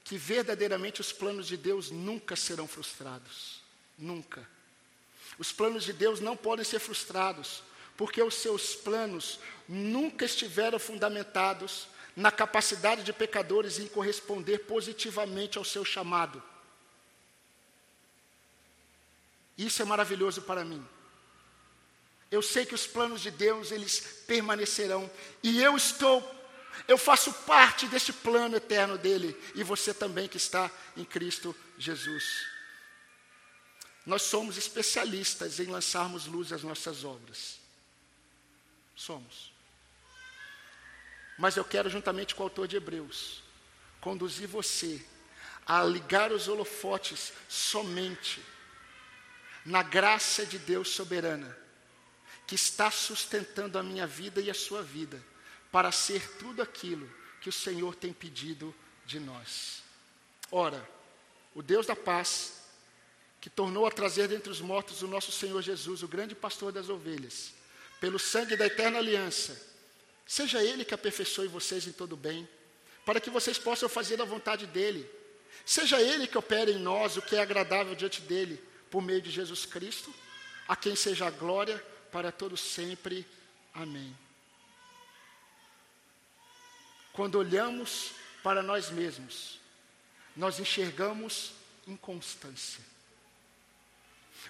que 0.03 0.17
verdadeiramente 0.17 0.99
os 0.99 1.13
planos 1.13 1.45
de 1.45 1.55
Deus 1.55 1.91
nunca 1.91 2.35
serão 2.35 2.67
frustrados. 2.67 3.61
Nunca. 3.95 4.49
Os 5.37 5.51
planos 5.51 5.83
de 5.83 5.93
Deus 5.93 6.19
não 6.19 6.35
podem 6.35 6.65
ser 6.65 6.79
frustrados, 6.79 7.61
porque 7.95 8.19
os 8.19 8.33
seus 8.33 8.73
planos 8.73 9.39
nunca 9.69 10.25
estiveram 10.25 10.79
fundamentados 10.79 11.87
na 12.15 12.31
capacidade 12.31 13.03
de 13.03 13.11
pecadores 13.11 13.79
em 13.79 13.87
corresponder 13.87 14.59
positivamente 14.59 15.57
ao 15.57 15.65
seu 15.65 15.83
chamado. 15.83 16.41
Isso 19.57 19.81
é 19.81 19.85
maravilhoso 19.85 20.41
para 20.41 20.63
mim. 20.63 20.85
Eu 22.29 22.41
sei 22.41 22.65
que 22.65 22.73
os 22.73 22.87
planos 22.87 23.21
de 23.21 23.29
Deus, 23.29 23.71
eles 23.71 24.23
permanecerão. 24.25 25.09
E 25.43 25.61
eu 25.61 25.77
estou, 25.77 26.23
eu 26.87 26.97
faço 26.97 27.31
parte 27.31 27.87
deste 27.87 28.11
plano 28.11 28.55
eterno 28.55 28.97
dele. 28.97 29.39
E 29.53 29.63
você 29.63 29.93
também 29.93 30.27
que 30.27 30.37
está 30.37 30.71
em 30.97 31.05
Cristo 31.05 31.55
Jesus. 31.77 32.47
Nós 34.03 34.23
somos 34.23 34.57
especialistas 34.57 35.59
em 35.59 35.67
lançarmos 35.67 36.25
luz 36.25 36.51
às 36.51 36.63
nossas 36.63 37.03
obras. 37.03 37.59
Somos. 38.95 39.52
Mas 41.37 41.57
eu 41.57 41.65
quero, 41.65 41.89
juntamente 41.89 42.35
com 42.35 42.43
o 42.43 42.45
autor 42.45 42.67
de 42.67 42.75
Hebreus, 42.75 43.43
conduzir 43.99 44.47
você 44.47 45.03
a 45.65 45.83
ligar 45.83 46.31
os 46.31 46.47
holofotes 46.47 47.33
somente 47.47 48.41
na 49.65 49.81
graça 49.81 50.45
de 50.45 50.59
Deus 50.59 50.89
soberana, 50.89 51.57
que 52.45 52.55
está 52.55 52.91
sustentando 52.91 53.79
a 53.79 53.83
minha 53.83 54.05
vida 54.05 54.41
e 54.41 54.49
a 54.49 54.53
sua 54.53 54.83
vida, 54.83 55.23
para 55.71 55.91
ser 55.91 56.37
tudo 56.37 56.61
aquilo 56.61 57.09
que 57.41 57.49
o 57.49 57.53
Senhor 57.53 57.95
tem 57.95 58.11
pedido 58.11 58.75
de 59.05 59.19
nós. 59.19 59.81
Ora, 60.51 60.87
o 61.55 61.63
Deus 61.63 61.85
da 61.85 61.95
paz, 61.95 62.61
que 63.39 63.49
tornou 63.49 63.85
a 63.85 63.91
trazer 63.91 64.27
dentre 64.27 64.51
os 64.51 64.61
mortos 64.61 65.01
o 65.01 65.07
nosso 65.07 65.31
Senhor 65.31 65.61
Jesus, 65.61 66.03
o 66.03 66.07
grande 66.07 66.35
pastor 66.35 66.71
das 66.71 66.89
ovelhas, 66.89 67.53
pelo 67.99 68.19
sangue 68.19 68.55
da 68.55 68.65
eterna 68.65 68.99
aliança, 68.99 69.72
seja 70.25 70.63
Ele 70.63 70.85
que 70.85 70.93
aperfeiçoe 70.93 71.47
vocês 71.47 71.87
em 71.87 71.91
todo 71.91 72.15
bem, 72.15 72.47
para 73.05 73.19
que 73.19 73.29
vocês 73.29 73.57
possam 73.57 73.89
fazer 73.89 74.21
a 74.21 74.25
vontade 74.25 74.65
dEle. 74.65 75.09
Seja 75.65 76.01
Ele 76.01 76.27
que 76.27 76.37
opere 76.37 76.71
em 76.71 76.79
nós 76.79 77.17
o 77.17 77.21
que 77.21 77.35
é 77.35 77.41
agradável 77.41 77.95
diante 77.95 78.21
dEle, 78.21 78.61
por 78.89 79.01
meio 79.01 79.21
de 79.21 79.31
Jesus 79.31 79.65
Cristo, 79.65 80.13
a 80.67 80.75
quem 80.75 80.95
seja 80.95 81.27
a 81.27 81.31
glória 81.31 81.77
para 82.11 82.31
todos 82.31 82.61
sempre. 82.61 83.25
Amém. 83.73 84.15
Quando 87.11 87.35
olhamos 87.35 88.11
para 88.41 88.63
nós 88.63 88.89
mesmos, 88.89 89.59
nós 90.35 90.59
enxergamos 90.59 91.51
inconstância. 91.87 92.83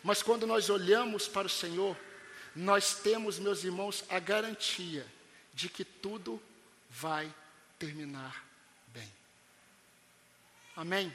Mas 0.04 0.24
quando 0.24 0.48
nós 0.48 0.70
olhamos 0.70 1.28
para 1.28 1.48
o 1.48 1.50
Senhor, 1.50 1.98
nós 2.56 2.96
temos, 2.96 3.40
meus 3.40 3.64
irmãos, 3.64 4.04
a 4.10 4.20
garantia 4.20 5.06
de 5.54 5.70
que 5.70 5.86
tudo 5.86 6.42
vai 6.90 7.34
terminar 7.78 8.46
bem. 8.88 9.12
Amém? 10.76 11.14